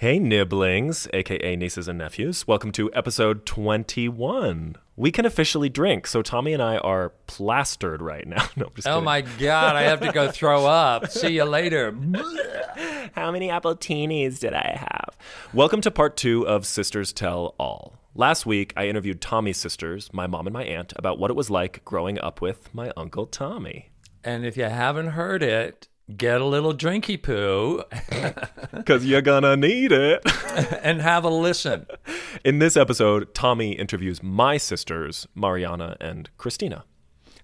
Hey, 0.00 0.18
nibblings, 0.18 1.08
aka 1.12 1.56
nieces 1.56 1.86
and 1.86 1.98
nephews. 1.98 2.46
Welcome 2.48 2.72
to 2.72 2.90
episode 2.94 3.44
21. 3.44 4.76
We 4.96 5.12
can 5.12 5.26
officially 5.26 5.68
drink, 5.68 6.06
so 6.06 6.22
Tommy 6.22 6.54
and 6.54 6.62
I 6.62 6.78
are 6.78 7.10
plastered 7.26 8.00
right 8.00 8.26
now. 8.26 8.48
No, 8.56 8.64
I'm 8.68 8.72
just 8.74 8.88
Oh 8.88 8.92
kidding. 8.92 9.04
my 9.04 9.20
god, 9.20 9.76
I 9.76 9.82
have 9.82 10.00
to 10.00 10.10
go 10.10 10.30
throw 10.30 10.64
up. 10.84 11.10
See 11.10 11.34
you 11.34 11.44
later. 11.44 11.92
How 13.14 13.30
many 13.30 13.48
appletinis 13.48 14.38
did 14.38 14.54
I 14.54 14.74
have? 14.78 15.18
Welcome 15.52 15.82
to 15.82 15.90
part 15.90 16.16
two 16.16 16.48
of 16.48 16.64
Sisters 16.64 17.12
Tell 17.12 17.54
All. 17.58 17.98
Last 18.14 18.46
week, 18.46 18.72
I 18.78 18.88
interviewed 18.88 19.20
Tommy's 19.20 19.58
sisters, 19.58 20.08
my 20.14 20.26
mom 20.26 20.46
and 20.46 20.54
my 20.54 20.64
aunt, 20.64 20.94
about 20.96 21.18
what 21.18 21.30
it 21.30 21.36
was 21.36 21.50
like 21.50 21.84
growing 21.84 22.18
up 22.18 22.40
with 22.40 22.74
my 22.74 22.90
uncle 22.96 23.26
Tommy. 23.26 23.90
And 24.24 24.46
if 24.46 24.56
you 24.56 24.64
haven't 24.64 25.08
heard 25.08 25.42
it, 25.42 25.88
get 26.16 26.40
a 26.40 26.44
little 26.44 26.74
drinky 26.74 27.20
poo 27.20 27.82
Because 28.72 29.04
you're 29.04 29.22
gonna 29.22 29.56
need 29.56 29.92
it. 29.92 30.22
and 30.82 31.00
have 31.00 31.24
a 31.24 31.28
listen. 31.28 31.86
In 32.44 32.58
this 32.58 32.76
episode, 32.76 33.34
Tommy 33.34 33.72
interviews 33.72 34.22
my 34.22 34.56
sisters, 34.56 35.26
Mariana 35.34 35.96
and 36.00 36.30
Christina. 36.36 36.84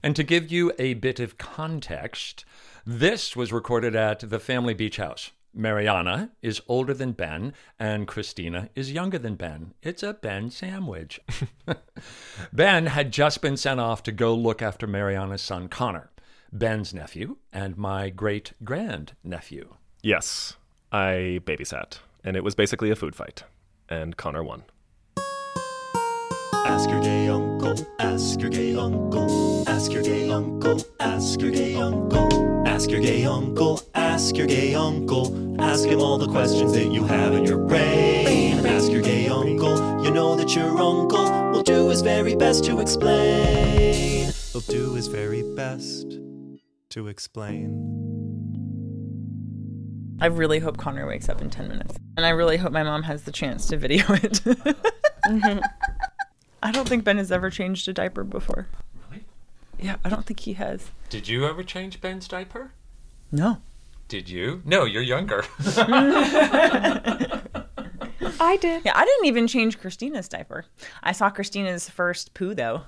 And 0.02 0.14
to 0.16 0.23
give 0.23 0.52
you 0.52 0.73
a 0.78 0.95
bit 0.95 1.20
of 1.20 1.38
context, 1.38 2.45
this 2.84 3.34
was 3.34 3.52
recorded 3.52 3.96
at 3.96 4.20
the 4.20 4.38
family 4.38 4.74
beach 4.74 4.98
house. 4.98 5.32
Mariana 5.56 6.30
is 6.42 6.60
older 6.68 6.92
than 6.92 7.12
Ben, 7.12 7.54
and 7.78 8.06
Christina 8.06 8.68
is 8.74 8.92
younger 8.92 9.18
than 9.18 9.37
Ben. 9.37 9.73
It's 9.82 10.02
a 10.02 10.12
Ben 10.12 10.51
sandwich. 10.51 11.18
ben 12.52 12.87
had 12.87 13.10
just 13.10 13.40
been 13.40 13.56
sent 13.56 13.80
off 13.80 14.02
to 14.04 14.12
go 14.12 14.34
look 14.34 14.60
after 14.60 14.87
Mariana's 14.87 15.40
son 15.40 15.68
Connor, 15.68 16.10
Ben's 16.52 16.95
nephew, 16.95 17.36
and 17.52 17.77
my 17.77 18.10
great 18.10 18.52
grand 18.64 19.12
nephew. 19.24 19.74
Yes, 20.02 20.56
I 20.92 21.41
babysat, 21.45 21.98
and 22.23 22.37
it 22.37 22.45
was 22.45 22.54
basically 22.54 22.91
a 22.91 22.96
food 22.96 23.14
fight, 23.14 23.42
and 23.88 24.16
Connor 24.16 24.45
won. 24.45 24.64
Ask 26.66 26.90
your 26.90 27.01
gay 27.01 27.29
uncle, 27.29 27.74
ask 27.98 28.40
your 28.40 28.51
gay 28.51 28.76
uncle, 28.76 29.65
ask 29.68 29.93
your 29.93 30.02
gay 30.02 30.30
uncle, 30.30 30.80
ask 31.01 31.40
your 31.40 31.51
gay 31.51 31.76
uncle, 31.76 32.66
ask 32.66 32.90
your 32.90 33.01
gay 33.01 33.24
uncle, 33.24 33.80
ask 33.95 34.37
your 34.37 34.46
gay 34.46 34.74
uncle, 34.74 35.60
ask 35.60 35.87
him 35.87 36.01
all 36.01 36.18
the 36.18 36.26
questions 36.29 36.73
that 36.73 36.87
you 36.87 37.04
have 37.04 37.35
in 37.35 37.45
your 37.45 37.59
brain. 37.59 38.66
Ask 38.66 38.90
your 38.90 39.02
gay 39.02 39.29
uncle, 39.29 40.04
you 40.04 40.10
know 40.10 40.35
that 40.37 40.54
your 40.54 40.76
uncle 40.79 41.52
will 41.52 41.63
do 41.63 41.88
his 41.88 42.02
very 42.02 42.35
best 42.35 42.65
to 42.65 42.80
explain. 42.80 44.32
He'll 44.52 44.60
do 44.63 44.95
his 44.95 45.07
very 45.07 45.42
best 45.54 46.18
to 46.96 47.08
explain. 47.08 47.68
I 50.18 50.26
really 50.26 50.60
hope 50.60 50.78
Connor 50.78 51.06
wakes 51.06 51.28
up 51.28 51.42
in 51.42 51.50
10 51.50 51.68
minutes. 51.68 51.94
And 52.16 52.24
I 52.24 52.30
really 52.30 52.56
hope 52.56 52.72
my 52.72 52.82
mom 52.82 53.02
has 53.02 53.24
the 53.24 53.32
chance 53.32 53.66
to 53.66 53.76
video 53.76 54.04
it. 54.14 54.32
Mm-hmm. 55.26 55.58
I 56.62 56.72
don't 56.72 56.88
think 56.88 57.04
Ben 57.04 57.18
has 57.18 57.30
ever 57.30 57.50
changed 57.50 57.86
a 57.88 57.92
diaper 57.92 58.24
before. 58.24 58.68
Really? 59.10 59.26
Yeah, 59.78 59.96
I 60.06 60.08
don't 60.08 60.24
think 60.24 60.40
he 60.40 60.54
has. 60.54 60.90
Did 61.10 61.28
you 61.28 61.46
ever 61.46 61.62
change 61.62 62.00
Ben's 62.00 62.26
diaper? 62.26 62.72
No. 63.30 63.58
Did 64.08 64.30
you? 64.30 64.62
No, 64.64 64.86
you're 64.86 65.02
younger. 65.02 65.44
I 68.38 68.56
did. 68.58 68.86
Yeah, 68.86 68.92
I 68.94 69.04
didn't 69.04 69.26
even 69.26 69.47
change 69.47 69.78
Christina's 69.78 70.28
diaper. 70.28 70.64
I 71.02 71.12
saw 71.12 71.28
Christina's 71.28 71.91
first 71.91 72.32
poo, 72.32 72.54
though. 72.54 72.84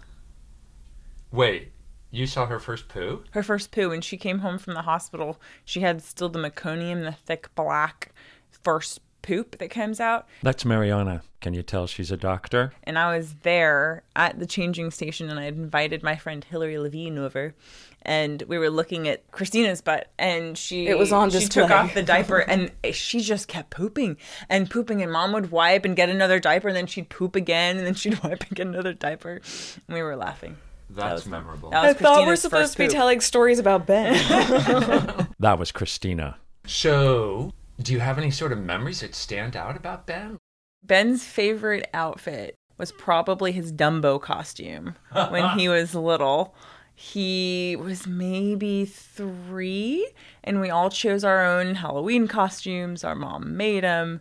Wait, 1.30 1.72
you 2.10 2.26
saw 2.26 2.46
her 2.46 2.58
first 2.58 2.88
poo? 2.88 3.24
Her 3.32 3.42
first 3.42 3.70
poo, 3.70 3.90
when 3.90 4.00
she 4.00 4.16
came 4.16 4.38
home 4.40 4.58
from 4.58 4.74
the 4.74 4.82
hospital, 4.82 5.40
she 5.64 5.80
had 5.80 6.02
still 6.02 6.28
the 6.28 6.38
meconium, 6.38 7.02
the 7.04 7.12
thick 7.12 7.54
black 7.54 8.12
first 8.50 9.00
poop 9.22 9.58
that 9.58 9.68
comes 9.70 10.00
out. 10.00 10.26
That's 10.42 10.64
Mariana. 10.64 11.22
Can 11.40 11.52
you 11.54 11.62
tell 11.62 11.86
she's 11.86 12.10
a 12.10 12.16
doctor? 12.16 12.72
and 12.84 12.98
I 12.98 13.16
was 13.16 13.34
there 13.42 14.02
at 14.16 14.38
the 14.40 14.46
changing 14.46 14.90
station, 14.90 15.28
and 15.28 15.38
I 15.38 15.44
had 15.44 15.54
invited 15.54 16.02
my 16.02 16.16
friend 16.16 16.42
Hillary 16.42 16.78
Levine 16.78 17.18
over, 17.18 17.54
and 18.02 18.42
we 18.48 18.58
were 18.58 18.70
looking 18.70 19.06
at 19.06 19.30
Christina's 19.30 19.80
butt, 19.82 20.10
and 20.18 20.56
she 20.58 20.88
It 20.88 20.98
was 20.98 21.12
on 21.12 21.30
she 21.30 21.40
display. 21.40 21.62
took 21.62 21.70
off 21.70 21.94
the 21.94 22.02
diaper, 22.02 22.38
and 22.38 22.72
she 22.92 23.20
just 23.20 23.46
kept 23.48 23.70
pooping 23.70 24.16
and 24.48 24.68
pooping, 24.70 25.02
and 25.02 25.12
Mom 25.12 25.32
would 25.32 25.50
wipe 25.52 25.84
and 25.84 25.94
get 25.94 26.08
another 26.08 26.40
diaper, 26.40 26.68
and 26.68 26.76
then 26.76 26.86
she'd 26.86 27.08
poop 27.10 27.36
again, 27.36 27.76
and 27.76 27.86
then 27.86 27.94
she'd 27.94 28.18
wipe 28.24 28.42
and 28.48 28.56
get 28.56 28.66
another 28.66 28.94
diaper, 28.94 29.40
and 29.86 29.94
we 29.94 30.02
were 30.02 30.16
laughing. 30.16 30.56
That's 30.90 31.26
memorable. 31.26 31.70
That 31.70 31.84
I 31.84 31.88
was 31.88 31.96
thought 31.96 32.26
we're 32.26 32.36
supposed 32.36 32.72
to 32.72 32.78
be 32.78 32.84
poop. 32.86 32.94
telling 32.94 33.20
stories 33.20 33.58
about 33.58 33.86
Ben. 33.86 34.14
That 35.40 35.58
was 35.58 35.70
Christina. 35.70 36.38
So, 36.66 37.52
do 37.80 37.92
you 37.92 38.00
have 38.00 38.18
any 38.18 38.30
sort 38.32 38.50
of 38.52 38.58
memories 38.58 39.00
that 39.00 39.14
stand 39.14 39.54
out 39.54 39.76
about 39.76 40.06
Ben? 40.06 40.36
Ben's 40.82 41.22
favorite 41.24 41.88
outfit 41.94 42.54
was 42.76 42.90
probably 42.92 43.52
his 43.52 43.72
Dumbo 43.72 44.20
costume 44.20 44.96
when 45.12 45.58
he 45.58 45.68
was 45.68 45.94
little. 45.94 46.54
He 46.94 47.76
was 47.80 48.06
maybe 48.08 48.84
three, 48.84 50.10
and 50.42 50.60
we 50.60 50.70
all 50.70 50.90
chose 50.90 51.22
our 51.22 51.44
own 51.44 51.76
Halloween 51.76 52.26
costumes. 52.26 53.04
Our 53.04 53.14
mom 53.14 53.56
made 53.56 53.84
them, 53.84 54.20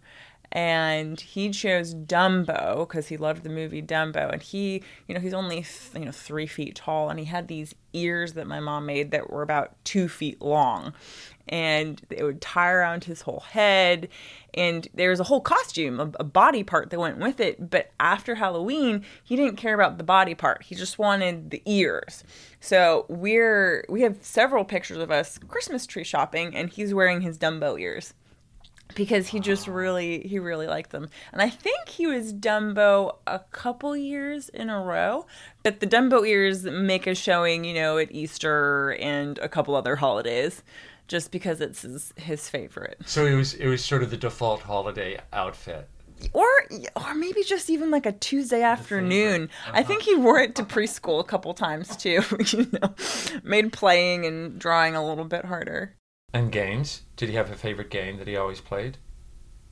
and 0.51 1.19
he 1.19 1.49
chose 1.49 1.93
Dumbo 1.93 2.87
because 2.87 3.07
he 3.07 3.17
loved 3.17 3.43
the 3.43 3.49
movie 3.49 3.81
Dumbo. 3.81 4.31
And 4.31 4.41
he, 4.41 4.83
you 5.07 5.15
know, 5.15 5.21
he's 5.21 5.33
only 5.33 5.65
you 5.93 6.05
know 6.05 6.11
three 6.11 6.47
feet 6.47 6.75
tall, 6.75 7.09
and 7.09 7.19
he 7.19 7.25
had 7.25 7.47
these 7.47 7.75
ears 7.93 8.33
that 8.33 8.47
my 8.47 8.59
mom 8.59 8.85
made 8.85 9.11
that 9.11 9.29
were 9.29 9.41
about 9.41 9.73
two 9.83 10.07
feet 10.07 10.41
long 10.41 10.93
and 11.49 12.01
it 12.09 12.23
would 12.23 12.41
tie 12.41 12.71
around 12.71 13.05
his 13.05 13.21
whole 13.21 13.43
head. 13.51 14.09
And 14.53 14.87
there 14.93 15.09
was 15.09 15.19
a 15.19 15.25
whole 15.25 15.41
costume, 15.41 15.99
a, 15.99 16.11
a 16.19 16.23
body 16.23 16.63
part 16.63 16.89
that 16.89 16.99
went 16.99 17.19
with 17.19 17.39
it. 17.39 17.69
But 17.69 17.91
after 17.99 18.35
Halloween, 18.35 19.03
he 19.23 19.35
didn't 19.35 19.57
care 19.57 19.75
about 19.75 19.97
the 19.97 20.03
body 20.03 20.35
part. 20.35 20.63
He 20.63 20.75
just 20.75 20.97
wanted 20.97 21.51
the 21.51 21.61
ears. 21.65 22.23
So 22.59 23.05
we're 23.07 23.85
we 23.87 24.01
have 24.01 24.17
several 24.21 24.65
pictures 24.65 24.97
of 24.97 25.11
us 25.11 25.37
Christmas 25.47 25.85
tree 25.85 26.03
shopping, 26.03 26.55
and 26.55 26.69
he's 26.69 26.93
wearing 26.93 27.21
his 27.21 27.37
Dumbo 27.37 27.79
ears 27.79 28.13
because 28.95 29.27
he 29.27 29.39
just 29.39 29.67
really 29.67 30.21
he 30.27 30.39
really 30.39 30.67
liked 30.67 30.91
them. 30.91 31.09
And 31.31 31.41
i 31.41 31.49
think 31.49 31.87
he 31.89 32.07
was 32.07 32.33
dumbo 32.33 33.17
a 33.27 33.39
couple 33.51 33.95
years 33.95 34.49
in 34.49 34.69
a 34.69 34.81
row 34.81 35.25
but 35.63 35.79
the 35.79 35.87
dumbo 35.87 36.27
ears 36.27 36.63
make 36.63 37.07
a 37.07 37.15
showing 37.15 37.63
you 37.63 37.73
know 37.73 37.97
at 37.97 38.11
easter 38.11 38.91
and 38.99 39.37
a 39.39 39.49
couple 39.49 39.75
other 39.75 39.95
holidays 39.95 40.63
just 41.07 41.31
because 41.31 41.61
it's 41.61 41.81
his, 41.81 42.13
his 42.17 42.49
favorite. 42.49 42.97
So 43.05 43.25
it 43.25 43.35
was 43.35 43.53
it 43.53 43.67
was 43.67 43.83
sort 43.83 44.03
of 44.03 44.11
the 44.11 44.17
default 44.17 44.61
holiday 44.61 45.19
outfit. 45.33 45.87
or 46.33 46.45
or 46.95 47.15
maybe 47.15 47.43
just 47.43 47.69
even 47.69 47.91
like 47.91 48.05
a 48.05 48.11
tuesday 48.11 48.63
afternoon. 48.63 49.49
i 49.67 49.69
uh-huh. 49.69 49.83
think 49.83 50.01
he 50.01 50.15
wore 50.15 50.39
it 50.39 50.55
to 50.55 50.63
preschool 50.63 51.19
a 51.19 51.23
couple 51.23 51.53
times 51.53 51.95
too 51.95 52.23
you 52.47 52.67
know 52.73 52.95
made 53.43 53.71
playing 53.71 54.25
and 54.25 54.57
drawing 54.57 54.95
a 54.95 55.07
little 55.07 55.25
bit 55.25 55.45
harder 55.45 55.93
And 56.33 56.51
games? 56.51 57.03
Did 57.15 57.29
he 57.29 57.35
have 57.35 57.49
a 57.51 57.55
favorite 57.55 57.89
game 57.89 58.17
that 58.17 58.27
he 58.27 58.35
always 58.35 58.59
played? 58.59 58.97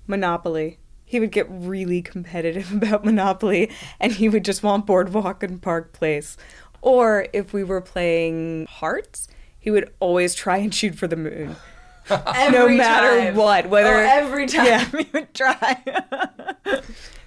Monopoly. 0.07 0.79
He 1.03 1.19
would 1.19 1.31
get 1.31 1.47
really 1.49 2.01
competitive 2.01 2.71
about 2.81 3.03
Monopoly 3.05 3.69
and 3.99 4.13
he 4.13 4.29
would 4.29 4.45
just 4.45 4.63
want 4.63 4.85
Boardwalk 4.85 5.43
and 5.43 5.61
Park 5.61 5.91
Place. 5.93 6.37
Or 6.81 7.27
if 7.33 7.51
we 7.53 7.63
were 7.63 7.81
playing 7.81 8.67
Hearts, 8.69 9.27
he 9.59 9.69
would 9.69 9.93
always 9.99 10.33
try 10.33 10.57
and 10.57 10.73
shoot 10.73 10.95
for 10.95 11.07
the 11.07 11.15
moon. 11.15 11.55
no 12.09 12.69
matter 12.69 13.19
time. 13.19 13.35
what, 13.35 13.65
oh, 13.65 13.69
whether 13.69 13.93
Oh, 13.95 13.99
every 13.99 14.45
time 14.47 14.65
Yeah. 14.65 14.85
he 14.85 15.07
would 15.13 15.33
try 15.33 15.83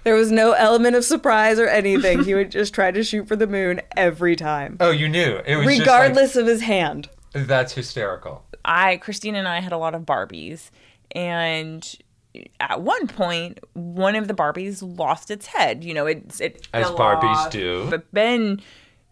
there 0.05 0.15
was 0.15 0.31
no 0.31 0.53
element 0.53 0.95
of 0.95 1.03
surprise 1.03 1.59
or 1.59 1.67
anything, 1.67 2.23
he 2.23 2.33
would 2.33 2.49
just 2.49 2.73
try 2.73 2.89
to 2.89 3.03
shoot 3.03 3.27
for 3.27 3.35
the 3.35 3.45
moon 3.45 3.81
every 3.97 4.35
time, 4.37 4.77
Oh, 4.79 4.91
you 4.91 5.07
knew. 5.09 5.39
It 5.45 5.57
was 5.57 5.65
just 5.65 5.79
like- 5.79 5.79
regardless 5.81 6.35
of 6.37 6.47
his 6.47 6.61
hand. 6.61 7.09
That's 7.33 7.73
hysterical. 7.73 8.45
I, 8.65 8.97
Christina 8.97 9.39
and 9.39 9.47
I 9.47 9.59
had 9.59 9.71
a 9.71 9.77
lot 9.77 9.95
of 9.95 10.03
Barbies, 10.03 10.69
and 11.11 11.87
at 12.59 12.81
one 12.81 13.07
point, 13.07 13.59
one 13.73 14.15
of 14.15 14.27
the 14.27 14.33
Barbies 14.33 14.97
lost 14.97 15.31
its 15.31 15.47
head. 15.47 15.83
You 15.83 15.93
know, 15.93 16.05
it 16.05 16.39
it 16.39 16.67
As 16.73 16.87
Barbies 16.87 17.23
off. 17.23 17.51
do. 17.51 17.87
But 17.89 18.11
Ben 18.13 18.61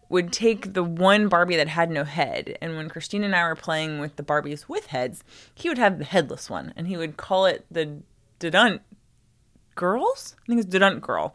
would 0.08 0.32
take 0.32 0.72
the 0.72 0.82
one 0.84 1.28
Barbie 1.28 1.56
that 1.56 1.68
had 1.68 1.90
no 1.90 2.04
head, 2.04 2.56
and 2.60 2.76
when 2.76 2.88
Christina 2.88 3.26
and 3.26 3.36
I 3.36 3.46
were 3.46 3.56
playing 3.56 3.98
with 3.98 4.16
the 4.16 4.22
Barbies 4.22 4.68
with 4.68 4.86
heads, 4.86 5.22
he 5.54 5.68
would 5.68 5.78
have 5.78 5.98
the 5.98 6.04
headless 6.04 6.48
one, 6.48 6.72
and 6.76 6.86
he 6.86 6.96
would 6.96 7.16
call 7.16 7.46
it 7.46 7.66
the 7.70 7.98
Dedunt 8.40 8.80
Girls. 9.74 10.34
I 10.42 10.46
think 10.46 10.60
it's 10.60 10.74
Dedunt 10.74 11.02
Girl. 11.02 11.34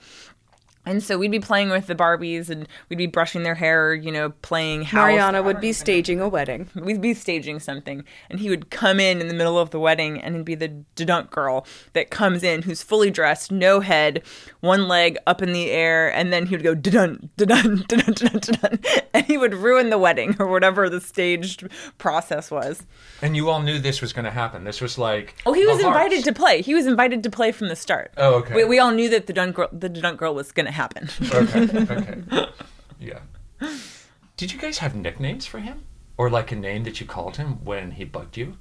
And 0.85 1.01
so 1.01 1.17
we'd 1.17 1.31
be 1.31 1.39
playing 1.39 1.69
with 1.69 1.87
the 1.87 1.95
Barbies 1.95 2.49
and 2.49 2.67
we'd 2.89 2.97
be 2.97 3.07
brushing 3.07 3.43
their 3.43 3.55
hair, 3.55 3.93
you 3.93 4.11
know, 4.11 4.31
playing 4.41 4.83
house. 4.83 5.07
Mariana 5.07 5.41
would 5.41 5.61
be 5.61 5.71
staging 5.71 6.19
a 6.19 6.27
wedding. 6.27 6.69
We'd 6.75 7.01
be 7.01 7.13
staging 7.13 7.59
something, 7.59 8.03
and 8.29 8.39
he 8.39 8.49
would 8.49 8.69
come 8.69 8.99
in 8.99 9.21
in 9.21 9.27
the 9.29 9.33
middle 9.33 9.57
of 9.57 9.69
the 9.69 9.79
wedding, 9.79 10.19
and 10.19 10.35
it'd 10.35 10.45
be 10.45 10.55
the 10.55 10.67
dunk 10.95 11.31
girl 11.31 11.65
that 11.93 12.09
comes 12.09 12.43
in, 12.43 12.63
who's 12.63 12.83
fully 12.83 13.09
dressed, 13.09 13.51
no 13.51 13.79
head, 13.79 14.23
one 14.59 14.87
leg 14.87 15.17
up 15.25 15.41
in 15.41 15.53
the 15.53 15.71
air, 15.71 16.13
and 16.13 16.33
then 16.33 16.47
he 16.47 16.55
would 16.55 16.63
go 16.63 16.75
dun 16.75 17.29
dun 17.37 17.83
dun 17.87 17.99
dun 17.99 18.13
dun 18.13 18.39
dun, 18.39 18.79
and 19.13 19.25
he 19.25 19.37
would 19.37 19.53
ruin 19.53 19.89
the 19.89 19.97
wedding 19.97 20.35
or 20.39 20.47
whatever 20.47 20.89
the 20.89 20.99
staged 20.99 21.67
process 21.97 22.51
was. 22.51 22.85
And 23.21 23.37
you 23.37 23.49
all 23.49 23.61
knew 23.61 23.79
this 23.79 24.01
was 24.01 24.11
going 24.11 24.25
to 24.25 24.31
happen. 24.31 24.65
This 24.65 24.81
was 24.81 24.97
like. 24.97 25.35
Oh, 25.45 25.53
he 25.53 25.65
was 25.65 25.81
invited 25.81 26.25
to 26.25 26.33
play. 26.33 26.61
He 26.61 26.73
was 26.73 26.87
invited 26.87 27.23
to 27.23 27.29
play 27.29 27.53
from 27.53 27.69
the 27.69 27.75
start. 27.75 28.11
Oh, 28.17 28.35
okay. 28.35 28.55
We, 28.55 28.65
we 28.65 28.79
all 28.79 28.91
knew 28.91 29.09
that 29.09 29.27
the 29.27 29.33
dunk 29.33 29.55
girl, 29.55 29.69
the 29.71 29.87
dunk 29.87 30.19
girl 30.19 30.35
was 30.35 30.51
going 30.51 30.65
to 30.65 30.72
happen. 30.73 31.09
Okay. 31.31 31.61
Okay. 31.63 32.47
yeah. 32.99 33.19
Did 34.37 34.51
you 34.51 34.59
guys 34.59 34.79
have 34.79 34.95
nicknames 34.95 35.45
for 35.45 35.59
him, 35.59 35.83
or 36.17 36.29
like 36.29 36.51
a 36.51 36.55
name 36.55 36.83
that 36.83 36.99
you 36.99 37.05
called 37.07 37.37
him 37.37 37.63
when 37.63 37.91
he 37.91 38.03
bugged 38.03 38.37
you? 38.37 38.57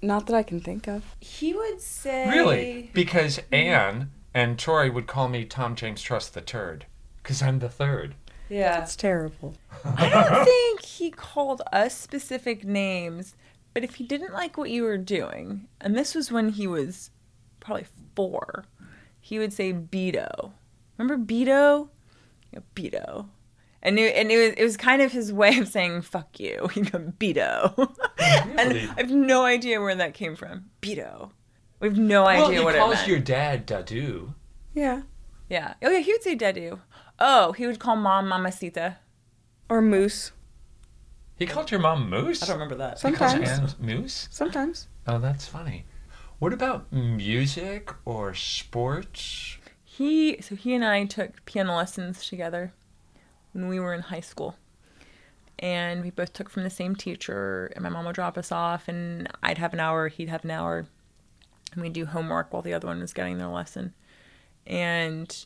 Not 0.00 0.26
that 0.26 0.36
I 0.36 0.42
can 0.44 0.60
think 0.60 0.86
of. 0.86 1.04
he 1.20 1.52
would 1.52 1.80
say 1.80 2.28
Really? 2.28 2.90
Because 2.92 3.40
Anne 3.50 4.10
and 4.32 4.58
Troy 4.58 4.90
would 4.92 5.08
call 5.08 5.28
me 5.28 5.44
Tom 5.44 5.74
James 5.74 6.00
Trust 6.00 6.34
the 6.34 6.40
Turd, 6.40 6.86
because 7.22 7.42
I'm 7.42 7.58
the 7.58 7.68
third. 7.68 8.14
Yeah. 8.48 8.80
It's 8.82 8.96
terrible. 8.96 9.54
I 9.84 10.08
don't 10.08 10.44
think 10.44 10.82
he 10.82 11.10
called 11.10 11.60
us 11.72 11.94
specific 11.98 12.64
names, 12.64 13.34
but 13.74 13.82
if 13.84 13.96
he 13.96 14.04
didn't 14.04 14.32
like 14.32 14.56
what 14.56 14.70
you 14.70 14.84
were 14.84 14.96
doing, 14.98 15.66
and 15.80 15.94
this 15.96 16.14
was 16.14 16.30
when 16.32 16.50
he 16.50 16.66
was 16.66 17.10
probably 17.60 17.86
four, 18.14 18.64
he 19.20 19.38
would 19.38 19.52
say 19.52 19.72
Beto. 19.72 20.52
Remember 20.98 21.24
Beto? 21.24 21.88
Yeah, 22.52 22.60
Beto. 22.74 23.28
And 23.80 23.98
it, 23.98 24.16
and 24.16 24.30
it 24.32 24.36
was 24.36 24.54
it 24.58 24.64
was 24.64 24.76
kind 24.76 25.00
of 25.00 25.12
his 25.12 25.32
way 25.32 25.56
of 25.58 25.68
saying 25.68 26.02
"fuck 26.02 26.38
you." 26.40 26.68
He'd 26.74 26.90
go 26.90 26.98
Beto, 26.98 27.74
and 28.18 28.72
I 28.72 28.94
have 28.96 29.10
no 29.10 29.44
idea 29.44 29.80
where 29.80 29.94
that 29.94 30.14
came 30.14 30.34
from. 30.34 30.66
Beto. 30.82 31.30
We 31.80 31.88
have 31.88 31.96
no 31.98 32.24
Well, 32.24 32.46
idea 32.46 32.64
what 32.64 32.74
it 32.74 32.78
calls 32.78 33.06
your 33.06 33.20
dad 33.20 33.66
Dadu. 33.66 34.34
Yeah. 34.74 35.02
Yeah. 35.48 35.74
Oh 35.82 35.90
yeah, 35.90 36.00
he 36.00 36.12
would 36.12 36.22
say 36.24 36.36
Dadu. 36.36 36.80
Oh, 37.20 37.52
he 37.52 37.66
would 37.66 37.78
call 37.78 37.94
mom 37.96 38.28
Mamacita. 38.28 38.96
Or 39.68 39.80
moose. 39.80 40.32
He 41.36 41.46
called 41.46 41.70
your 41.70 41.78
mom 41.80 42.10
Moose. 42.10 42.42
I 42.42 42.46
don't 42.46 42.56
remember 42.56 42.74
that. 42.76 43.00
He 43.00 43.12
calls 43.12 43.30
Sometimes. 43.32 43.74
Anne 43.74 43.86
Moose. 43.86 44.28
Sometimes. 44.32 44.88
Oh, 45.06 45.18
that's 45.20 45.46
funny. 45.46 45.84
What 46.40 46.52
about 46.52 46.92
music 46.92 47.90
or 48.04 48.34
sports? 48.34 49.57
He 49.98 50.40
so 50.40 50.54
he 50.54 50.74
and 50.74 50.84
I 50.84 51.06
took 51.06 51.44
piano 51.44 51.74
lessons 51.74 52.24
together 52.24 52.72
when 53.52 53.66
we 53.66 53.80
were 53.80 53.92
in 53.92 54.02
high 54.02 54.20
school. 54.20 54.54
And 55.58 56.04
we 56.04 56.10
both 56.10 56.32
took 56.32 56.48
from 56.48 56.62
the 56.62 56.70
same 56.70 56.94
teacher 56.94 57.72
and 57.74 57.82
my 57.82 57.88
mom 57.88 58.04
would 58.04 58.14
drop 58.14 58.38
us 58.38 58.52
off 58.52 58.86
and 58.86 59.28
I'd 59.42 59.58
have 59.58 59.72
an 59.72 59.80
hour, 59.80 60.06
he'd 60.06 60.28
have 60.28 60.44
an 60.44 60.52
hour. 60.52 60.86
And 61.72 61.82
we'd 61.82 61.94
do 61.94 62.06
homework 62.06 62.52
while 62.52 62.62
the 62.62 62.74
other 62.74 62.86
one 62.86 63.00
was 63.00 63.12
getting 63.12 63.38
their 63.38 63.48
lesson. 63.48 63.92
And 64.68 65.36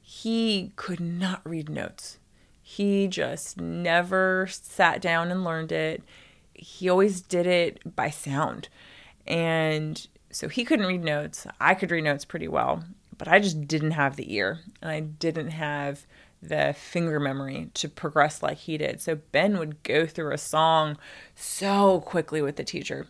he 0.00 0.72
could 0.74 0.98
not 0.98 1.40
read 1.44 1.70
notes. 1.70 2.18
He 2.60 3.06
just 3.06 3.60
never 3.60 4.48
sat 4.50 5.00
down 5.00 5.30
and 5.30 5.44
learned 5.44 5.70
it. 5.70 6.02
He 6.54 6.88
always 6.88 7.20
did 7.20 7.46
it 7.46 7.94
by 7.94 8.10
sound. 8.10 8.68
And 9.28 10.04
so 10.32 10.48
he 10.48 10.64
couldn't 10.64 10.86
read 10.86 11.04
notes. 11.04 11.46
I 11.60 11.74
could 11.74 11.92
read 11.92 12.02
notes 12.02 12.24
pretty 12.24 12.48
well, 12.48 12.82
but 13.22 13.32
I 13.32 13.38
just 13.38 13.68
didn't 13.68 13.92
have 13.92 14.16
the 14.16 14.34
ear 14.34 14.58
and 14.80 14.90
I 14.90 14.98
didn't 14.98 15.50
have 15.50 16.08
the 16.42 16.74
finger 16.76 17.20
memory 17.20 17.70
to 17.74 17.88
progress 17.88 18.42
like 18.42 18.58
he 18.58 18.76
did. 18.76 19.00
So 19.00 19.14
Ben 19.30 19.60
would 19.60 19.84
go 19.84 20.06
through 20.06 20.32
a 20.32 20.38
song 20.38 20.98
so 21.36 22.00
quickly 22.00 22.42
with 22.42 22.56
the 22.56 22.64
teacher. 22.64 23.06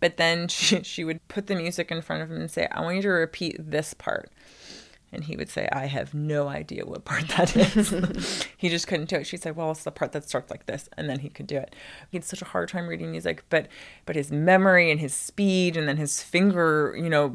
But 0.00 0.18
then 0.18 0.48
she, 0.48 0.82
she 0.82 1.02
would 1.02 1.26
put 1.28 1.46
the 1.46 1.54
music 1.54 1.90
in 1.90 2.02
front 2.02 2.20
of 2.20 2.30
him 2.30 2.42
and 2.42 2.50
say, 2.50 2.68
I 2.70 2.82
want 2.82 2.96
you 2.96 3.02
to 3.02 3.08
repeat 3.08 3.56
this 3.58 3.94
part. 3.94 4.30
And 5.10 5.24
he 5.24 5.36
would 5.36 5.48
say, 5.48 5.68
I 5.72 5.86
have 5.86 6.12
no 6.12 6.48
idea 6.48 6.84
what 6.84 7.04
part 7.04 7.28
that 7.28 7.56
is. 7.76 8.46
he 8.56 8.68
just 8.68 8.86
couldn't 8.86 9.08
do 9.08 9.16
it. 9.16 9.26
She 9.26 9.36
said, 9.36 9.56
Well, 9.56 9.70
it's 9.70 9.84
the 9.84 9.90
part 9.90 10.12
that 10.12 10.28
starts 10.28 10.50
like 10.50 10.66
this. 10.66 10.88
And 10.96 11.08
then 11.08 11.20
he 11.20 11.30
could 11.30 11.46
do 11.46 11.56
it. 11.56 11.74
He 12.10 12.18
had 12.18 12.24
such 12.24 12.42
a 12.42 12.46
hard 12.46 12.68
time 12.68 12.86
reading 12.86 13.10
music, 13.10 13.44
but 13.48 13.68
but 14.04 14.16
his 14.16 14.30
memory 14.30 14.90
and 14.90 15.00
his 15.00 15.14
speed 15.14 15.76
and 15.76 15.88
then 15.88 15.96
his 15.96 16.22
finger, 16.22 16.94
you 16.96 17.08
know, 17.08 17.34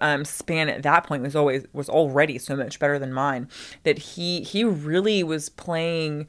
um, 0.00 0.24
span 0.24 0.68
at 0.68 0.82
that 0.82 1.06
point 1.06 1.22
was 1.22 1.36
always 1.36 1.64
was 1.72 1.88
already 1.88 2.38
so 2.38 2.56
much 2.56 2.78
better 2.78 2.98
than 2.98 3.12
mine 3.12 3.48
that 3.84 3.98
he 3.98 4.42
he 4.42 4.64
really 4.64 5.22
was 5.22 5.48
playing 5.48 6.26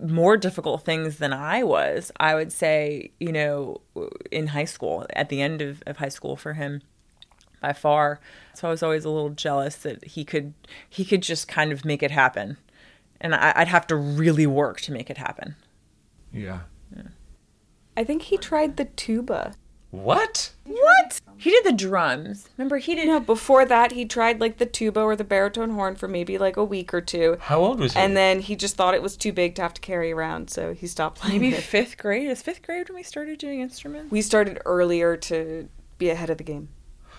more 0.00 0.36
difficult 0.36 0.84
things 0.84 1.18
than 1.18 1.32
I 1.32 1.62
was. 1.62 2.12
I 2.18 2.34
would 2.34 2.52
say, 2.52 3.12
you 3.18 3.32
know, 3.32 3.80
in 4.30 4.48
high 4.48 4.64
school, 4.64 5.06
at 5.10 5.28
the 5.28 5.40
end 5.40 5.60
of, 5.62 5.82
of 5.86 5.96
high 5.96 6.08
school 6.08 6.36
for 6.36 6.54
him 6.54 6.82
by 7.64 7.72
far. 7.72 8.20
So 8.52 8.68
I 8.68 8.70
was 8.70 8.82
always 8.82 9.06
a 9.06 9.10
little 9.10 9.30
jealous 9.30 9.76
that 9.76 10.04
he 10.04 10.22
could 10.22 10.52
he 10.88 11.02
could 11.02 11.22
just 11.22 11.48
kind 11.48 11.72
of 11.72 11.82
make 11.82 12.02
it 12.02 12.10
happen. 12.10 12.58
And 13.22 13.34
I, 13.34 13.54
I'd 13.56 13.68
have 13.68 13.86
to 13.86 13.96
really 13.96 14.46
work 14.46 14.82
to 14.82 14.92
make 14.92 15.08
it 15.08 15.16
happen. 15.16 15.56
Yeah. 16.30 16.60
I 17.96 18.04
think 18.04 18.22
he 18.22 18.36
tried 18.36 18.76
the 18.76 18.84
tuba. 18.84 19.54
What? 19.92 20.52
What? 20.64 21.20
He 21.38 21.50
did 21.50 21.64
the 21.64 21.72
drums. 21.72 22.48
Remember 22.58 22.78
he 22.78 22.96
did 22.96 23.06
No, 23.06 23.20
before 23.20 23.64
that 23.64 23.92
he 23.92 24.04
tried 24.04 24.40
like 24.40 24.58
the 24.58 24.66
tuba 24.66 25.00
or 25.00 25.16
the 25.16 25.24
baritone 25.24 25.70
horn 25.70 25.94
for 25.94 26.08
maybe 26.08 26.36
like 26.36 26.58
a 26.58 26.64
week 26.64 26.92
or 26.92 27.00
two. 27.00 27.38
How 27.40 27.60
old 27.60 27.78
was 27.80 27.94
he? 27.94 28.00
And 28.00 28.14
then 28.14 28.40
he 28.40 28.56
just 28.56 28.76
thought 28.76 28.94
it 28.94 29.02
was 29.02 29.16
too 29.16 29.32
big 29.32 29.54
to 29.54 29.62
have 29.62 29.72
to 29.74 29.80
carry 29.80 30.12
around, 30.12 30.50
so 30.50 30.74
he 30.74 30.86
stopped 30.86 31.20
playing 31.20 31.40
maybe 31.40 31.56
it. 31.56 31.62
fifth 31.62 31.96
grade. 31.96 32.28
Is 32.28 32.42
fifth 32.42 32.62
grade 32.62 32.88
when 32.88 32.96
we 32.96 33.02
started 33.04 33.38
doing 33.38 33.60
instruments? 33.60 34.10
We 34.10 34.20
started 34.20 34.60
earlier 34.66 35.16
to 35.16 35.68
be 35.96 36.10
ahead 36.10 36.28
of 36.28 36.38
the 36.38 36.44
game. 36.44 36.68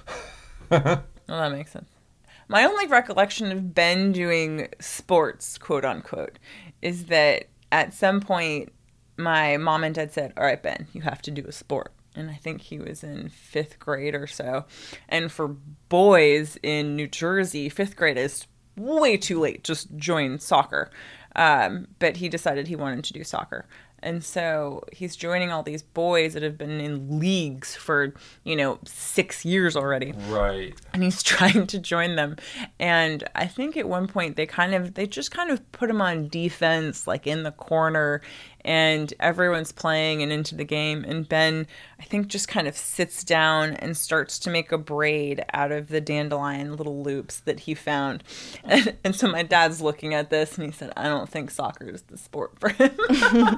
Well, 1.27 1.39
that 1.39 1.51
makes 1.51 1.71
sense. 1.71 1.89
My 2.47 2.65
only 2.65 2.85
recollection 2.85 3.51
of 3.51 3.73
Ben 3.73 4.11
doing 4.11 4.67
sports, 4.79 5.57
quote 5.57 5.83
unquote, 5.83 6.37
is 6.83 7.05
that 7.05 7.47
at 7.71 7.93
some 7.93 8.21
point 8.21 8.71
my 9.17 9.57
mom 9.57 9.83
and 9.83 9.95
dad 9.95 10.13
said, 10.13 10.33
All 10.37 10.45
right, 10.45 10.61
Ben, 10.61 10.87
you 10.93 11.01
have 11.01 11.21
to 11.23 11.31
do 11.31 11.43
a 11.47 11.51
sport. 11.51 11.91
And 12.15 12.29
I 12.29 12.35
think 12.35 12.61
he 12.61 12.79
was 12.79 13.03
in 13.03 13.29
fifth 13.29 13.79
grade 13.79 14.15
or 14.15 14.27
so. 14.27 14.65
And 15.09 15.31
for 15.31 15.47
boys 15.89 16.57
in 16.63 16.95
New 16.95 17.07
Jersey, 17.07 17.67
fifth 17.67 17.95
grade 17.95 18.17
is 18.17 18.47
way 18.77 19.17
too 19.17 19.39
late. 19.39 19.63
Just 19.63 19.95
join 19.97 20.39
soccer. 20.39 20.91
Um, 21.35 21.87
but 21.99 22.17
he 22.17 22.29
decided 22.29 22.67
he 22.67 22.77
wanted 22.77 23.03
to 23.05 23.13
do 23.13 23.23
soccer. 23.23 23.67
And 24.05 24.23
so 24.23 24.83
he's 24.93 25.15
joining 25.15 25.51
all 25.51 25.63
these 25.63 25.81
boys 25.81 26.33
that 26.35 26.43
have 26.43 26.57
been 26.57 26.79
in 26.79 27.19
leagues 27.19 27.75
for, 27.75 28.13
you 28.43 28.55
know, 28.55 28.79
six 28.85 29.43
years 29.43 29.75
already. 29.75 30.13
Right. 30.29 30.73
and 30.93 31.03
he's 31.03 31.23
trying 31.35 31.67
to 31.67 31.79
join 31.79 32.15
them. 32.15 32.37
And 32.79 33.23
i 33.33 33.47
think 33.47 33.75
at 33.75 33.89
one 33.89 34.07
point 34.07 34.35
they 34.35 34.45
kind 34.45 34.73
of 34.73 34.93
they 34.93 35.07
just 35.07 35.31
kind 35.31 35.49
of 35.49 35.71
put 35.71 35.89
him 35.89 36.01
on 36.01 36.27
defense 36.27 37.07
like 37.07 37.25
in 37.25 37.43
the 37.43 37.51
corner 37.51 38.21
and 38.65 39.13
everyone's 39.19 39.71
playing 39.71 40.21
and 40.21 40.31
into 40.31 40.55
the 40.55 40.63
game 40.63 41.05
and 41.05 41.29
ben 41.29 41.65
i 41.99 42.03
think 42.03 42.27
just 42.27 42.47
kind 42.47 42.67
of 42.67 42.75
sits 42.75 43.23
down 43.23 43.73
and 43.75 43.95
starts 43.95 44.37
to 44.37 44.49
make 44.49 44.71
a 44.71 44.77
braid 44.77 45.43
out 45.53 45.71
of 45.71 45.87
the 45.87 46.01
dandelion 46.01 46.75
little 46.75 47.01
loops 47.01 47.39
that 47.39 47.61
he 47.61 47.73
found 47.73 48.23
and, 48.63 48.95
and 49.03 49.15
so 49.15 49.27
my 49.27 49.43
dad's 49.43 49.81
looking 49.81 50.13
at 50.13 50.29
this 50.29 50.57
and 50.57 50.65
he 50.65 50.71
said 50.71 50.91
i 50.97 51.03
don't 51.03 51.29
think 51.29 51.49
soccer 51.49 51.87
is 51.87 52.01
the 52.03 52.17
sport 52.17 52.59
for 52.59 52.69
him 52.69 52.91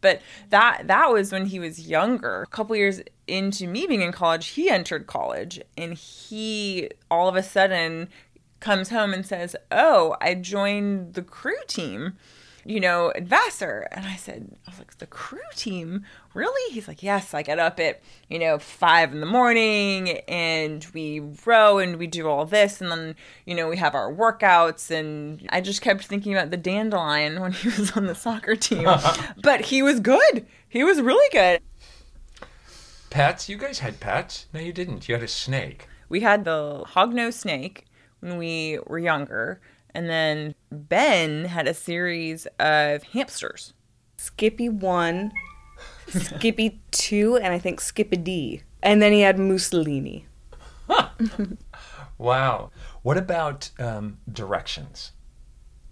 but 0.00 0.20
that 0.50 0.86
that 0.86 1.10
was 1.12 1.32
when 1.32 1.46
he 1.46 1.58
was 1.58 1.88
younger. 1.88 2.42
A 2.42 2.46
couple 2.46 2.76
years 2.76 3.02
into 3.26 3.66
me 3.66 3.86
being 3.86 4.02
in 4.02 4.12
college, 4.12 4.48
he 4.48 4.70
entered 4.70 5.06
college 5.06 5.60
and 5.76 5.94
he 5.94 6.90
all 7.10 7.28
of 7.28 7.36
a 7.36 7.42
sudden 7.42 8.08
comes 8.60 8.90
home 8.90 9.12
and 9.12 9.24
says, 9.24 9.54
"Oh, 9.70 10.16
I 10.20 10.34
joined 10.34 11.14
the 11.14 11.22
crew 11.22 11.58
team." 11.66 12.16
You 12.64 12.80
know, 12.80 13.12
Vassar. 13.20 13.88
And 13.92 14.04
I 14.04 14.16
said, 14.16 14.56
I 14.66 14.70
was 14.70 14.78
like, 14.78 14.98
the 14.98 15.06
crew 15.06 15.38
team? 15.54 16.04
Really? 16.34 16.74
He's 16.74 16.88
like, 16.88 17.02
yes, 17.02 17.32
I 17.32 17.42
get 17.42 17.58
up 17.58 17.80
at, 17.80 18.00
you 18.28 18.38
know, 18.38 18.58
five 18.58 19.12
in 19.12 19.20
the 19.20 19.26
morning 19.26 20.18
and 20.28 20.86
we 20.92 21.20
row 21.46 21.78
and 21.78 21.96
we 21.96 22.06
do 22.06 22.28
all 22.28 22.44
this. 22.44 22.80
And 22.80 22.90
then, 22.90 23.16
you 23.46 23.54
know, 23.54 23.68
we 23.68 23.76
have 23.78 23.94
our 23.94 24.12
workouts. 24.12 24.90
And 24.90 25.46
I 25.50 25.60
just 25.60 25.80
kept 25.80 26.04
thinking 26.04 26.34
about 26.34 26.50
the 26.50 26.56
dandelion 26.56 27.40
when 27.40 27.52
he 27.52 27.68
was 27.68 27.92
on 27.92 28.06
the 28.06 28.14
soccer 28.14 28.56
team. 28.56 28.88
but 29.42 29.62
he 29.66 29.82
was 29.82 30.00
good. 30.00 30.46
He 30.68 30.84
was 30.84 31.00
really 31.00 31.28
good. 31.32 31.62
Pets? 33.10 33.48
You 33.48 33.56
guys 33.56 33.78
had 33.78 34.00
pets? 34.00 34.46
No, 34.52 34.60
you 34.60 34.72
didn't. 34.72 35.08
You 35.08 35.14
had 35.14 35.24
a 35.24 35.28
snake. 35.28 35.88
We 36.08 36.20
had 36.20 36.44
the 36.44 36.84
hognose 36.88 37.34
snake 37.34 37.86
when 38.20 38.36
we 38.36 38.78
were 38.86 38.98
younger. 38.98 39.60
And 39.94 40.08
then 40.08 40.54
Ben 40.70 41.46
had 41.46 41.66
a 41.66 41.74
series 41.74 42.46
of 42.58 43.02
hamsters. 43.04 43.72
Skippy 44.16 44.68
one, 44.68 45.32
Skippy 46.08 46.80
two, 46.90 47.36
and 47.36 47.52
I 47.52 47.58
think 47.58 47.80
Skippy 47.80 48.16
D. 48.16 48.62
And 48.82 49.00
then 49.02 49.12
he 49.12 49.20
had 49.20 49.38
Mussolini. 49.38 50.26
Wow. 52.18 52.70
What 53.02 53.16
about 53.16 53.70
um, 53.78 54.18
directions? 54.32 55.12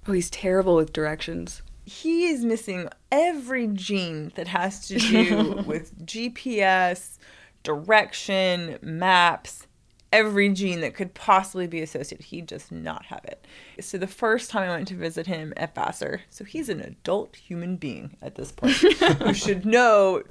Oh, 0.08 0.12
he's 0.12 0.28
terrible 0.30 0.74
with 0.74 0.92
directions. 0.92 1.62
he 1.84 2.26
is 2.26 2.44
missing 2.44 2.88
every 3.12 3.68
gene 3.68 4.32
that 4.34 4.48
has 4.48 4.88
to 4.88 4.98
do 4.98 5.62
with 5.66 6.04
GPS, 6.04 7.18
direction, 7.62 8.78
maps, 8.82 9.68
every 10.16 10.48
gene 10.48 10.80
that 10.80 10.94
could 10.94 11.12
possibly 11.12 11.66
be 11.66 11.82
associated. 11.82 12.24
He 12.24 12.40
does 12.40 12.72
not 12.72 13.04
have 13.06 13.24
it. 13.24 13.46
So 13.80 13.98
the 13.98 14.06
first 14.06 14.50
time 14.50 14.70
I 14.70 14.74
went 14.74 14.88
to 14.88 14.94
visit 14.94 15.26
him 15.26 15.52
at 15.58 15.74
Vassar, 15.74 16.22
so 16.30 16.42
he's 16.44 16.70
an 16.70 16.80
adult 16.80 17.36
human 17.36 17.76
being 17.76 18.16
at 18.22 18.34
this 18.34 18.50
point 18.50 18.72
who 19.22 19.34
should 19.34 19.66
know 19.66 20.22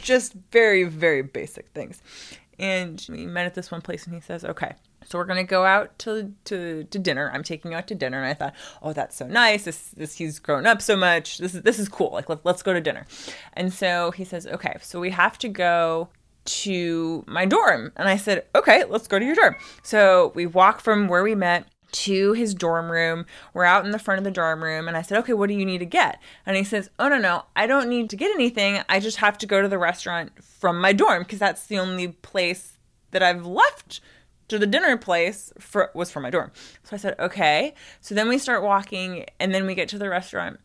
just 0.00 0.34
very, 0.52 0.84
very 0.84 1.22
basic 1.22 1.68
things. 1.70 2.00
And 2.56 3.04
we 3.08 3.26
met 3.26 3.46
at 3.46 3.54
this 3.54 3.72
one 3.72 3.80
place 3.80 4.06
and 4.06 4.14
he 4.14 4.20
says, 4.20 4.44
Okay, 4.44 4.74
so 5.04 5.18
we're 5.18 5.24
gonna 5.24 5.42
go 5.42 5.64
out 5.64 5.98
to, 6.00 6.32
to 6.44 6.84
to 6.84 6.98
dinner. 7.00 7.32
I'm 7.34 7.42
taking 7.42 7.72
you 7.72 7.76
out 7.76 7.88
to 7.88 7.96
dinner, 7.96 8.18
and 8.18 8.26
I 8.26 8.34
thought, 8.34 8.54
oh, 8.80 8.92
that's 8.92 9.16
so 9.16 9.26
nice. 9.26 9.64
This 9.64 9.88
this 9.88 10.16
he's 10.16 10.38
grown 10.38 10.66
up 10.66 10.80
so 10.80 10.96
much. 10.96 11.38
This 11.38 11.54
is 11.56 11.62
this 11.62 11.80
is 11.80 11.88
cool. 11.88 12.10
Like 12.12 12.28
let, 12.28 12.44
let's 12.44 12.62
go 12.62 12.72
to 12.72 12.80
dinner. 12.80 13.06
And 13.54 13.72
so 13.72 14.12
he 14.12 14.24
says, 14.24 14.46
okay, 14.46 14.76
so 14.80 15.00
we 15.00 15.10
have 15.10 15.38
to 15.38 15.48
go 15.48 16.10
to 16.44 17.24
my 17.26 17.46
dorm. 17.46 17.92
And 17.96 18.08
I 18.08 18.16
said, 18.16 18.44
okay, 18.54 18.84
let's 18.84 19.06
go 19.06 19.18
to 19.18 19.24
your 19.24 19.34
dorm. 19.34 19.56
So 19.82 20.32
we 20.34 20.46
walk 20.46 20.80
from 20.80 21.08
where 21.08 21.22
we 21.22 21.34
met 21.34 21.66
to 21.92 22.32
his 22.32 22.54
dorm 22.54 22.90
room. 22.90 23.26
We're 23.54 23.64
out 23.64 23.84
in 23.84 23.90
the 23.90 23.98
front 23.98 24.18
of 24.18 24.24
the 24.24 24.30
dorm 24.30 24.62
room, 24.62 24.88
and 24.88 24.96
I 24.96 25.02
said, 25.02 25.18
okay, 25.18 25.34
what 25.34 25.48
do 25.48 25.54
you 25.54 25.66
need 25.66 25.78
to 25.78 25.86
get? 25.86 26.20
And 26.46 26.56
he 26.56 26.64
says, 26.64 26.90
oh 26.98 27.08
no 27.08 27.18
no, 27.18 27.44
I 27.54 27.66
don't 27.66 27.88
need 27.88 28.10
to 28.10 28.16
get 28.16 28.34
anything. 28.34 28.80
I 28.88 28.98
just 28.98 29.18
have 29.18 29.38
to 29.38 29.46
go 29.46 29.62
to 29.62 29.68
the 29.68 29.78
restaurant 29.78 30.32
from 30.42 30.80
my 30.80 30.92
dorm 30.92 31.22
because 31.22 31.38
that's 31.38 31.66
the 31.66 31.78
only 31.78 32.08
place 32.08 32.78
that 33.10 33.22
I've 33.22 33.46
left 33.46 34.00
to 34.48 34.58
the 34.58 34.66
dinner 34.66 34.96
place 34.96 35.52
for 35.58 35.90
was 35.94 36.10
for 36.10 36.20
my 36.20 36.30
dorm. 36.30 36.50
So 36.82 36.96
I 36.96 36.98
said, 36.98 37.14
okay. 37.18 37.74
So 38.00 38.14
then 38.14 38.28
we 38.28 38.38
start 38.38 38.62
walking 38.62 39.26
and 39.38 39.54
then 39.54 39.66
we 39.66 39.74
get 39.74 39.88
to 39.90 39.98
the 39.98 40.08
restaurant. 40.08 40.60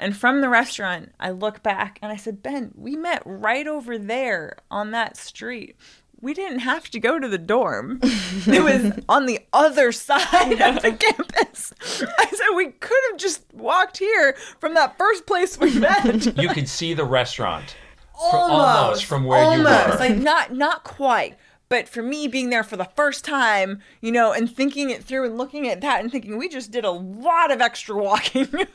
And 0.00 0.16
from 0.16 0.40
the 0.40 0.48
restaurant, 0.48 1.12
I 1.20 1.30
look 1.30 1.62
back 1.62 1.98
and 2.00 2.10
I 2.10 2.16
said, 2.16 2.42
Ben, 2.42 2.72
we 2.74 2.96
met 2.96 3.22
right 3.26 3.66
over 3.66 3.98
there 3.98 4.56
on 4.70 4.92
that 4.92 5.18
street. 5.18 5.76
We 6.22 6.32
didn't 6.32 6.60
have 6.60 6.88
to 6.90 6.98
go 6.98 7.18
to 7.18 7.28
the 7.28 7.36
dorm. 7.38 8.00
it 8.02 8.62
was 8.64 8.98
on 9.10 9.26
the 9.26 9.40
other 9.52 9.92
side 9.92 10.60
of 10.60 10.80
the 10.82 10.92
campus. 10.92 11.74
I 12.18 12.26
said, 12.30 12.56
we 12.56 12.68
could 12.70 13.00
have 13.10 13.18
just 13.18 13.44
walked 13.52 13.98
here 13.98 14.36
from 14.58 14.72
that 14.74 14.96
first 14.96 15.26
place 15.26 15.58
we 15.58 15.78
met. 15.78 16.36
You 16.38 16.48
could 16.48 16.68
see 16.68 16.94
the 16.94 17.04
restaurant. 17.04 17.76
Fr- 18.14 18.36
almost, 18.36 18.78
almost 18.78 19.04
from 19.04 19.24
where 19.24 19.40
you 19.40 19.48
almost. 19.66 19.88
were. 19.88 19.96
Like 19.96 20.16
not 20.16 20.52
not 20.52 20.84
quite. 20.84 21.38
But 21.70 21.88
for 21.88 22.02
me 22.02 22.28
being 22.28 22.50
there 22.50 22.64
for 22.64 22.76
the 22.76 22.90
first 22.96 23.24
time, 23.24 23.80
you 24.00 24.10
know, 24.12 24.32
and 24.32 24.50
thinking 24.50 24.90
it 24.90 25.04
through 25.04 25.24
and 25.24 25.38
looking 25.38 25.68
at 25.68 25.80
that 25.80 26.00
and 26.00 26.10
thinking 26.10 26.36
we 26.36 26.48
just 26.48 26.72
did 26.72 26.84
a 26.84 26.90
lot 26.90 27.52
of 27.52 27.60
extra 27.60 27.96
walking. 27.96 28.48
and 28.52 28.70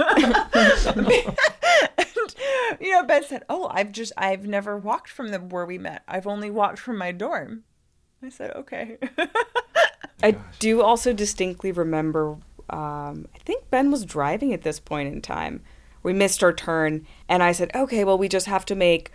you 2.79 2.91
know, 2.93 3.03
Ben 3.03 3.23
said, 3.23 3.43
"Oh, 3.49 3.67
I've 3.69 3.91
just 3.91 4.13
I've 4.17 4.47
never 4.47 4.77
walked 4.77 5.09
from 5.09 5.27
the 5.27 5.39
where 5.39 5.65
we 5.65 5.77
met. 5.77 6.03
I've 6.07 6.25
only 6.25 6.49
walked 6.49 6.79
from 6.79 6.97
my 6.97 7.11
dorm." 7.11 7.65
I 8.23 8.29
said, 8.29 8.51
"Okay." 8.55 8.97
I 10.23 10.37
do 10.59 10.81
also 10.81 11.11
distinctly 11.13 11.73
remember, 11.73 12.37
um, 12.69 13.27
I 13.35 13.39
think 13.43 13.69
Ben 13.69 13.91
was 13.91 14.05
driving 14.05 14.53
at 14.53 14.63
this 14.63 14.79
point 14.79 15.13
in 15.13 15.21
time. 15.21 15.61
We 16.01 16.13
missed 16.13 16.43
our 16.43 16.53
turn, 16.53 17.05
and 17.27 17.43
I 17.43 17.51
said, 17.51 17.71
okay, 17.75 18.03
well, 18.03 18.17
we 18.17 18.29
just 18.29 18.45
have 18.47 18.65
to 18.65 18.75
make 18.75 19.11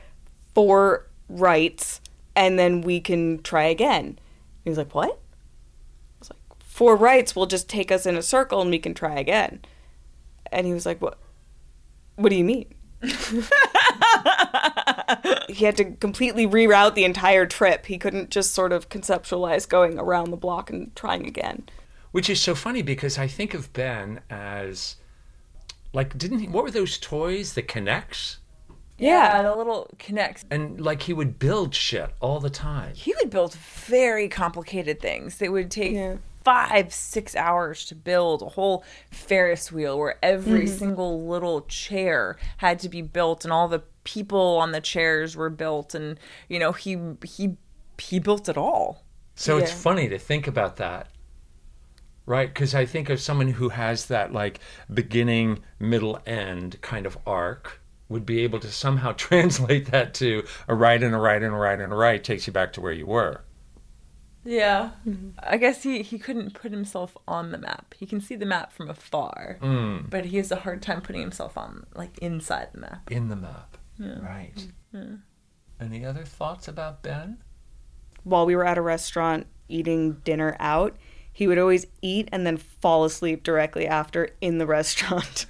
four 0.55 1.09
rights, 1.29 2.01
and 2.35 2.59
then 2.59 2.81
we 2.83 3.01
can 3.01 3.43
try 3.43 3.65
again. 3.65 4.19
He 4.65 4.71
was 4.71 4.79
like, 4.79 4.95
what? 4.95 5.11
I 5.11 6.19
was 6.21 6.31
like, 6.31 6.63
four 6.63 6.97
rights 6.97 7.35
will 7.35 7.47
just 7.47 7.69
take 7.69 7.91
us 7.91 8.07
in 8.07 8.17
a 8.17 8.23
circle, 8.23 8.61
and 8.61 8.71
we 8.71 8.79
can 8.79 8.95
try 8.95 9.17
again. 9.17 9.61
And 10.53 10.67
he 10.67 10.73
was 10.73 10.87
like, 10.87 11.01
what? 11.01 11.19
What 12.17 12.31
do 12.31 12.37
you 12.37 12.45
mean? 12.45 12.67
he 15.49 15.65
had 15.65 15.77
to 15.77 15.97
completely 16.01 16.47
reroute 16.47 16.95
the 16.95 17.05
entire 17.05 17.47
trip. 17.47 17.87
He 17.87 17.97
couldn't 17.99 18.31
just 18.31 18.53
sort 18.53 18.73
of 18.73 18.89
conceptualize 18.89 19.69
going 19.69 19.99
around 19.99 20.31
the 20.31 20.37
block 20.37 20.71
and 20.71 20.95
trying 20.95 21.27
again. 21.27 21.65
Which 22.13 22.29
is 22.29 22.41
so 22.41 22.55
funny 22.55 22.83
because 22.83 23.19
I 23.19 23.27
think 23.27 23.55
of 23.55 23.73
Ben 23.73 24.21
as 24.29 24.97
like 25.93 26.17
didn't 26.19 26.41
he 26.41 26.49
what 26.49 26.65
were 26.65 26.71
those 26.71 26.99
toys 26.99 27.55
the 27.55 27.63
K'NEX 27.63 28.37
yeah, 29.01 29.43
the 29.43 29.55
little 29.55 29.89
K'NEX. 29.99 30.45
and 30.51 30.81
like 30.81 31.03
he 31.03 31.13
would 31.13 31.39
build 31.39 31.75
shit 31.75 32.11
all 32.21 32.41
the 32.41 32.51
time 32.51 32.95
He 32.95 33.15
would 33.19 33.31
build 33.31 33.55
very 33.55 34.29
complicated 34.29 35.01
things. 35.01 35.39
They 35.39 35.49
would 35.49 35.71
take 35.71 35.93
Yeah. 35.93 36.17
five, 36.45 36.93
six 36.93 37.35
hours 37.37 37.85
to 37.87 37.95
build 37.95 38.43
a 38.43 38.47
whole 38.51 38.85
Ferris 39.11 39.71
wheel 39.73 39.99
where 39.99 40.19
every 40.23 40.65
mm-hmm. 40.67 40.79
single 40.79 41.27
little 41.27 41.63
chair 41.63 42.37
had 42.59 42.79
to 42.81 42.89
be 42.89 43.03
built 43.03 43.45
and 43.45 43.53
all 43.53 43.69
the 43.69 43.83
people 44.05 44.57
on 44.59 44.73
the 44.73 44.81
chairs 44.81 45.37
were 45.37 45.51
built 45.51 45.95
and 45.95 46.19
you 46.49 46.59
know, 46.59 46.73
he 46.73 46.97
he 47.25 47.57
he 47.99 48.19
built 48.19 48.49
it 48.49 48.57
all. 48.57 49.05
so 49.35 49.59
it's 49.59 49.73
funny 49.73 50.09
to 50.09 50.19
think 50.19 50.47
about 50.47 50.77
that 50.77 51.09
right 52.27 52.53
because 52.53 52.75
i 52.75 52.85
think 52.87 53.09
of 53.11 53.21
someone 53.21 53.49
who 53.49 53.71
has 53.71 54.07
that 54.07 54.33
like 54.33 54.61
beginning 54.93 55.59
middle 55.79 56.19
end 56.27 56.81
kind 56.81 57.07
of 57.07 57.17
arc 57.27 57.81
would 58.11 58.27
be 58.27 58.41
able 58.41 58.61
to 58.61 58.71
somehow 58.71 59.13
translate 59.17 59.91
that 59.91 60.13
to 60.13 60.45
a 60.69 60.75
right 60.75 61.03
and 61.03 61.15
a 61.15 61.19
right 61.19 61.43
and 61.43 61.55
a 61.55 61.57
right 61.57 61.81
and 61.81 61.93
a 61.93 61.97
right 61.97 62.23
takes 62.23 62.47
you 62.47 62.53
back 62.53 62.75
to 62.75 62.81
where 62.83 62.93
you 62.93 63.07
were 63.07 63.43
Yeah. 64.45 64.91
Mm-hmm. 65.07 65.39
I 65.39 65.57
guess 65.57 65.83
he, 65.83 66.03
he 66.03 66.19
couldn't 66.19 66.55
put 66.55 66.73
himself 66.73 67.17
on 67.29 67.53
the 67.53 67.59
map. 67.59 67.95
He 67.97 68.07
can 68.07 68.21
see 68.21 68.37
the 68.37 68.47
map 68.47 68.73
from 68.73 68.89
afar, 68.89 69.59
mm. 69.61 70.09
but 70.09 70.25
he 70.27 70.39
has 70.39 70.51
a 70.51 70.57
hard 70.57 70.81
time 70.81 71.03
putting 71.03 71.21
himself 71.21 71.59
on, 71.59 71.87
like, 71.95 72.17
inside 72.19 72.69
the 72.73 72.81
map. 72.81 73.11
in 73.11 73.29
the 73.29 73.37
map 73.37 73.77
right 74.01 74.69
mm-hmm. 74.95 75.17
any 75.81 76.05
other 76.05 76.25
thoughts 76.25 76.69
about 76.69 77.03
ben 77.03 77.39
While 78.25 78.47
we 78.47 78.57
were 78.57 78.65
at 78.65 78.79
a 78.79 78.83
restaurant 78.83 79.47
eating 79.69 80.15
dinner 80.25 80.57
out, 80.59 80.97
he 81.33 81.47
would 81.47 81.59
always 81.59 81.87
eat 82.03 82.29
and 82.33 82.47
then 82.47 82.57
fall 82.57 83.05
asleep 83.05 83.43
directly 83.43 83.87
after 83.87 84.31
in 84.41 84.59
the 84.59 84.67
restaurant. 84.79 85.47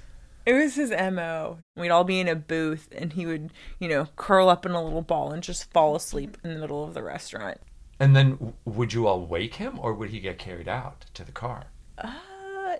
It 0.51 0.55
was 0.55 0.75
his 0.75 0.91
MO. 0.91 1.59
We'd 1.77 1.91
all 1.91 2.03
be 2.03 2.19
in 2.19 2.27
a 2.27 2.35
booth, 2.35 2.89
and 2.91 3.13
he 3.13 3.25
would, 3.25 3.53
you 3.79 3.87
know, 3.87 4.09
curl 4.17 4.49
up 4.49 4.65
in 4.65 4.73
a 4.73 4.83
little 4.83 5.01
ball 5.01 5.31
and 5.31 5.41
just 5.41 5.71
fall 5.71 5.95
asleep 5.95 6.37
in 6.43 6.53
the 6.53 6.59
middle 6.59 6.83
of 6.83 6.93
the 6.93 7.01
restaurant. 7.01 7.61
And 8.01 8.17
then 8.17 8.51
would 8.65 8.91
you 8.91 9.07
all 9.07 9.25
wake 9.25 9.55
him 9.55 9.79
or 9.79 9.93
would 9.93 10.09
he 10.09 10.19
get 10.19 10.37
carried 10.37 10.67
out 10.67 11.05
to 11.13 11.23
the 11.23 11.31
car? 11.31 11.67
Uh, 11.97 12.11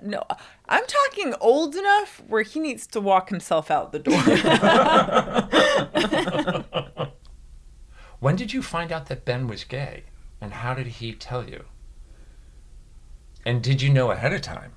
no, 0.04 0.22
I'm 0.68 0.84
talking 0.86 1.34
old 1.40 1.78
enough 1.78 2.22
where 2.28 2.44
he 2.44 2.60
needs 2.60 2.86
to 2.88 3.00
walk 3.00 3.30
himself 3.30 3.72
out 3.72 3.94
the 3.94 4.00
door. 4.00 4.22
When 8.20 8.36
did 8.36 8.52
you 8.52 8.62
find 8.62 8.92
out 8.92 9.06
that 9.06 9.24
Ben 9.24 9.48
was 9.48 9.64
gay? 9.64 10.04
And 10.42 10.52
how 10.54 10.74
did 10.74 10.88
he 10.88 11.14
tell 11.14 11.48
you? 11.50 11.64
And 13.46 13.64
did 13.64 13.82
you 13.82 13.90
know 13.90 14.12
ahead 14.12 14.34
of 14.34 14.42
time? 14.42 14.74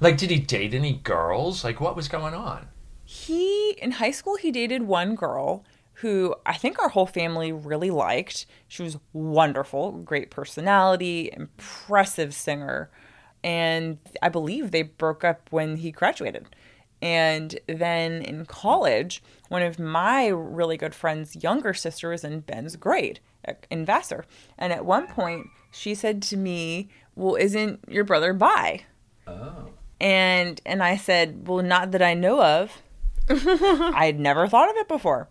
Like, 0.00 0.16
did 0.16 0.30
he 0.30 0.38
date 0.38 0.74
any 0.74 0.94
girls? 0.94 1.64
Like, 1.64 1.80
what 1.80 1.96
was 1.96 2.08
going 2.08 2.34
on? 2.34 2.68
he 3.04 3.72
in 3.72 3.92
high 3.92 4.10
school 4.10 4.36
he 4.36 4.50
dated 4.50 4.82
one 4.82 5.14
girl 5.14 5.64
who 5.98 6.34
I 6.44 6.54
think 6.54 6.78
our 6.78 6.88
whole 6.88 7.06
family 7.06 7.52
really 7.52 7.90
liked. 7.90 8.46
She 8.66 8.82
was 8.82 8.98
wonderful, 9.12 9.92
great 9.92 10.30
personality, 10.30 11.30
impressive 11.32 12.34
singer, 12.34 12.90
and 13.44 13.98
I 14.20 14.28
believe 14.28 14.70
they 14.70 14.82
broke 14.82 15.22
up 15.22 15.48
when 15.50 15.76
he 15.76 15.92
graduated. 15.92 16.46
And 17.00 17.60
then 17.68 18.22
in 18.22 18.46
college, 18.46 19.22
one 19.48 19.62
of 19.62 19.78
my 19.78 20.26
really 20.28 20.76
good 20.76 20.94
friends' 20.94 21.36
younger 21.36 21.74
sister 21.74 22.08
was 22.08 22.24
in 22.24 22.40
Ben's 22.40 22.76
grade 22.76 23.20
in 23.70 23.84
Vassar. 23.84 24.24
And 24.58 24.72
at 24.72 24.84
one 24.84 25.06
point, 25.06 25.48
she 25.70 25.94
said 25.94 26.22
to 26.22 26.36
me, 26.36 26.88
Well, 27.14 27.36
isn't 27.36 27.80
your 27.88 28.04
brother 28.04 28.32
bi? 28.32 28.84
Oh. 29.26 29.68
And 30.04 30.60
and 30.66 30.82
I 30.82 30.96
said, 30.98 31.48
"Well, 31.48 31.62
not 31.64 31.90
that 31.92 32.02
I 32.02 32.12
know 32.14 32.42
of. 32.42 32.82
I 33.30 34.04
had 34.04 34.20
never 34.20 34.46
thought 34.46 34.68
of 34.68 34.76
it 34.76 34.86
before." 34.86 35.28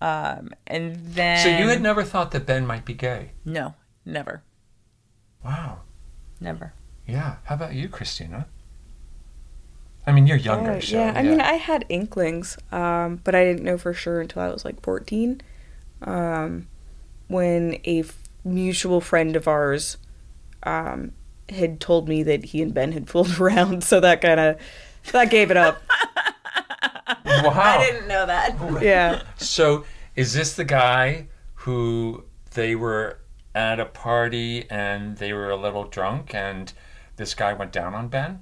Um, 0.00 0.50
and 0.66 0.96
then 1.14 1.38
So 1.38 1.48
you 1.48 1.68
had 1.68 1.80
never 1.80 2.02
thought 2.04 2.32
that 2.32 2.44
Ben 2.46 2.66
might 2.66 2.84
be 2.84 2.94
gay? 2.94 3.30
no, 3.44 3.74
never, 4.04 4.42
Wow. 5.44 5.80
never. 6.40 6.72
Yeah. 7.06 7.36
How 7.44 7.54
about 7.56 7.74
you, 7.74 7.88
Christina? 7.88 8.46
I 10.06 10.12
mean, 10.12 10.26
you're 10.26 10.36
younger, 10.36 10.72
Uh, 10.72 10.80
so 10.80 10.96
yeah, 10.98 11.12
I 11.14 11.22
mean, 11.22 11.40
I 11.40 11.54
had 11.54 11.84
inklings, 11.88 12.56
um, 12.72 13.20
but 13.24 13.34
I 13.34 13.44
didn't 13.44 13.62
know 13.64 13.76
for 13.78 13.92
sure 13.92 14.20
until 14.20 14.40
I 14.42 14.48
was 14.48 14.64
like 14.64 14.80
14, 14.82 15.40
um, 16.02 16.66
when 17.28 17.78
a 17.84 18.00
f- 18.00 18.22
mutual 18.44 19.00
friend 19.00 19.36
of 19.36 19.46
ours 19.48 19.96
um, 20.62 21.12
had 21.50 21.80
told 21.80 22.08
me 22.08 22.22
that 22.24 22.44
he 22.46 22.62
and 22.62 22.72
Ben 22.74 22.92
had 22.92 23.08
fooled 23.08 23.38
around, 23.40 23.84
so 23.84 24.00
that 24.00 24.20
kind 24.20 24.38
of 24.40 24.56
that 25.12 25.30
gave 25.30 25.50
it 25.50 25.56
up. 25.56 25.82
wow. 27.24 27.52
I 27.54 27.86
didn't 27.90 28.08
know 28.08 28.26
that. 28.26 28.56
yeah, 28.82 29.22
So 29.36 29.84
is 30.16 30.32
this 30.34 30.54
the 30.56 30.64
guy 30.64 31.28
who 31.54 32.24
they 32.54 32.74
were 32.74 33.18
at 33.54 33.80
a 33.80 33.84
party 33.86 34.66
and 34.70 35.16
they 35.16 35.32
were 35.32 35.50
a 35.50 35.56
little 35.56 35.84
drunk 35.84 36.34
and 36.34 36.72
this 37.16 37.34
guy 37.34 37.52
went 37.52 37.72
down 37.72 37.94
on 37.94 38.08
Ben? 38.08 38.40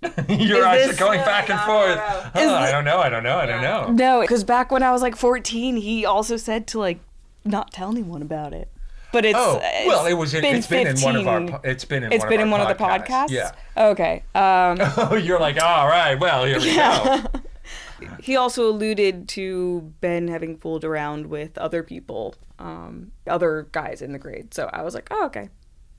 Your 0.28 0.58
Is 0.60 0.64
eyes 0.64 0.86
this- 0.88 0.96
are 0.96 1.04
going 1.04 1.20
back 1.20 1.50
and 1.50 1.58
forth. 1.60 1.98
Huh, 1.98 2.30
I 2.54 2.70
don't 2.70 2.84
know. 2.84 2.98
I 3.00 3.08
don't 3.08 3.24
know. 3.24 3.36
I 3.38 3.46
don't 3.46 3.62
know. 3.62 3.90
No, 3.90 4.20
because 4.20 4.44
back 4.44 4.70
when 4.70 4.82
I 4.82 4.92
was 4.92 5.02
like 5.02 5.16
14, 5.16 5.76
he 5.76 6.04
also 6.04 6.36
said 6.36 6.66
to 6.68 6.78
like 6.78 7.00
not 7.44 7.72
tell 7.72 7.90
anyone 7.90 8.22
about 8.22 8.52
it. 8.52 8.70
But 9.12 9.24
it's 9.24 9.38
Oh 9.38 9.58
well, 9.86 10.06
it 10.06 10.14
was. 10.14 10.34
In, 10.34 10.42
been 10.42 10.56
it's 10.56 10.66
been 10.66 10.86
in 10.86 11.00
one 11.00 11.16
of 11.16 11.26
our. 11.26 11.40
15 11.40 11.60
It's 11.64 11.84
been 11.84 12.02
in. 12.04 12.12
It's 12.12 12.24
one 12.24 12.28
been 12.28 12.40
of 12.40 12.46
in 12.46 12.52
our 12.52 12.58
one 12.58 12.70
of 12.70 12.76
the 12.76 12.84
podcasts. 12.84 13.30
Yeah. 13.30 13.52
Okay. 13.76 14.22
Um, 14.34 14.78
Oh, 15.10 15.14
you're 15.14 15.40
like, 15.40 15.60
all 15.62 15.88
right. 15.88 16.18
Well, 16.18 16.44
here 16.44 16.58
we 16.58 16.74
go. 16.74 17.24
he 18.20 18.36
also 18.36 18.68
alluded 18.68 19.28
to 19.30 19.92
Ben 20.00 20.28
having 20.28 20.58
fooled 20.58 20.84
around 20.84 21.26
with 21.26 21.56
other 21.56 21.82
people, 21.82 22.34
um, 22.58 23.12
other 23.26 23.68
guys 23.72 24.02
in 24.02 24.12
the 24.12 24.18
grade. 24.18 24.52
So 24.52 24.68
I 24.72 24.82
was 24.82 24.94
like, 24.94 25.08
oh, 25.10 25.26
okay. 25.26 25.48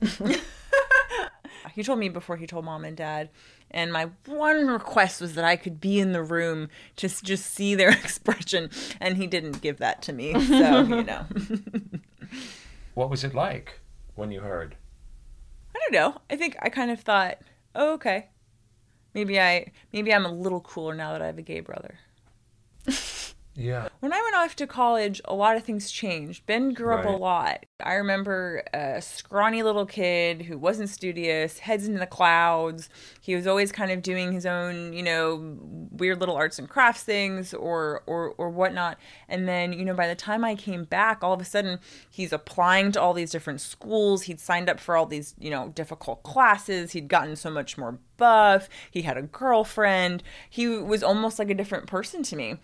He 1.74 1.82
told 1.82 1.98
me 1.98 2.08
before 2.08 2.36
he 2.36 2.46
told 2.46 2.64
mom 2.64 2.84
and 2.84 2.96
dad. 2.96 3.30
And 3.70 3.92
my 3.92 4.10
one 4.26 4.66
request 4.66 5.20
was 5.20 5.34
that 5.34 5.44
I 5.44 5.56
could 5.56 5.80
be 5.80 6.00
in 6.00 6.12
the 6.12 6.22
room 6.22 6.68
to 6.96 7.08
just 7.08 7.46
see 7.46 7.74
their 7.74 7.90
expression. 7.90 8.70
And 9.00 9.16
he 9.16 9.26
didn't 9.26 9.60
give 9.60 9.78
that 9.78 10.02
to 10.02 10.12
me. 10.12 10.32
So, 10.46 10.80
you 10.80 11.04
know. 11.04 11.26
What 13.00 13.08
was 13.08 13.24
it 13.24 13.34
like 13.34 13.80
when 14.14 14.30
you 14.30 14.40
heard? 14.40 14.76
I 15.74 15.78
don't 15.78 15.92
know. 15.94 16.20
I 16.28 16.36
think 16.36 16.54
I 16.60 16.68
kind 16.68 16.90
of 16.90 17.00
thought, 17.00 17.38
oh, 17.74 17.94
okay. 17.94 18.28
Maybe 19.14 19.40
I 19.40 19.72
maybe 19.90 20.12
I'm 20.12 20.26
a 20.26 20.30
little 20.30 20.60
cooler 20.60 20.94
now 20.94 21.12
that 21.12 21.22
I 21.22 21.26
have 21.26 21.38
a 21.38 21.42
gay 21.42 21.60
brother. 21.60 21.98
Yeah. 23.54 23.88
When 23.98 24.12
I 24.12 24.22
went 24.22 24.36
off 24.36 24.56
to 24.56 24.66
college, 24.66 25.20
a 25.24 25.34
lot 25.34 25.56
of 25.56 25.64
things 25.64 25.90
changed. 25.90 26.46
Ben 26.46 26.72
grew 26.72 26.94
up 26.94 27.04
a 27.04 27.10
lot. 27.10 27.66
I 27.82 27.94
remember 27.94 28.62
a 28.72 29.02
scrawny 29.02 29.62
little 29.62 29.86
kid 29.86 30.42
who 30.42 30.56
wasn't 30.56 30.88
studious, 30.88 31.58
heads 31.58 31.86
into 31.86 31.98
the 31.98 32.06
clouds. 32.06 32.88
He 33.20 33.34
was 33.34 33.46
always 33.46 33.72
kind 33.72 33.90
of 33.90 34.02
doing 34.02 34.32
his 34.32 34.46
own, 34.46 34.92
you 34.92 35.02
know, 35.02 35.58
weird 35.90 36.20
little 36.20 36.36
arts 36.36 36.58
and 36.58 36.68
crafts 36.68 37.02
things 37.02 37.52
or 37.52 38.02
or 38.06 38.34
or 38.38 38.50
whatnot. 38.50 38.98
And 39.28 39.48
then, 39.48 39.72
you 39.72 39.84
know, 39.84 39.94
by 39.94 40.06
the 40.06 40.14
time 40.14 40.44
I 40.44 40.54
came 40.54 40.84
back, 40.84 41.22
all 41.22 41.32
of 41.32 41.40
a 41.40 41.44
sudden 41.44 41.80
he's 42.08 42.32
applying 42.32 42.92
to 42.92 43.00
all 43.00 43.14
these 43.14 43.30
different 43.30 43.60
schools. 43.60 44.22
He'd 44.22 44.40
signed 44.40 44.70
up 44.70 44.78
for 44.78 44.96
all 44.96 45.06
these, 45.06 45.34
you 45.38 45.50
know, 45.50 45.68
difficult 45.68 46.22
classes. 46.22 46.92
He'd 46.92 47.08
gotten 47.08 47.36
so 47.36 47.50
much 47.50 47.76
more 47.76 47.98
buff. 48.16 48.68
He 48.90 49.02
had 49.02 49.16
a 49.16 49.22
girlfriend. 49.22 50.22
He 50.48 50.68
was 50.68 51.02
almost 51.02 51.38
like 51.38 51.50
a 51.50 51.54
different 51.54 51.86
person 51.86 52.22
to 52.24 52.36
me. 52.36 52.56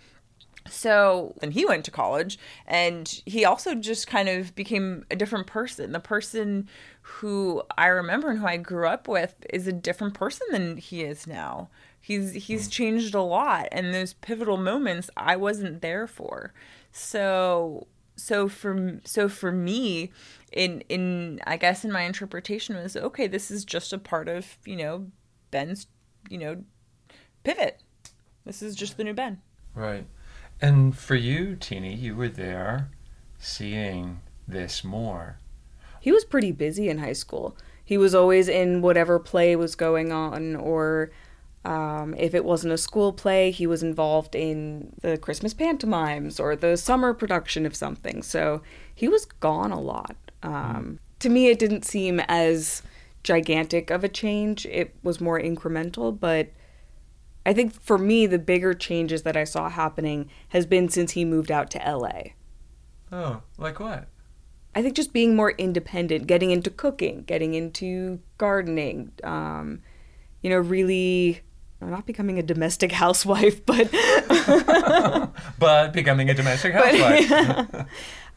So 0.68 1.34
then 1.40 1.50
he 1.50 1.64
went 1.64 1.84
to 1.84 1.90
college 1.90 2.38
and 2.66 3.08
he 3.26 3.44
also 3.44 3.74
just 3.74 4.06
kind 4.06 4.28
of 4.28 4.54
became 4.54 5.04
a 5.10 5.16
different 5.16 5.46
person. 5.46 5.92
The 5.92 6.00
person 6.00 6.68
who 7.02 7.62
I 7.76 7.86
remember 7.86 8.30
and 8.30 8.38
who 8.38 8.46
I 8.46 8.56
grew 8.56 8.86
up 8.86 9.08
with 9.08 9.34
is 9.50 9.66
a 9.66 9.72
different 9.72 10.14
person 10.14 10.46
than 10.50 10.76
he 10.76 11.02
is 11.02 11.26
now. 11.26 11.68
He's 12.00 12.32
he's 12.32 12.66
hmm. 12.66 12.70
changed 12.70 13.14
a 13.14 13.20
lot 13.20 13.68
and 13.72 13.92
those 13.92 14.12
pivotal 14.14 14.56
moments 14.56 15.10
I 15.16 15.36
wasn't 15.36 15.82
there 15.82 16.06
for. 16.06 16.52
So 16.92 17.86
so 18.16 18.48
for 18.48 19.00
so 19.04 19.28
for 19.28 19.52
me 19.52 20.12
in 20.52 20.82
in 20.88 21.40
I 21.46 21.56
guess 21.56 21.84
in 21.84 21.92
my 21.92 22.02
interpretation 22.02 22.76
was 22.76 22.96
okay 22.96 23.26
this 23.26 23.50
is 23.50 23.64
just 23.64 23.92
a 23.92 23.98
part 23.98 24.28
of, 24.28 24.56
you 24.64 24.76
know, 24.76 25.06
Ben's, 25.50 25.86
you 26.28 26.38
know, 26.38 26.64
pivot. 27.44 27.82
This 28.44 28.62
is 28.62 28.76
just 28.76 28.96
the 28.96 29.04
new 29.04 29.14
Ben. 29.14 29.40
Right. 29.74 30.06
And 30.60 30.96
for 30.96 31.14
you, 31.14 31.56
Teeny, 31.56 31.94
you 31.94 32.16
were 32.16 32.28
there 32.28 32.90
seeing 33.38 34.20
this 34.48 34.82
more. 34.82 35.38
He 36.00 36.12
was 36.12 36.24
pretty 36.24 36.52
busy 36.52 36.88
in 36.88 36.98
high 36.98 37.12
school. 37.12 37.56
He 37.84 37.98
was 37.98 38.14
always 38.14 38.48
in 38.48 38.82
whatever 38.82 39.18
play 39.18 39.54
was 39.56 39.74
going 39.74 40.12
on, 40.12 40.56
or 40.56 41.10
um, 41.64 42.14
if 42.18 42.34
it 42.34 42.44
wasn't 42.44 42.72
a 42.72 42.78
school 42.78 43.12
play, 43.12 43.50
he 43.50 43.66
was 43.66 43.82
involved 43.82 44.34
in 44.34 44.92
the 45.02 45.18
Christmas 45.18 45.52
pantomimes 45.54 46.40
or 46.40 46.56
the 46.56 46.76
summer 46.76 47.12
production 47.12 47.66
of 47.66 47.76
something. 47.76 48.22
So 48.22 48.62
he 48.94 49.08
was 49.08 49.24
gone 49.24 49.72
a 49.72 49.80
lot. 49.80 50.16
Um, 50.42 50.98
To 51.20 51.28
me, 51.28 51.48
it 51.48 51.58
didn't 51.58 51.84
seem 51.84 52.20
as 52.28 52.82
gigantic 53.22 53.90
of 53.90 54.04
a 54.04 54.08
change. 54.08 54.66
It 54.66 54.94
was 55.02 55.20
more 55.20 55.40
incremental, 55.40 56.18
but 56.18 56.48
I 57.46 57.54
think 57.54 57.80
for 57.80 57.96
me, 57.96 58.26
the 58.26 58.38
bigger 58.40 58.74
changes 58.74 59.22
that 59.22 59.36
I 59.36 59.44
saw 59.44 59.68
happening 59.70 60.28
has 60.48 60.66
been 60.66 60.88
since 60.88 61.12
he 61.12 61.24
moved 61.24 61.50
out 61.50 61.70
to 61.70 61.78
LA. 61.78 62.32
Oh, 63.12 63.42
like 63.56 63.78
what? 63.80 64.08
I 64.74 64.82
think 64.82 64.94
just 64.94 65.12
being 65.12 65.34
more 65.36 65.52
independent, 65.52 66.26
getting 66.26 66.50
into 66.50 66.68
cooking, 66.70 67.22
getting 67.22 67.54
into 67.54 68.18
gardening, 68.36 69.12
um, 69.24 69.80
you 70.42 70.50
know, 70.50 70.58
really 70.58 71.40
not 71.80 72.04
becoming 72.04 72.38
a 72.38 72.42
domestic 72.42 72.90
housewife, 73.02 73.64
but 73.64 73.90
But 75.58 75.92
becoming 75.92 76.28
a 76.30 76.34
domestic 76.34 76.72
housewife. 76.74 77.86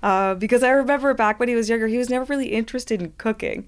uh, 0.04 0.36
because 0.36 0.64
I 0.64 0.70
remember 0.70 1.14
back 1.14 1.40
when 1.40 1.50
he 1.50 1.56
was 1.56 1.68
younger, 1.70 1.88
he 1.88 1.98
was 1.98 2.10
never 2.10 2.26
really 2.26 2.54
interested 2.54 3.02
in 3.02 3.14
cooking. 3.18 3.68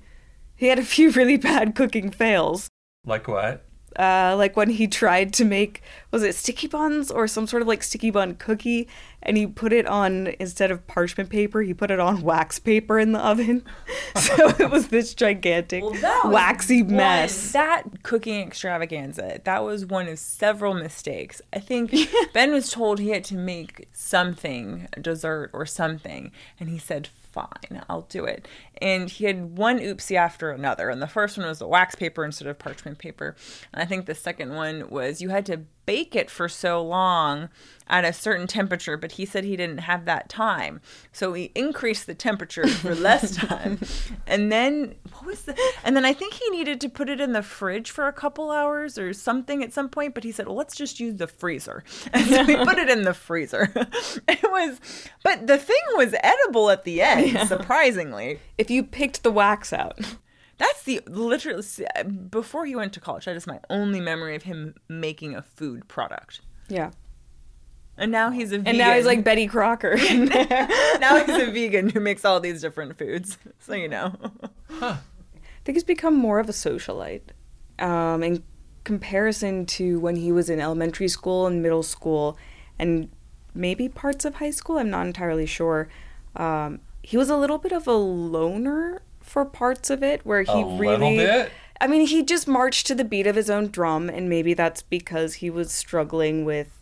He 0.56 0.68
had 0.68 0.78
a 0.80 0.84
few 0.84 1.10
really 1.12 1.38
bad 1.38 1.74
cooking 1.76 2.12
fails. 2.12 2.70
like 3.06 3.28
what? 3.28 3.66
Uh, 4.00 4.36
like 4.38 4.56
when 4.56 4.70
he 4.70 4.88
tried 4.88 5.34
to 5.34 5.44
make 5.44 5.82
was 6.12 6.24
it 6.24 6.34
sticky 6.34 6.68
buns 6.68 7.12
or 7.12 7.28
some 7.28 7.46
sort 7.46 7.62
of 7.62 7.68
like 7.68 7.84
sticky 7.84 8.10
bun 8.10 8.36
cookie 8.36 8.88
and 9.22 9.36
he 9.36 9.46
put 9.46 9.74
it 9.74 9.86
on 9.86 10.28
instead 10.40 10.72
of 10.72 10.88
parchment 10.88 11.30
paper 11.30 11.62
he 11.62 11.74
put 11.74 11.92
it 11.92 12.00
on 12.00 12.22
wax 12.22 12.58
paper 12.58 12.98
in 13.00 13.12
the 13.12 13.20
oven. 13.20 13.64
So 14.16 14.50
it 14.60 14.70
was 14.70 14.90
this 14.90 15.14
gigantic 15.14 15.84
waxy 16.26 16.84
One- 16.84 16.96
mess. 16.98 17.52
that 17.54 18.04
cooking 18.04 18.42
extravaganza, 18.46 19.40
that 19.46 19.64
was 19.64 19.86
one 19.86 20.08
of 20.10 20.20
several 20.20 20.74
mistakes. 20.74 21.42
I 21.54 21.60
think 21.60 21.94
Ben 22.34 22.52
was 22.52 22.72
told 22.72 23.00
he 23.00 23.10
had 23.10 23.24
to 23.26 23.36
make 23.36 23.88
something, 23.94 24.88
a 24.94 25.00
dessert 25.00 25.50
or 25.54 25.66
something, 25.66 26.32
and 26.60 26.70
he 26.70 26.78
said, 26.78 27.10
fine, 27.32 27.84
I'll 27.90 28.02
do 28.04 28.26
it. 28.26 28.48
And 28.82 29.10
he 29.10 29.26
had 29.26 29.58
one 29.58 29.80
oopsie 29.80 30.16
after 30.16 30.52
another. 30.52 30.90
And 30.90 31.02
the 31.02 31.08
first 31.08 31.38
one 31.38 31.48
was 31.48 31.60
the 31.60 31.68
wax 31.68 31.96
paper 31.96 32.24
instead 32.24 32.48
of 32.48 32.60
parchment 32.60 32.98
paper. 32.98 33.36
And 33.74 33.82
I 33.82 33.86
think 33.86 34.06
the 34.06 34.16
second 34.16 34.54
one 34.56 34.90
was 34.90 35.22
you 35.22 35.30
had 35.30 35.46
to 35.48 35.62
bake 35.86 36.16
it 36.16 36.30
for 36.30 36.48
so 36.48 36.82
long 36.82 37.50
at 37.88 38.06
a 38.06 38.14
certain 38.14 38.48
temperature, 38.48 38.98
but 38.98 39.14
he 39.14 39.26
said 39.26 39.44
he 39.44 39.58
didn't 39.58 39.80
have 39.80 40.06
that 40.06 40.30
time. 40.30 40.80
So 41.12 41.34
he 41.34 41.52
increased 41.56 42.08
the 42.08 42.16
temperature 42.16 42.68
for 42.68 42.96
less 42.96 43.36
time. 43.36 43.80
and 44.28 44.52
then 44.52 44.96
what 45.14 45.26
was 45.26 45.42
the 45.44 45.58
and 45.84 45.96
then 45.96 46.06
I 46.06 46.14
think 46.14 46.34
he 46.34 46.50
needed 46.50 46.82
to 46.82 46.90
put 46.90 47.10
it 47.10 47.20
in 47.22 47.32
the 47.34 47.44
fridge 47.44 47.92
for 47.92 48.08
a 48.08 48.14
couple 48.14 48.52
hours 48.52 48.98
or 48.98 49.14
something 49.14 49.64
at 49.64 49.74
some 49.74 49.90
point, 49.90 50.14
but 50.14 50.24
he 50.24 50.32
said, 50.32 50.48
Well, 50.48 50.56
let's 50.56 50.76
just 50.76 51.00
use 51.00 51.16
the 51.16 51.28
freezer. 51.28 51.84
And 52.14 52.28
so 52.28 52.44
we 52.44 52.56
put 52.58 52.78
it 52.78 52.90
in 52.90 53.04
the 53.04 53.14
freezer. 53.14 53.72
it 54.28 54.44
was 54.44 54.80
but 55.24 55.48
the 55.48 55.58
thing 55.58 55.78
was 55.96 56.14
edible 56.22 56.70
at 56.70 56.84
the 56.84 57.02
end, 57.02 57.48
surprisingly. 57.48 58.40
if 58.58 58.70
you 58.70 58.84
picked 58.84 59.24
the 59.24 59.32
wax 59.32 59.72
out 59.74 60.00
That's 60.58 60.84
the 60.84 61.02
literally 61.08 61.64
before 62.30 62.66
he 62.66 62.76
went 62.76 62.94
to 62.94 63.00
college. 63.00 63.26
That 63.26 63.36
is 63.36 63.48
my 63.48 63.60
only 63.70 64.00
memory 64.00 64.36
of 64.36 64.44
him 64.44 64.76
making 64.88 65.36
a 65.36 65.42
food 65.42 65.88
product. 65.88 66.42
yeah 66.70 66.92
And 68.02 68.12
now 68.12 68.32
he's 68.32 68.52
a 68.52 68.58
vegan. 68.58 68.68
and 68.68 68.78
now 68.78 68.94
he's 68.96 69.06
like 69.06 69.24
betty 69.24 69.48
crocker 69.48 69.96
now 71.00 71.24
he's 71.24 71.38
a 71.38 71.52
vegan 71.52 71.90
who 71.90 72.00
makes 72.00 72.26
all 72.26 72.40
these 72.40 72.60
different 72.62 72.98
foods. 72.98 73.38
So 73.60 73.74
you 73.74 73.88
know. 73.88 74.16
I 74.82 74.98
think 75.64 75.76
he's 75.76 75.84
become 75.84 76.16
more 76.16 76.40
of 76.40 76.50
a 76.50 76.52
socialite 76.52 77.22
um, 77.80 78.24
in 78.24 78.44
comparison 78.84 79.66
to 79.68 80.00
when 80.00 80.16
he 80.16 80.32
was 80.32 80.50
in 80.50 80.60
elementary 80.60 81.08
school 81.08 81.46
and 81.46 81.62
middle 81.62 81.84
school 81.84 82.38
and 82.80 83.10
maybe 83.54 83.88
parts 83.88 84.26
of 84.26 84.36
high 84.36 84.50
school. 84.50 84.78
I'm 84.80 84.90
not 84.90 85.06
entirely 85.06 85.46
sure. 85.46 85.88
Um, 86.36 86.80
he 87.04 87.18
was 87.18 87.30
a 87.30 87.38
little 87.38 87.60
bit 87.60 87.72
of 87.72 87.86
a 87.88 87.94
loner 87.94 89.04
for 89.20 89.46
parts 89.46 89.92
of 89.92 90.02
it 90.02 90.26
where 90.26 90.42
he 90.42 90.52
A 90.52 90.66
really. 90.66 91.18
little 91.18 91.44
bit? 91.44 91.52
I 91.80 91.86
mean, 91.88 92.08
he 92.08 92.24
just 92.24 92.48
marched 92.48 92.88
to 92.88 92.96
the 92.96 93.04
beat 93.04 93.28
of 93.28 93.36
his 93.36 93.50
own 93.50 93.68
drum, 93.70 94.10
and 94.10 94.28
maybe 94.30 94.54
that's 94.56 94.82
because 94.82 95.36
he 95.36 95.50
was 95.50 95.72
struggling 95.72 96.46
with, 96.46 96.81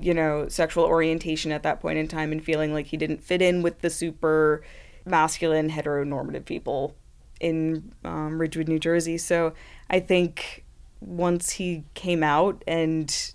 you 0.00 0.14
know, 0.14 0.48
sexual 0.48 0.84
orientation 0.84 1.52
at 1.52 1.62
that 1.62 1.80
point 1.80 1.98
in 1.98 2.06
time 2.06 2.32
and 2.32 2.44
feeling 2.44 2.72
like 2.72 2.86
he 2.86 2.96
didn't 2.96 3.22
fit 3.22 3.42
in 3.42 3.62
with 3.62 3.80
the 3.80 3.90
super 3.90 4.62
masculine 5.04 5.70
heteronormative 5.70 6.44
people 6.44 6.94
in 7.40 7.92
um, 8.04 8.40
Ridgewood, 8.40 8.68
New 8.68 8.78
Jersey. 8.78 9.18
So 9.18 9.54
I 9.88 10.00
think 10.00 10.64
once 11.00 11.50
he 11.50 11.84
came 11.94 12.22
out 12.22 12.62
and 12.66 13.32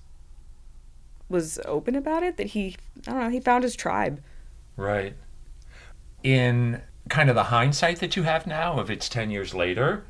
was 1.27 1.59
open 1.65 1.95
about 1.95 2.23
it, 2.23 2.37
that 2.37 2.47
he, 2.47 2.75
I 3.07 3.11
don't 3.11 3.19
know, 3.21 3.29
he 3.29 3.39
found 3.39 3.63
his 3.63 3.75
tribe. 3.75 4.21
Right. 4.77 5.15
In 6.23 6.81
kind 7.09 7.29
of 7.29 7.35
the 7.35 7.45
hindsight 7.45 7.99
that 7.99 8.15
you 8.15 8.23
have 8.23 8.47
now, 8.47 8.79
if 8.79 8.89
it's 8.89 9.09
10 9.09 9.31
years 9.31 9.53
later, 9.53 10.05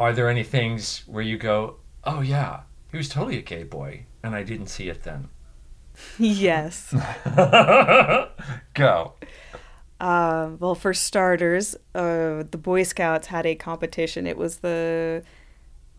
are 0.00 0.12
there 0.12 0.28
any 0.28 0.44
things 0.44 1.02
where 1.06 1.22
you 1.22 1.36
go, 1.36 1.76
oh, 2.04 2.20
yeah, 2.20 2.62
he 2.90 2.96
was 2.96 3.08
totally 3.08 3.38
a 3.38 3.42
gay 3.42 3.64
boy, 3.64 4.04
and 4.22 4.34
I 4.34 4.42
didn't 4.42 4.68
see 4.68 4.88
it 4.88 5.02
then? 5.02 5.28
Yes. 6.18 6.94
Go. 8.74 9.14
Uh, 10.00 10.50
well, 10.60 10.74
for 10.74 10.94
starters, 10.94 11.74
uh, 11.94 12.44
the 12.50 12.58
Boy 12.60 12.82
Scouts 12.84 13.26
had 13.28 13.46
a 13.46 13.54
competition. 13.54 14.26
It 14.26 14.36
was 14.36 14.58
the 14.58 15.22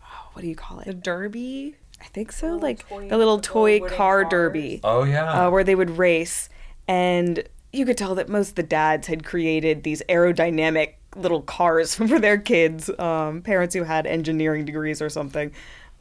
oh, 0.02 0.28
what 0.32 0.42
do 0.42 0.48
you 0.48 0.56
call 0.56 0.80
it? 0.80 0.86
The? 0.86 0.94
Derby. 0.94 1.76
I 2.00 2.04
think 2.06 2.32
so, 2.32 2.56
like 2.56 2.88
the 2.88 3.18
little 3.18 3.40
toy 3.40 3.78
car 3.80 4.24
derby, 4.24 4.80
Oh 4.82 5.02
yeah. 5.04 5.46
uh, 5.46 5.50
where 5.50 5.62
they 5.62 5.74
would 5.74 5.98
race, 5.98 6.48
and 6.88 7.44
you 7.74 7.84
could 7.84 7.98
tell 7.98 8.14
that 8.14 8.26
most 8.26 8.50
of 8.50 8.54
the 8.54 8.62
dads 8.62 9.06
had 9.06 9.22
created 9.22 9.82
these 9.82 10.02
aerodynamic 10.08 10.94
little 11.14 11.42
cars 11.42 11.94
for 11.96 12.18
their 12.18 12.38
kids, 12.38 12.88
um, 12.98 13.42
parents 13.42 13.74
who 13.74 13.82
had 13.82 14.06
engineering 14.06 14.64
degrees 14.64 15.02
or 15.02 15.10
something, 15.10 15.52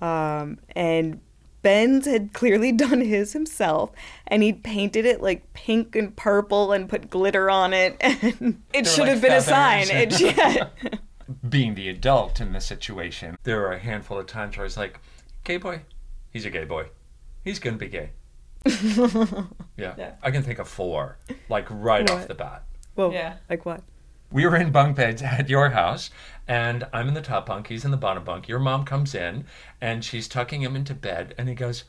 um, 0.02 0.58
and. 0.74 1.20
Ben's 1.62 2.06
had 2.06 2.34
clearly 2.34 2.72
done 2.86 3.02
his 3.02 3.34
himself, 3.34 3.92
and 4.28 4.44
he'd 4.44 4.64
painted 4.64 5.06
it 5.06 5.22
like 5.22 5.54
pink 5.54 5.96
and 5.96 6.16
purple 6.16 6.72
and 6.72 6.88
put 6.90 7.10
glitter 7.10 7.50
on 7.50 7.74
it, 7.74 7.98
and 8.02 8.62
it 8.74 8.88
should 8.88 9.02
like 9.02 9.10
have 9.10 9.22
been 9.22 9.34
a 9.34 9.42
sign. 9.42 9.88
It, 9.90 10.20
yeah. 10.20 10.68
Being 11.50 11.76
the 11.76 11.90
adult 11.90 12.42
in 12.42 12.54
the 12.54 12.62
situation, 12.62 13.38
there 13.44 13.60
were 13.60 13.72
a 13.72 13.80
handful 13.80 14.18
of 14.18 14.26
times 14.26 14.58
where 14.58 14.64
I 14.64 14.66
was 14.66 14.78
like, 14.78 15.00
"Gay 15.44 15.58
boy, 15.58 15.82
he's 16.32 16.46
a 16.46 16.50
gay 16.50 16.66
boy. 16.66 16.88
He's 17.44 17.60
gonna 17.60 17.78
be 17.78 17.88
gay." 17.88 18.12
yeah. 19.78 20.14
I 20.22 20.32
can 20.32 20.44
think 20.44 20.60
of 20.60 20.68
four, 20.68 21.18
like 21.50 21.66
right 21.70 22.10
off 22.10 22.28
the 22.28 22.36
bat. 22.36 22.64
Well, 22.96 23.14
Yeah. 23.14 23.36
like 23.50 23.66
what? 23.66 23.82
we 24.32 24.46
were 24.46 24.56
in 24.56 24.72
bunk 24.72 24.96
beds 24.96 25.22
at 25.22 25.50
your 25.50 25.70
house, 25.70 26.10
and 26.50 26.86
I'm 26.92 27.08
in 27.08 27.14
the 27.14 27.22
top 27.22 27.46
bunk, 27.46 27.68
he's 27.68 27.86
in 27.86 27.92
the 27.92 27.98
bottom 27.98 28.24
bunk. 28.26 28.50
Your 28.50 28.60
mom 28.60 28.84
comes 28.84 29.16
in, 29.16 29.46
and 29.80 30.04
she's 30.04 30.28
tucking 30.28 30.62
him 30.62 30.76
into 30.76 30.94
bed, 30.94 31.34
and 31.38 31.48
he 31.48 31.56
goes, 31.56 31.86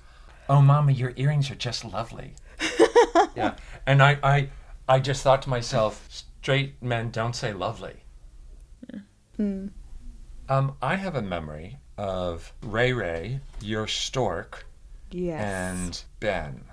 "Oh, 0.48 0.60
mama, 0.60 0.92
your 0.92 1.12
earrings 1.16 1.50
are 1.50 1.54
just 1.56 1.84
lovely." 1.84 2.34
yeah, 3.34 3.54
and 3.86 4.02
I, 4.02 4.18
I, 4.22 4.48
I 4.88 5.00
just 5.00 5.22
thought 5.22 5.42
to 5.42 5.50
myself, 5.50 6.06
straight 6.42 6.80
men 6.82 7.10
don't 7.10 7.34
say 7.34 7.52
lovely. 7.52 8.04
Um, 9.38 9.72
I 10.82 10.96
have 10.96 11.14
a 11.14 11.22
memory 11.22 11.78
of 11.96 12.52
Ray 12.62 12.92
Ray, 12.92 13.40
your 13.62 13.86
stork, 13.86 14.66
Yes. 15.10 15.40
and 15.42 16.02
Ben. 16.20 16.64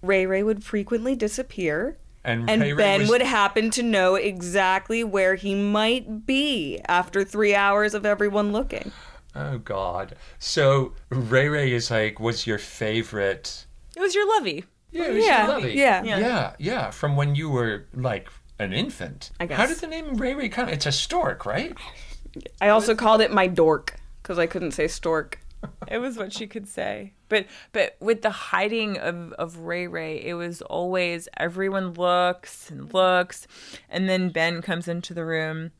Ray 0.00 0.24
Ray 0.24 0.42
would 0.42 0.64
frequently 0.64 1.14
disappear, 1.14 1.98
And, 2.24 2.48
and 2.48 2.62
Ray 2.62 2.72
Ray 2.72 2.76
Ben 2.76 3.00
was- 3.02 3.10
would 3.10 3.22
happen 3.22 3.70
to 3.72 3.82
know 3.82 4.14
exactly 4.14 5.04
where 5.04 5.34
he 5.34 5.54
might 5.54 6.24
be 6.26 6.80
after 6.88 7.22
three 7.24 7.54
hours 7.54 7.92
of 7.94 8.06
everyone 8.06 8.50
looking. 8.52 8.92
Oh 9.36 9.58
God! 9.58 10.14
So 10.38 10.94
Ray 11.10 11.48
Ray 11.48 11.72
is 11.72 11.90
like 11.90 12.18
was 12.20 12.46
your 12.46 12.58
favorite 12.58 13.66
It 13.96 14.00
was 14.00 14.14
your 14.14 14.26
lovey. 14.38 14.64
Yeah, 14.90 15.04
it 15.06 15.14
was 15.14 15.24
Yeah, 15.24 15.46
your 15.46 15.54
lovey. 15.56 15.72
yeah. 15.74 16.04
yeah, 16.04 16.52
yeah, 16.58 16.90
From 16.90 17.16
when 17.16 17.34
you 17.34 17.50
were 17.50 17.86
like 17.94 18.28
an 18.60 18.72
infant. 18.72 19.30
I 19.40 19.46
guess. 19.46 19.56
How 19.58 19.66
did 19.66 19.78
the 19.78 19.88
name 19.88 20.14
Ray 20.14 20.34
Ray 20.34 20.48
come? 20.48 20.68
It's 20.68 20.86
a 20.86 20.92
stork, 20.92 21.44
right? 21.44 21.76
I 22.60 22.68
also 22.68 22.94
called 22.94 23.20
it 23.20 23.32
my 23.32 23.48
dork 23.48 23.96
because 24.22 24.38
I 24.38 24.46
couldn't 24.46 24.70
say 24.70 24.86
stork. 24.88 25.40
It 25.88 25.98
was 25.98 26.16
what 26.16 26.32
she 26.32 26.46
could 26.46 26.68
say. 26.68 27.14
But 27.28 27.46
but 27.72 27.96
with 28.00 28.22
the 28.22 28.30
hiding 28.30 28.98
of, 28.98 29.32
of 29.32 29.58
Ray 29.58 29.86
Ray, 29.86 30.24
it 30.24 30.34
was 30.34 30.62
always 30.62 31.28
everyone 31.36 31.92
looks 31.94 32.70
and 32.70 32.92
looks 32.92 33.46
and 33.88 34.08
then 34.08 34.30
Ben 34.30 34.62
comes 34.62 34.88
into 34.88 35.14
the 35.14 35.24
room. 35.24 35.72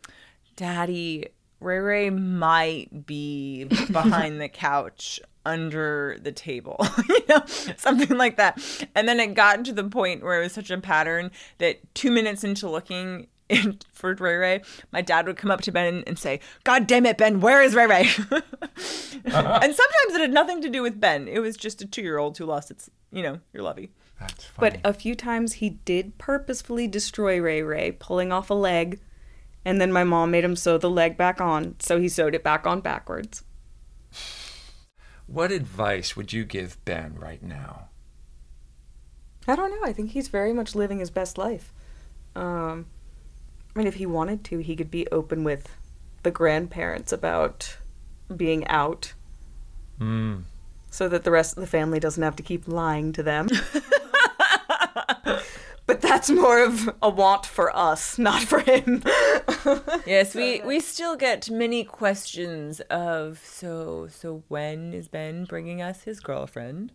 Daddy, 0.57 1.29
Ray 1.61 1.79
Ray 1.79 2.11
might 2.11 3.07
be 3.07 3.65
behind 3.65 4.41
the 4.41 4.49
couch 4.49 5.21
under 5.47 6.17
the 6.21 6.33
table. 6.33 6.77
you 7.09 7.21
know, 7.29 7.43
something 7.47 8.17
like 8.17 8.37
that. 8.37 8.63
And 8.95 9.09
then 9.09 9.21
it 9.21 9.35
got 9.35 9.65
to 9.65 9.73
the 9.73 9.85
point 9.85 10.23
where 10.23 10.41
it 10.41 10.45
was 10.45 10.53
such 10.53 10.71
a 10.71 10.79
pattern 10.79 11.31
that 11.59 11.95
two 11.95 12.11
minutes 12.11 12.45
into 12.45 12.69
looking 12.69 13.27
in, 13.55 13.79
for 13.93 14.15
Ray 14.15 14.37
Ray, 14.37 14.63
my 14.93 15.01
dad 15.01 15.27
would 15.27 15.37
come 15.37 15.51
up 15.51 15.61
to 15.63 15.73
Ben 15.73 16.05
and 16.07 16.19
say, 16.19 16.41
God 16.65 16.87
damn 16.87 17.07
it, 17.07 17.19
Ben, 17.19 17.41
where 17.41 17.63
is 17.63 17.75
Ray 17.75 17.87
Ray? 17.87 18.09
and 18.31 19.75
sometimes 19.75 20.15
it 20.15 20.21
had 20.21 20.33
nothing 20.33 20.61
to 20.63 20.69
do 20.69 20.83
with 20.83 21.01
Ben. 21.01 21.29
It 21.29 21.41
was 21.41 21.57
just 21.57 21.83
a 21.83 21.87
two 21.87 22.03
year 22.03 22.19
old 22.19 22.37
who 22.39 22.45
lost 22.45 22.71
its, 22.71 22.91
you 23.13 23.23
know, 23.23 23.41
your 23.53 23.63
lovey. 23.63 23.91
That's 24.21 24.45
funny. 24.45 24.79
But 24.83 24.89
a 24.89 24.93
few 24.93 25.15
times 25.15 25.55
he 25.55 25.71
did 25.71 26.19
purposefully 26.19 26.87
destroy 26.87 27.41
Ray 27.41 27.63
Ray, 27.63 27.93
pulling 27.93 28.33
off 28.33 28.51
a 28.51 28.55
leg, 28.55 29.01
and 29.65 29.81
then 29.81 29.93
my 29.93 30.05
mom 30.05 30.31
made 30.31 30.45
him 30.45 30.57
sew 30.57 30.79
the 30.79 30.91
leg 30.91 31.17
back 31.17 31.41
on, 31.41 31.77
so 31.79 32.01
he 32.01 32.09
sewed 32.09 32.35
it 32.35 32.45
back 32.45 32.67
on 32.67 32.81
backwards. 32.81 33.45
what 35.27 35.51
advice 35.51 36.17
would 36.17 36.33
you 36.33 36.45
give 36.45 36.83
Ben 36.85 37.17
right 37.19 37.43
now? 37.43 37.89
I 39.47 39.57
don't 39.57 39.71
know. 39.71 39.89
I 39.89 39.93
think 39.93 40.11
he's 40.11 40.29
very 40.29 40.53
much 40.53 40.75
living 40.75 40.99
his 40.99 41.11
best 41.11 41.37
life. 41.37 41.73
Um, 42.35 42.87
I 43.75 43.79
mean, 43.79 43.87
if 43.87 43.95
he 43.95 44.07
wanted 44.07 44.45
to, 44.45 44.59
he 44.59 44.77
could 44.77 44.91
be 44.91 45.07
open 45.09 45.43
with 45.45 45.69
the 46.23 46.31
grandparents 46.31 47.13
about 47.13 47.77
being 48.35 48.67
out 48.69 49.15
Mm. 50.01 50.43
so 50.91 51.09
that 51.09 51.23
the 51.23 51.31
rest 51.31 51.57
of 51.57 51.61
the 51.61 51.69
family 51.69 52.01
doesn't 52.01 52.23
have 52.23 52.35
to 52.37 52.43
keep 52.43 52.67
lying 52.67 53.13
to 53.13 53.23
them. 53.23 53.47
but 55.87 56.01
that's 56.01 56.31
more 56.31 56.63
of 56.65 56.91
a 57.03 57.09
want 57.09 57.47
for 57.47 57.75
us, 57.77 58.19
not 58.19 58.43
for 58.43 58.61
him. 58.61 59.03
Yes, 60.07 60.35
we, 60.35 60.61
we 60.61 60.81
still 60.81 61.17
get 61.17 61.49
many 61.49 61.85
questions 61.85 62.81
of 62.91 63.41
so 63.43 64.09
so 64.11 64.43
when 64.49 64.93
is 64.93 65.09
Ben 65.09 65.45
bringing 65.47 65.81
us 65.81 66.03
his 66.03 66.21
girlfriend? 66.21 66.93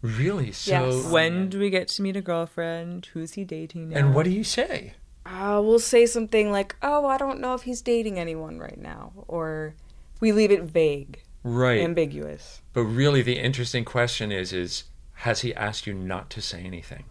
Really? 0.00 0.52
So. 0.52 0.70
Yes. 0.70 1.04
When 1.10 1.50
do 1.50 1.58
we 1.58 1.68
get 1.68 1.88
to 1.88 2.02
meet 2.02 2.16
a 2.16 2.22
girlfriend? 2.22 3.06
Who's 3.12 3.34
he 3.34 3.44
dating 3.44 3.90
now? 3.90 3.98
And 3.98 4.14
what 4.14 4.24
do 4.24 4.30
you 4.30 4.44
say? 4.44 4.94
Uh, 5.28 5.60
we'll 5.62 5.78
say 5.78 6.06
something 6.06 6.50
like, 6.50 6.74
oh, 6.82 7.06
I 7.06 7.18
don't 7.18 7.40
know 7.40 7.54
if 7.54 7.62
he's 7.62 7.82
dating 7.82 8.18
anyone 8.18 8.58
right 8.58 8.78
now. 8.80 9.12
Or 9.28 9.74
we 10.20 10.32
leave 10.32 10.50
it 10.50 10.62
vague, 10.62 11.22
Right. 11.44 11.80
ambiguous. 11.80 12.62
but 12.72 12.82
really, 12.82 13.22
the 13.22 13.38
interesting 13.38 13.84
question 13.84 14.32
is: 14.32 14.52
is 14.52 14.84
has 15.22 15.40
he 15.42 15.54
asked 15.54 15.86
you 15.86 15.94
not 15.94 16.30
to 16.30 16.40
say 16.40 16.62
anything? 16.62 17.04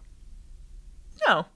No. 1.26 1.46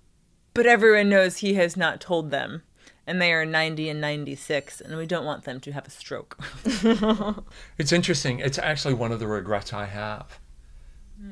But 0.54 0.66
everyone 0.66 1.08
knows 1.08 1.38
he 1.38 1.54
has 1.54 1.76
not 1.76 2.00
told 2.00 2.30
them. 2.30 2.62
And 3.06 3.20
they 3.20 3.32
are 3.32 3.44
90 3.44 3.88
and 3.88 4.00
96, 4.00 4.80
and 4.80 4.96
we 4.96 5.06
don't 5.06 5.24
want 5.24 5.42
them 5.44 5.58
to 5.60 5.72
have 5.72 5.86
a 5.86 5.90
stroke. 5.90 6.38
It's 7.78 7.90
interesting. 7.92 8.38
It's 8.38 8.58
actually 8.58 8.94
one 8.94 9.10
of 9.10 9.18
the 9.18 9.26
regrets 9.26 9.72
I 9.72 9.86
have. 9.86 10.38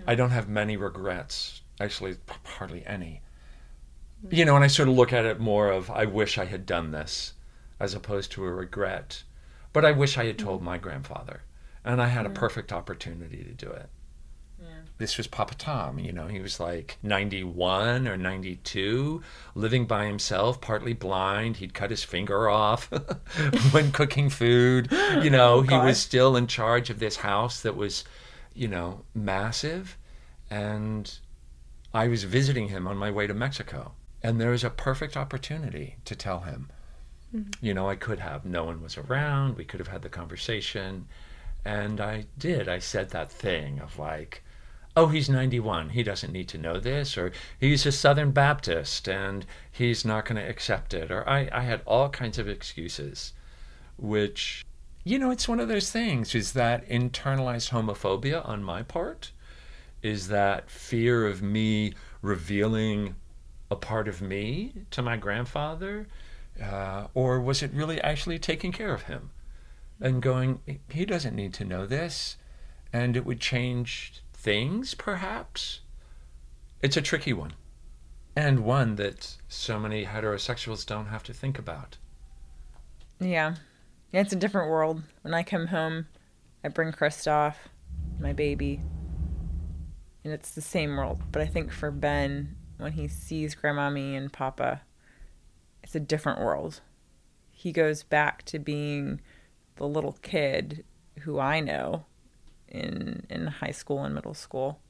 I 0.06 0.14
don't 0.16 0.30
have 0.30 0.48
many 0.48 0.76
regrets, 0.76 1.60
actually, 1.78 2.14
p- 2.14 2.34
hardly 2.44 2.84
any. 2.86 3.22
You 4.28 4.44
know, 4.44 4.54
and 4.54 4.64
I 4.64 4.68
sort 4.68 4.88
of 4.88 4.94
look 4.94 5.12
at 5.12 5.24
it 5.24 5.40
more 5.40 5.70
of 5.70 5.90
I 5.90 6.04
wish 6.04 6.36
I 6.36 6.44
had 6.44 6.66
done 6.66 6.90
this 6.90 7.32
as 7.78 7.94
opposed 7.94 8.32
to 8.32 8.44
a 8.44 8.52
regret. 8.52 9.22
But 9.72 9.84
I 9.84 9.92
wish 9.92 10.18
I 10.18 10.26
had 10.26 10.38
told 10.38 10.58
mm-hmm. 10.58 10.66
my 10.66 10.78
grandfather, 10.78 11.42
and 11.84 12.02
I 12.02 12.08
had 12.08 12.26
a 12.26 12.30
mm. 12.30 12.34
perfect 12.34 12.72
opportunity 12.72 13.44
to 13.44 13.52
do 13.52 13.70
it. 13.70 13.88
This 15.00 15.16
was 15.16 15.26
Papa 15.26 15.54
Tom, 15.54 15.98
you 15.98 16.12
know, 16.12 16.26
he 16.26 16.40
was 16.40 16.60
like 16.60 16.98
91 17.02 18.06
or 18.06 18.18
92, 18.18 19.22
living 19.54 19.86
by 19.86 20.04
himself, 20.04 20.60
partly 20.60 20.92
blind. 20.92 21.56
He'd 21.56 21.72
cut 21.72 21.88
his 21.88 22.04
finger 22.04 22.50
off 22.50 22.90
when 23.72 23.92
cooking 23.92 24.28
food. 24.28 24.92
You 25.22 25.30
know, 25.30 25.54
oh, 25.54 25.62
he 25.62 25.74
was 25.74 25.98
still 25.98 26.36
in 26.36 26.46
charge 26.46 26.90
of 26.90 26.98
this 26.98 27.16
house 27.16 27.62
that 27.62 27.76
was, 27.76 28.04
you 28.52 28.68
know, 28.68 29.00
massive. 29.14 29.96
And 30.50 31.10
I 31.94 32.08
was 32.08 32.24
visiting 32.24 32.68
him 32.68 32.86
on 32.86 32.98
my 32.98 33.10
way 33.10 33.26
to 33.26 33.32
Mexico. 33.32 33.92
And 34.22 34.40
there 34.40 34.50
was 34.50 34.64
a 34.64 34.70
perfect 34.70 35.16
opportunity 35.16 35.96
to 36.04 36.14
tell 36.14 36.40
him. 36.40 36.68
Mm-hmm. 37.34 37.64
You 37.64 37.74
know, 37.74 37.88
I 37.88 37.96
could 37.96 38.20
have. 38.20 38.44
No 38.44 38.64
one 38.64 38.82
was 38.82 38.98
around. 38.98 39.56
We 39.56 39.64
could 39.64 39.80
have 39.80 39.88
had 39.88 40.02
the 40.02 40.08
conversation. 40.08 41.06
And 41.64 42.00
I 42.00 42.26
did. 42.38 42.68
I 42.68 42.78
said 42.78 43.10
that 43.10 43.30
thing 43.30 43.80
of 43.80 43.98
like, 43.98 44.42
oh, 44.96 45.06
he's 45.06 45.28
91. 45.28 45.90
He 45.90 46.02
doesn't 46.02 46.32
need 46.32 46.48
to 46.48 46.58
know 46.58 46.80
this. 46.80 47.16
Or 47.16 47.32
he's 47.58 47.86
a 47.86 47.92
Southern 47.92 48.32
Baptist 48.32 49.08
and 49.08 49.46
he's 49.70 50.04
not 50.04 50.24
going 50.24 50.36
to 50.36 50.48
accept 50.48 50.92
it. 50.94 51.10
Or 51.10 51.28
I, 51.28 51.48
I 51.52 51.62
had 51.62 51.82
all 51.86 52.08
kinds 52.08 52.38
of 52.38 52.48
excuses, 52.48 53.32
which, 53.96 54.64
you 55.04 55.18
know, 55.18 55.30
it's 55.30 55.48
one 55.48 55.60
of 55.60 55.68
those 55.68 55.90
things 55.90 56.34
is 56.34 56.52
that 56.52 56.88
internalized 56.88 57.70
homophobia 57.70 58.46
on 58.46 58.62
my 58.62 58.82
part? 58.82 59.32
Is 60.02 60.28
that 60.28 60.70
fear 60.70 61.26
of 61.26 61.42
me 61.42 61.92
revealing 62.22 63.14
a 63.70 63.76
part 63.76 64.08
of 64.08 64.20
me 64.20 64.72
to 64.90 65.02
my 65.02 65.16
grandfather? 65.16 66.08
Uh, 66.62 67.06
or 67.14 67.40
was 67.40 67.62
it 67.62 67.72
really 67.72 68.00
actually 68.00 68.38
taking 68.38 68.72
care 68.72 68.92
of 68.92 69.02
him 69.02 69.30
and 70.00 70.20
going, 70.20 70.60
he 70.90 71.04
doesn't 71.04 71.36
need 71.36 71.54
to 71.54 71.64
know 71.64 71.86
this, 71.86 72.36
and 72.92 73.16
it 73.16 73.24
would 73.24 73.40
change 73.40 74.22
things, 74.32 74.94
perhaps? 74.94 75.80
It's 76.82 76.96
a 76.96 77.02
tricky 77.02 77.32
one, 77.32 77.52
and 78.34 78.64
one 78.64 78.96
that 78.96 79.36
so 79.48 79.78
many 79.78 80.06
heterosexuals 80.06 80.84
don't 80.84 81.06
have 81.06 81.22
to 81.24 81.32
think 81.32 81.58
about. 81.58 81.98
Yeah. 83.20 83.56
Yeah, 84.12 84.22
it's 84.22 84.32
a 84.32 84.36
different 84.36 84.70
world. 84.70 85.02
When 85.22 85.34
I 85.34 85.42
come 85.44 85.68
home, 85.68 86.06
I 86.64 86.68
bring 86.68 86.90
Christoph, 86.90 87.68
my 88.18 88.32
baby, 88.32 88.80
and 90.24 90.32
it's 90.32 90.50
the 90.50 90.60
same 90.60 90.96
world. 90.96 91.22
But 91.30 91.42
I 91.42 91.46
think 91.46 91.70
for 91.70 91.90
Ben, 91.90 92.56
when 92.80 92.92
he 92.92 93.08
sees 93.08 93.54
Grandmommy 93.54 94.16
and 94.16 94.32
Papa, 94.32 94.82
it's 95.82 95.94
a 95.94 96.00
different 96.00 96.40
world. 96.40 96.80
He 97.50 97.72
goes 97.72 98.02
back 98.02 98.42
to 98.46 98.58
being 98.58 99.20
the 99.76 99.86
little 99.86 100.16
kid 100.22 100.84
who 101.20 101.38
I 101.38 101.60
know 101.60 102.06
in 102.68 103.26
in 103.28 103.46
high 103.46 103.70
school 103.72 104.04
and 104.04 104.14
middle 104.14 104.34
school. 104.34 104.80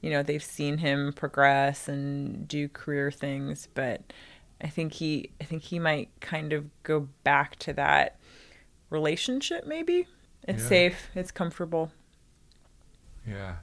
You 0.00 0.10
know, 0.10 0.22
they've 0.22 0.42
seen 0.42 0.78
him 0.78 1.12
progress 1.12 1.86
and 1.88 2.48
do 2.48 2.68
career 2.68 3.10
things, 3.10 3.68
but 3.74 4.12
I 4.60 4.68
think 4.68 4.94
he 4.94 5.30
I 5.40 5.44
think 5.44 5.62
he 5.64 5.78
might 5.78 6.08
kind 6.20 6.52
of 6.52 6.70
go 6.82 7.08
back 7.22 7.56
to 7.60 7.72
that 7.74 8.18
relationship 8.88 9.66
maybe. 9.66 10.06
It's 10.48 10.62
Yeah. 10.64 10.68
safe, 10.68 11.08
it's 11.14 11.30
comfortable. 11.30 11.92
Yeah. 13.26 13.56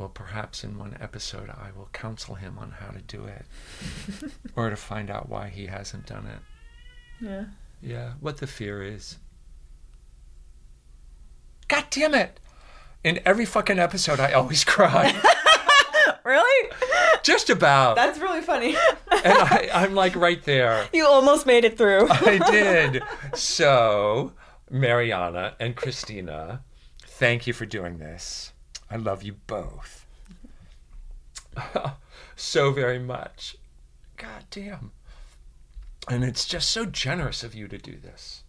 Well, 0.00 0.08
perhaps 0.08 0.64
in 0.64 0.78
one 0.78 0.96
episode 0.98 1.50
I 1.50 1.72
will 1.76 1.90
counsel 1.92 2.34
him 2.34 2.56
on 2.58 2.70
how 2.70 2.90
to 2.90 3.02
do 3.02 3.26
it 3.26 3.44
or 4.56 4.70
to 4.70 4.76
find 4.76 5.10
out 5.10 5.28
why 5.28 5.50
he 5.50 5.66
hasn't 5.66 6.06
done 6.06 6.24
it. 6.26 6.38
Yeah. 7.22 7.44
Yeah, 7.82 8.12
what 8.18 8.38
the 8.38 8.46
fear 8.46 8.82
is. 8.82 9.18
God 11.68 11.84
damn 11.90 12.14
it! 12.14 12.40
In 13.04 13.20
every 13.26 13.44
fucking 13.44 13.78
episode, 13.78 14.20
I 14.20 14.32
always 14.32 14.64
cry. 14.64 15.14
Really? 16.22 16.70
Just 17.22 17.48
about. 17.50 17.96
That's 17.96 18.18
really 18.18 18.42
funny. 18.42 18.76
and 19.10 19.32
I, 19.38 19.70
I'm 19.72 19.94
like 19.94 20.14
right 20.14 20.42
there. 20.44 20.86
You 20.92 21.06
almost 21.06 21.46
made 21.46 21.64
it 21.64 21.78
through. 21.78 22.08
I 22.10 22.38
did. 22.50 23.02
So, 23.34 24.32
Mariana 24.70 25.54
and 25.58 25.74
Christina, 25.74 26.62
thank 27.06 27.46
you 27.46 27.52
for 27.54 27.64
doing 27.64 27.98
this. 27.98 28.52
I 28.90 28.96
love 28.96 29.22
you 29.22 29.34
both. 29.46 30.06
so 32.36 32.72
very 32.72 32.98
much. 32.98 33.56
God 34.16 34.44
damn. 34.50 34.92
And 36.08 36.24
it's 36.24 36.44
just 36.44 36.70
so 36.70 36.86
generous 36.86 37.44
of 37.44 37.54
you 37.54 37.68
to 37.68 37.78
do 37.78 37.96
this. 37.96 38.42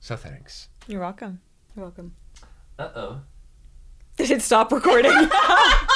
So 0.00 0.16
thanks. 0.16 0.68
You're 0.86 1.00
welcome. 1.00 1.40
You're 1.76 1.84
welcome. 1.84 2.14
Uh 2.78 2.88
oh. 2.94 3.20
Did 4.16 4.30
it 4.30 4.42
stop 4.42 4.72
recording? 4.72 5.12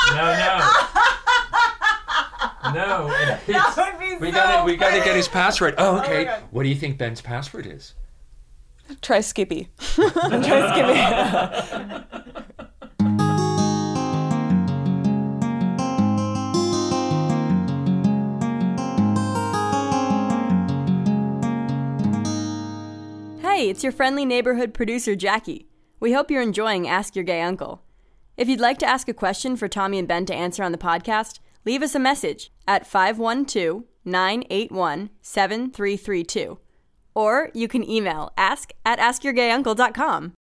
No, 0.09 0.25
no. 0.33 0.59
No, 2.73 3.09
it's, 3.47 3.77
would 3.77 3.99
be 3.99 4.17
we 4.17 4.29
so 4.33 4.39
gotta 4.39 4.65
we 4.65 4.77
gotta 4.77 5.05
get 5.05 5.15
his 5.15 5.29
password. 5.29 5.75
Oh, 5.77 5.99
okay. 5.99 6.25
God. 6.25 6.43
what 6.51 6.63
do 6.63 6.71
you 6.71 6.75
think 6.75 6.97
Ben's 6.97 7.21
password 7.21 7.67
is? 7.67 7.95
Try 9.03 9.21
Skippy. 9.21 9.69
Try 9.79 10.09
Skippy. 10.73 12.05
Hey, 23.59 23.71
it's 23.71 23.83
your 23.83 23.91
friendly 23.91 24.25
neighborhood 24.25 24.73
producer, 24.73 25.17
Jackie. 25.17 25.67
We 25.99 26.13
hope 26.13 26.31
you're 26.31 26.41
enjoying 26.41 26.87
Ask 26.87 27.17
Your 27.17 27.25
Gay 27.25 27.43
Uncle. 27.43 27.83
If 28.37 28.49
you'd 28.49 28.61
like 28.61 28.79
to 28.79 28.87
ask 28.87 29.09
a 29.09 29.13
question 29.13 29.57
for 29.57 29.67
Tommy 29.67 29.99
and 29.99 30.07
Ben 30.07 30.27
to 30.27 30.33
answer 30.33 30.63
on 30.63 30.71
the 30.71 30.79
podcast, 30.79 31.41
leave 31.65 31.83
us 31.83 31.97
a 31.97 31.99
message 31.99 32.53
at 32.69 32.87
512 32.87 33.83
981 34.05 35.11
7332. 35.21 36.57
Or 37.17 37.51
you 37.53 37.67
can 37.67 37.83
email 37.83 38.33
ask 38.39 38.71
at 38.87 39.01
askyourgayuncle.com. 39.01 40.35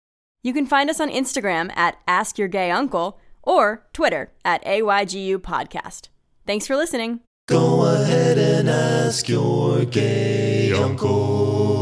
You 0.44 0.52
can 0.52 0.66
find 0.66 0.88
us 0.88 1.00
on 1.00 1.10
Instagram 1.10 1.76
at 1.76 1.98
Ask 2.06 2.38
Your 2.38 2.46
Gay 2.46 2.70
Uncle 2.70 3.18
or 3.42 3.84
Twitter 3.92 4.30
at 4.44 4.64
AYGU 4.64 5.38
Podcast. 5.38 6.06
Thanks 6.46 6.68
for 6.68 6.76
listening. 6.76 7.22
Go 7.48 7.84
ahead 7.84 8.38
and 8.38 8.70
ask 8.70 9.28
your 9.28 9.84
gay 9.86 10.70
uncle. 10.72 11.77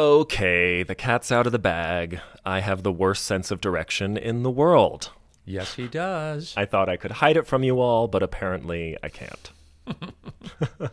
Okay, 0.00 0.82
the 0.82 0.94
cat's 0.94 1.30
out 1.30 1.44
of 1.44 1.52
the 1.52 1.58
bag. 1.58 2.22
I 2.42 2.60
have 2.60 2.82
the 2.82 2.90
worst 2.90 3.26
sense 3.26 3.50
of 3.50 3.60
direction 3.60 4.16
in 4.16 4.42
the 4.42 4.50
world. 4.50 5.10
Yes, 5.44 5.74
he 5.74 5.88
does. 5.88 6.54
I 6.56 6.64
thought 6.64 6.88
I 6.88 6.96
could 6.96 7.10
hide 7.10 7.36
it 7.36 7.46
from 7.46 7.62
you 7.62 7.80
all, 7.80 8.08
but 8.08 8.22
apparently 8.22 8.96
I 9.02 9.10
can't. 9.10 9.50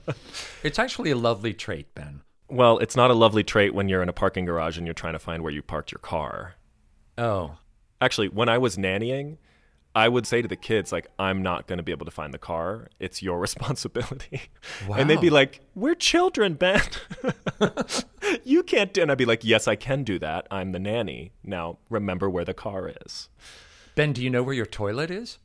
It's 0.64 0.78
actually 0.78 1.12
a 1.12 1.16
lovely 1.16 1.54
trait, 1.54 1.96
Ben. 1.96 2.22
Well, 2.50 2.80
it's 2.80 2.98
not 2.98 3.10
a 3.10 3.14
lovely 3.14 3.44
trait 3.46 3.74
when 3.74 3.88
you're 3.88 4.04
in 4.04 4.10
a 4.10 4.14
parking 4.14 4.44
garage 4.44 4.78
and 4.78 4.86
you're 4.86 4.94
trying 4.94 5.14
to 5.14 5.20
find 5.20 5.42
where 5.42 5.54
you 5.54 5.62
parked 5.62 5.92
your 5.94 6.00
car. 6.00 6.56
Oh, 7.18 7.56
Actually, 8.02 8.28
when 8.28 8.50
I 8.50 8.58
was 8.58 8.76
nannying, 8.76 9.38
I 9.98 10.08
would 10.10 10.28
say 10.28 10.44
to 10.44 10.48
the 10.48 10.56
kids, 10.56 10.92
like, 10.92 11.08
I'm 11.18 11.42
not 11.42 11.66
going 11.66 11.78
to 11.78 11.84
be 11.84 11.92
able 11.92 12.06
to 12.06 12.12
find 12.12 12.32
the 12.32 12.38
car. 12.38 12.88
It's 13.00 13.24
your 13.24 13.40
responsibility. 13.48 14.42
And 14.96 15.10
they'd 15.10 15.20
be 15.20 15.32
like, 15.32 15.62
We're 15.74 15.96
children, 15.96 16.54
Ben. 16.54 16.82
you 18.44 18.62
can't 18.62 18.94
do 18.94 19.02
And 19.02 19.12
I'd 19.12 19.18
be 19.18 19.26
like, 19.26 19.44
Yes, 19.44 19.68
I 19.68 19.76
can 19.76 20.04
do 20.04 20.20
that. 20.20 20.48
I'm 20.52 20.72
the 20.72 20.78
nanny. 20.78 21.32
Now, 21.44 21.80
remember 21.90 22.30
where 22.30 22.46
the 22.46 22.54
car 22.54 22.94
is. 23.04 23.30
Ben, 23.96 24.14
do 24.14 24.24
you 24.24 24.30
know 24.30 24.44
where 24.44 24.54
your 24.54 24.68
toilet 24.68 25.10
is? 25.10 25.40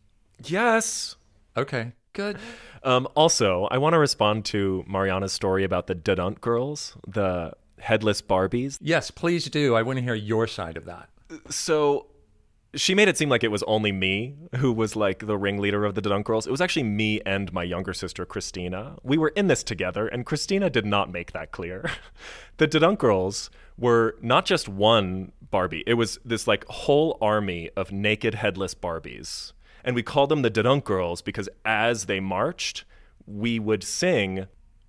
Yes. 0.45 1.17
Okay, 1.57 1.93
good. 2.12 2.37
Um, 2.83 3.09
also, 3.15 3.69
I 3.71 3.79
want 3.79 3.95
to 3.95 3.99
respond 3.99 4.45
to 4.47 4.85
Mariana's 4.87 5.33
story 5.33 5.65
about 5.65 5.87
the 5.87 5.95
Dudunt 5.95 6.43
girls, 6.43 6.95
the 7.07 7.55
headless 7.79 8.21
Barbies. 8.21 8.77
Yes, 8.83 9.11
please 9.11 9.47
do. 9.47 9.75
I 9.75 9.81
want 9.81 9.99
to 9.99 10.03
hear 10.03 10.15
your 10.15 10.47
side 10.47 10.77
of 10.77 10.85
that. 10.85 11.09
So 11.49 12.07
she 12.75 12.95
made 12.95 13.09
it 13.09 13.19
seem 13.19 13.29
like 13.29 13.45
it 13.45 13.51
was 13.51 13.63
only 13.65 13.93
me 13.93 14.35
who 14.57 14.73
was 14.73 14.97
like 14.97 15.27
the 15.27 15.37
ringleader 15.37 15.85
of 15.85 15.95
the 15.95 16.01
Dunk 16.01 16.27
Girls. 16.27 16.47
It 16.47 16.51
was 16.51 16.61
actually 16.61 16.85
me 16.85 17.21
and 17.27 17.53
my 17.53 17.63
younger 17.63 17.93
sister, 17.93 18.25
Christina. 18.25 18.97
We 19.03 19.19
were 19.19 19.29
in 19.29 19.49
this 19.49 19.63
together, 19.63 20.07
and 20.07 20.25
Christina 20.25 20.71
did 20.71 20.87
not 20.87 21.13
make 21.13 21.33
that 21.33 21.53
clear. 21.53 21.91
the 22.57 22.67
Dunk 22.67 22.99
Girls 22.99 23.51
were 23.77 24.17
not 24.23 24.47
just 24.47 24.69
one 24.69 25.33
Barbie, 25.51 25.85
it 25.87 25.95
was 25.95 26.19
this 26.25 26.49
like 26.49 26.65
whole 26.67 27.19
army 27.21 27.69
of 27.77 27.93
naked, 27.93 28.35
headless 28.37 28.75
Barbies. 28.75 29.53
And 29.85 29.95
we 29.95 30.03
called 30.03 30.31
them 30.31 30.43
the 30.43 30.51
Dunk 30.51 30.85
Girls 30.85 31.21
because 31.21 31.49
as 31.65 32.07
they 32.07 32.21
marched, 32.21 32.85
we 33.27 33.59
would 33.59 33.85
sing 33.85 34.47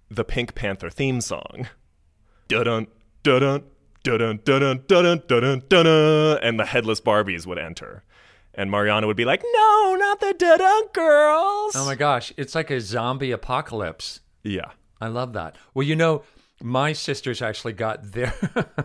the 0.09 0.23
Pink 0.23 0.55
Panther 0.55 0.89
theme 0.89 1.19
song 1.19 1.67
dun 2.47 2.65
dun 2.65 2.87
dun 3.23 3.63
dun 4.03 4.39
dun 4.43 4.83
dun 4.87 5.23
dun 5.27 5.63
dun 5.67 6.39
and 6.41 6.59
the 6.59 6.65
headless 6.65 7.01
Barbies 7.01 7.45
would 7.45 7.57
enter. 7.57 8.03
And 8.55 8.69
Mariana 8.69 9.07
would 9.07 9.17
be 9.17 9.25
like, 9.25 9.43
"No, 9.53 9.95
not 9.97 10.19
the 10.19 10.33
dun 10.37 10.87
girls." 10.93 11.75
Oh 11.75 11.85
my 11.85 11.95
gosh, 11.95 12.31
it's 12.37 12.53
like 12.53 12.69
a 12.69 12.79
zombie 12.79 13.31
apocalypse. 13.31 14.19
Yeah. 14.43 14.71
I 15.01 15.07
love 15.07 15.33
that. 15.33 15.55
Well, 15.73 15.85
you 15.85 15.95
know, 15.95 16.23
my 16.61 16.93
sisters 16.93 17.41
actually 17.41 17.73
got 17.73 18.11
their 18.11 18.33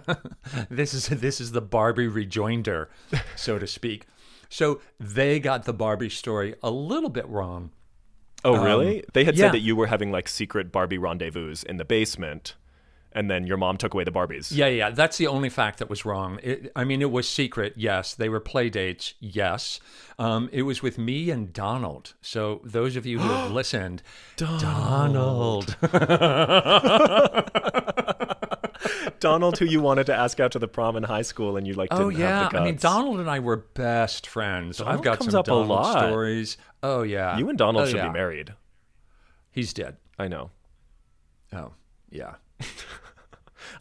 this 0.70 0.94
is 0.94 1.06
this 1.08 1.40
is 1.40 1.52
the 1.52 1.60
Barbie 1.60 2.08
rejoinder, 2.08 2.88
so 3.36 3.58
to 3.58 3.66
speak. 3.66 4.06
So 4.48 4.80
they 4.98 5.38
got 5.38 5.64
the 5.64 5.74
Barbie 5.74 6.08
story 6.08 6.54
a 6.62 6.70
little 6.70 7.10
bit 7.10 7.28
wrong. 7.28 7.70
Oh, 8.44 8.64
really? 8.64 9.00
Um, 9.00 9.04
they 9.12 9.24
had 9.24 9.36
yeah. 9.36 9.46
said 9.46 9.52
that 9.52 9.60
you 9.60 9.76
were 9.76 9.86
having 9.86 10.10
like 10.10 10.28
secret 10.28 10.72
Barbie 10.72 10.98
rendezvous 10.98 11.56
in 11.68 11.76
the 11.76 11.84
basement, 11.84 12.54
and 13.12 13.30
then 13.30 13.46
your 13.46 13.56
mom 13.56 13.76
took 13.76 13.94
away 13.94 14.04
the 14.04 14.10
Barbies. 14.12 14.50
Yeah, 14.54 14.66
yeah, 14.66 14.90
that's 14.90 15.16
the 15.16 15.26
only 15.26 15.48
fact 15.48 15.78
that 15.78 15.88
was 15.90 16.04
wrong. 16.04 16.38
It, 16.42 16.70
I 16.76 16.84
mean, 16.84 17.00
it 17.02 17.10
was 17.10 17.28
secret, 17.28 17.74
yes. 17.76 18.14
They 18.14 18.28
were 18.28 18.40
play 18.40 18.68
dates, 18.70 19.14
yes. 19.20 19.80
Um, 20.18 20.48
it 20.52 20.62
was 20.62 20.82
with 20.82 20.98
me 20.98 21.30
and 21.30 21.52
Donald. 21.52 22.14
So 22.20 22.60
those 22.64 22.96
of 22.96 23.06
you 23.06 23.18
who 23.18 23.28
have 23.28 23.50
listened, 23.60 24.02
Donald. 24.36 25.76
Donald, 29.20 29.58
who 29.58 29.64
you 29.64 29.80
wanted 29.80 30.06
to 30.06 30.14
ask 30.14 30.38
out 30.38 30.52
to 30.52 30.58
the 30.60 30.68
prom 30.68 30.94
in 30.96 31.02
high 31.02 31.22
school, 31.22 31.56
and 31.56 31.66
you 31.66 31.74
like 31.74 31.90
didn't 31.90 32.04
Oh 32.04 32.08
yeah, 32.08 32.42
have 32.44 32.52
the 32.52 32.58
I 32.58 32.64
mean. 32.66 32.76
Donald 32.76 33.18
and 33.18 33.28
I 33.28 33.40
were 33.40 33.56
best 33.56 34.26
friends. 34.28 34.80
I've 34.80 35.02
got 35.02 35.18
comes 35.18 35.32
some 35.32 35.40
up 35.40 35.46
a 35.46 35.50
Donald 35.50 35.68
lot. 35.68 35.98
stories. 35.98 36.56
Oh 36.82 37.02
yeah, 37.02 37.36
You 37.36 37.48
and 37.48 37.58
Donald 37.58 37.84
Oh, 37.84 37.88
should 37.88 37.96
yeah. 37.96 38.06
be 38.08 38.12
married. 38.12 38.54
He's 39.50 39.72
dead. 39.72 39.96
I 40.18 40.28
know. 40.28 40.50
Oh 41.52 41.72
yeah. 42.10 42.34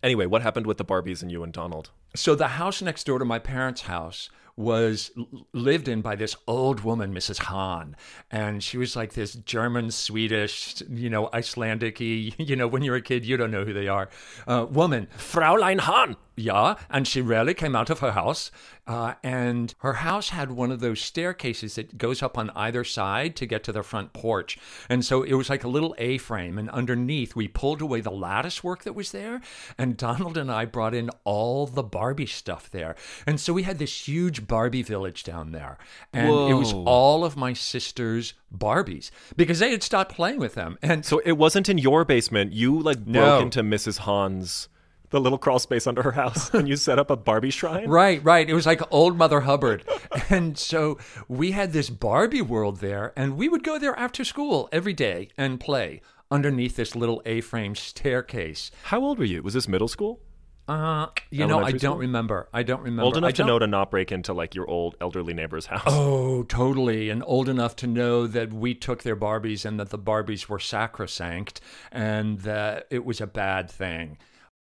Anyway, 0.04 0.26
what 0.26 0.42
happened 0.42 0.68
with 0.68 0.78
the 0.78 0.86
Barbies 0.86 1.22
and 1.22 1.32
you 1.32 1.44
and 1.44 1.52
Donald? 1.52 1.90
So 2.16 2.36
the 2.36 2.50
house 2.50 2.82
next 2.82 3.06
door 3.06 3.20
to 3.20 3.26
my 3.26 3.40
parents' 3.40 3.82
house 3.82 4.30
was 4.56 5.12
lived 5.54 5.88
in 5.88 6.02
by 6.02 6.16
this 6.16 6.36
old 6.48 6.82
woman, 6.82 7.14
Mrs. 7.14 7.44
Hahn, 7.44 7.96
and 8.32 8.64
she 8.64 8.78
was 8.78 8.96
like 8.96 9.14
this 9.14 9.34
German, 9.34 9.92
Swedish, 9.92 10.82
you 10.90 11.12
know, 11.12 11.30
Icelandic 11.32 12.00
you 12.00 12.56
know, 12.56 12.68
when 12.68 12.82
you're 12.82 12.96
a 12.96 13.02
kid, 13.02 13.24
you 13.24 13.38
don't 13.38 13.52
know 13.52 13.66
who 13.66 13.74
they 13.74 13.88
are, 13.88 14.10
uh, 14.48 14.66
woman. 14.70 15.08
Fraulein 15.16 15.80
Hahn. 15.80 16.16
Yeah, 16.40 16.76
and 16.90 17.08
she 17.08 17.20
rarely 17.20 17.56
came 17.56 17.76
out 17.76 17.90
of 17.90 18.00
her 18.00 18.12
house. 18.12 18.52
Uh, 18.86 19.16
and 19.22 19.74
her 19.80 19.94
house 19.94 20.30
had 20.30 20.50
one 20.52 20.72
of 20.72 20.80
those 20.80 21.02
staircases 21.02 21.76
that 21.76 21.98
goes 21.98 22.24
up 22.24 22.38
on 22.38 22.50
either 22.52 22.86
side 22.86 23.36
to 23.36 23.46
get 23.46 23.62
to 23.66 23.74
the 23.74 23.84
front 23.84 24.14
porch. 24.14 24.58
And 24.88 25.04
so 25.04 25.24
it 25.24 25.34
was 25.34 25.50
like 25.50 25.66
a 25.66 25.68
little 25.68 25.94
A 25.98 26.18
frame. 26.20 26.58
And 26.58 26.70
underneath, 26.70 27.36
we 27.36 27.50
pulled 27.50 27.82
away 27.82 28.00
the 28.00 28.12
lattice 28.12 28.64
work 28.64 28.84
that 28.84 28.94
was 28.94 29.12
there. 29.12 29.42
And 29.78 29.98
Donald 29.98 30.38
and 30.38 30.50
I 30.50 30.64
brought 30.66 30.94
in 30.94 31.10
all 31.26 31.66
the 31.68 31.84
Barbie 31.84 32.28
stuff 32.28 32.70
there. 32.70 32.96
And 33.26 33.42
so 33.42 33.52
we 33.52 33.64
had 33.64 33.78
this 33.80 34.08
huge 34.08 34.48
Barbie 34.48 34.84
village 34.84 35.24
down 35.24 35.52
there. 35.52 35.78
And 36.14 36.30
it 36.30 36.54
was 36.54 36.72
all 36.72 37.26
of 37.26 37.36
my 37.36 37.52
sister's 37.54 38.36
Barbies 38.56 39.12
because 39.36 39.60
they 39.60 39.72
had 39.72 39.84
stopped 39.84 40.14
playing 40.16 40.40
with 40.40 40.54
them. 40.56 40.78
And 40.82 41.04
So 41.04 41.20
it 41.26 41.34
wasn't 41.34 41.68
in 41.68 41.78
your 41.78 42.06
basement. 42.06 42.54
You 42.54 42.80
like 42.80 43.00
broke 43.00 43.14
No. 43.14 43.40
into 43.42 43.64
Mrs. 43.64 44.00
Hahn's, 44.00 44.70
the 45.10 45.20
little 45.20 45.38
crawl 45.38 45.60
space 45.60 45.88
under 45.88 46.04
her 46.04 46.12
house, 46.12 46.54
and 46.54 46.68
you 46.68 46.76
set 46.76 47.00
up 47.00 47.10
a 47.10 47.16
Barbie 47.16 47.50
shrine. 47.50 47.88
Right, 47.88 48.24
right. 48.24 48.50
It 48.50 48.54
was 48.54 48.66
like 48.66 48.82
old 48.92 49.18
Mother 49.18 49.42
Hubbard. 49.42 49.84
and 50.30 50.58
so 50.58 50.98
we 51.28 51.52
had 51.52 51.74
this 51.74 51.90
Barbie 51.90 52.42
world 52.42 52.78
there, 52.80 53.14
and 53.16 53.38
we 53.38 53.50
would 53.50 53.64
go 53.64 53.80
there 53.80 53.98
after 53.98 54.24
school 54.24 54.70
every 54.72 54.94
day 54.94 55.30
and 55.38 55.60
play 55.60 56.02
underneath 56.30 56.76
this 56.76 56.96
little 56.96 57.22
A 57.26 57.42
frame 57.42 57.76
staircase. 57.76 58.72
How 58.84 59.02
old 59.02 59.20
were 59.20 59.26
you? 59.26 59.42
Was 59.44 59.54
this 59.54 59.68
middle 59.68 59.88
school? 59.88 60.20
Uh, 60.68 61.08
you 61.32 61.48
know, 61.48 61.64
I 61.64 61.72
don't 61.72 61.98
remember. 61.98 62.50
I 62.52 62.64
don't 62.64 62.82
remember. 62.82 63.04
Old 63.04 63.16
enough 63.16 63.36
to 63.36 63.46
know 63.46 63.58
to 63.58 63.68
not 63.68 63.90
break 63.90 64.12
into 64.12 64.34
like 64.34 64.54
your 64.54 64.70
old 64.70 64.98
elderly 65.00 65.34
neighbor's 65.34 65.68
house. 65.68 65.84
Oh, 65.86 66.44
totally. 66.44 67.10
And 67.10 67.24
old 67.26 67.48
enough 67.48 67.78
to 67.78 67.88
know 67.88 68.28
that 68.28 68.52
we 68.52 68.74
took 68.76 69.04
their 69.04 69.16
Barbies 69.16 69.64
and 69.64 69.80
that 69.80 69.92
the 69.92 69.98
Barbies 69.98 70.50
were 70.50 70.60
sacrosanct 70.60 71.62
and 71.90 72.40
that 72.40 72.86
it 72.90 73.06
was 73.06 73.22
a 73.22 73.28
bad 73.28 73.72
thing. 73.72 74.18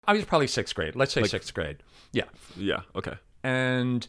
I 0.06 0.12
was 0.12 0.24
probably 0.24 0.46
sixth 0.46 0.74
grade. 0.74 0.96
Let's 0.96 1.12
say 1.12 1.22
sixth 1.24 1.52
grade. 1.54 1.78
Yeah. 2.12 2.24
Yeah. 2.56 2.80
Okay. 2.94 3.14
And 3.42 4.06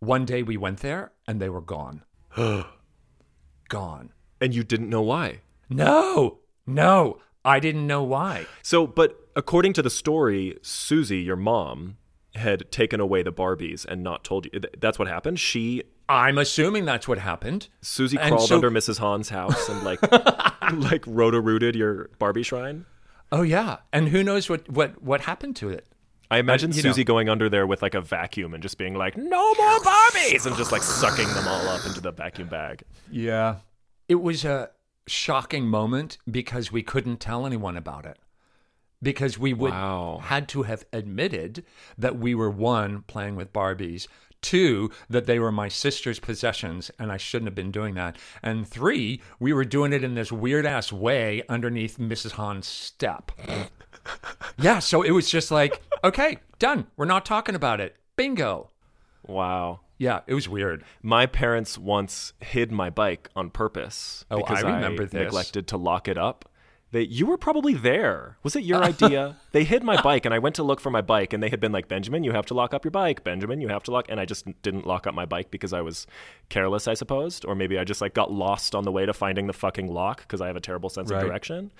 one 0.00 0.24
day 0.24 0.42
we 0.42 0.56
went 0.56 0.80
there 0.80 1.12
and 1.26 1.40
they 1.40 1.48
were 1.48 1.60
gone. 1.60 2.02
gone. 3.68 4.12
And 4.40 4.54
you 4.54 4.62
didn't 4.64 4.90
know 4.90 5.02
why. 5.02 5.40
No, 5.68 6.38
no, 6.66 7.18
I 7.44 7.58
didn't 7.60 7.86
know 7.86 8.02
why. 8.02 8.46
So, 8.62 8.86
but 8.86 9.18
according 9.34 9.72
to 9.74 9.82
the 9.82 9.90
story, 9.90 10.58
Susie, 10.62 11.18
your 11.20 11.36
mom, 11.36 11.96
had 12.34 12.70
taken 12.70 13.00
away 13.00 13.22
the 13.22 13.32
Barbies 13.32 13.84
and 13.86 14.02
not 14.02 14.22
told 14.22 14.44
you. 14.46 14.60
That's 14.78 14.98
what 14.98 15.08
happened. 15.08 15.40
She, 15.40 15.82
I'm 16.08 16.38
assuming 16.38 16.84
that's 16.84 17.08
what 17.08 17.18
happened. 17.18 17.68
Susie, 17.80 18.18
And 18.18 18.28
crawled 18.34 18.48
so- 18.48 18.56
under 18.56 18.70
Mrs. 18.70 18.98
Hahn's 18.98 19.30
house 19.30 19.68
and 19.68 19.82
like, 19.82 20.00
like 20.72 21.02
roto 21.06 21.40
rooted 21.40 21.74
your 21.74 22.10
Barbie 22.18 22.42
shrine. 22.42 22.84
Oh 23.32 23.42
yeah, 23.42 23.78
and 23.92 24.08
who 24.08 24.22
knows 24.22 24.48
what 24.48 24.68
what 24.68 25.02
what 25.02 25.22
happened 25.22 25.56
to 25.56 25.68
it? 25.68 25.86
I 26.30 26.38
imagine 26.38 26.72
you 26.72 26.82
know. 26.82 26.90
Susie 26.90 27.04
going 27.04 27.28
under 27.28 27.48
there 27.48 27.66
with 27.66 27.82
like 27.82 27.94
a 27.94 28.00
vacuum 28.00 28.52
and 28.54 28.62
just 28.62 28.78
being 28.78 28.94
like, 28.94 29.16
"No 29.16 29.54
more 29.54 29.78
Barbies," 29.80 30.46
and 30.46 30.56
just 30.56 30.72
like 30.72 30.82
sucking 30.82 31.28
them 31.34 31.46
all 31.46 31.68
up 31.68 31.86
into 31.86 32.00
the 32.00 32.10
vacuum 32.12 32.48
bag. 32.48 32.82
Yeah. 33.10 33.56
It 34.08 34.16
was 34.16 34.44
a 34.44 34.70
shocking 35.06 35.66
moment 35.66 36.18
because 36.30 36.70
we 36.72 36.82
couldn't 36.82 37.18
tell 37.18 37.46
anyone 37.46 37.76
about 37.76 38.06
it. 38.06 38.18
Because 39.02 39.38
we 39.38 39.52
would 39.52 39.72
Wow. 39.72 40.20
had 40.24 40.48
to 40.50 40.62
have 40.62 40.84
admitted 40.92 41.64
that 41.98 42.16
we 42.16 42.34
were 42.34 42.50
one 42.50 43.02
playing 43.02 43.36
with 43.36 43.52
Barbies, 43.52 44.08
two 44.42 44.90
that 45.08 45.26
they 45.26 45.38
were 45.38 45.52
my 45.52 45.68
sister's 45.68 46.18
possessions 46.20 46.90
and 46.98 47.10
I 47.12 47.16
shouldn't 47.16 47.46
have 47.48 47.54
been 47.54 47.70
doing 47.70 47.94
that, 47.94 48.16
and 48.42 48.66
three 48.66 49.20
we 49.40 49.52
were 49.52 49.64
doing 49.64 49.92
it 49.92 50.04
in 50.04 50.14
this 50.14 50.30
weird 50.32 50.66
ass 50.66 50.92
way 50.92 51.42
underneath 51.48 51.98
Mrs. 51.98 52.32
Hahn's 52.32 52.66
step. 52.66 53.32
yeah, 54.58 54.78
so 54.78 55.02
it 55.02 55.10
was 55.10 55.28
just 55.28 55.50
like, 55.50 55.80
okay, 56.04 56.38
done. 56.58 56.86
We're 56.96 57.04
not 57.06 57.24
talking 57.24 57.54
about 57.54 57.80
it. 57.80 57.96
Bingo. 58.16 58.70
Wow. 59.26 59.80
Yeah, 59.98 60.20
it 60.26 60.34
was 60.34 60.48
weird. 60.48 60.84
My 61.02 61.26
parents 61.26 61.78
once 61.78 62.32
hid 62.40 62.70
my 62.70 62.90
bike 62.90 63.30
on 63.34 63.50
purpose 63.50 64.24
Oh, 64.30 64.36
I 64.36 64.40
because 64.40 64.62
remember 64.62 65.04
this. 65.06 65.14
neglected 65.14 65.66
to 65.68 65.76
lock 65.76 66.06
it 66.08 66.18
up. 66.18 66.48
They, 66.92 67.02
you 67.02 67.26
were 67.26 67.36
probably 67.36 67.74
there. 67.74 68.38
Was 68.44 68.54
it 68.54 68.62
your 68.62 68.82
idea? 68.92 69.36
they 69.52 69.64
hid 69.64 69.82
my 69.82 70.00
bike, 70.00 70.24
and 70.24 70.32
I 70.32 70.38
went 70.38 70.54
to 70.56 70.62
look 70.62 70.80
for 70.80 70.90
my 70.90 71.00
bike, 71.00 71.32
and 71.32 71.42
they 71.42 71.48
had 71.50 71.58
been 71.60 71.72
like, 71.72 71.88
"Benjamin, 71.88 72.22
you 72.24 72.32
have 72.32 72.46
to 72.46 72.54
lock 72.54 72.72
up 72.72 72.84
your 72.84 72.92
bike. 72.92 73.24
Benjamin, 73.24 73.60
you 73.60 73.68
have 73.68 73.82
to 73.84 73.90
lock." 73.90 74.06
And 74.08 74.20
I 74.20 74.24
just 74.24 74.46
didn't 74.62 74.86
lock 74.86 75.06
up 75.06 75.14
my 75.14 75.26
bike 75.26 75.50
because 75.50 75.72
I 75.72 75.80
was 75.80 76.06
careless, 76.48 76.86
I 76.86 76.94
supposed, 76.94 77.44
or 77.44 77.54
maybe 77.56 77.78
I 77.78 77.84
just 77.84 78.00
like 78.00 78.14
got 78.14 78.30
lost 78.32 78.74
on 78.74 78.84
the 78.84 78.92
way 78.92 79.04
to 79.04 79.12
finding 79.12 79.46
the 79.48 79.52
fucking 79.52 79.88
lock 79.88 80.20
because 80.20 80.40
I 80.40 80.46
have 80.46 80.56
a 80.56 80.60
terrible 80.60 80.88
sense 80.88 81.10
Right. 81.10 81.22
of 81.22 81.26
direction. 81.28 81.72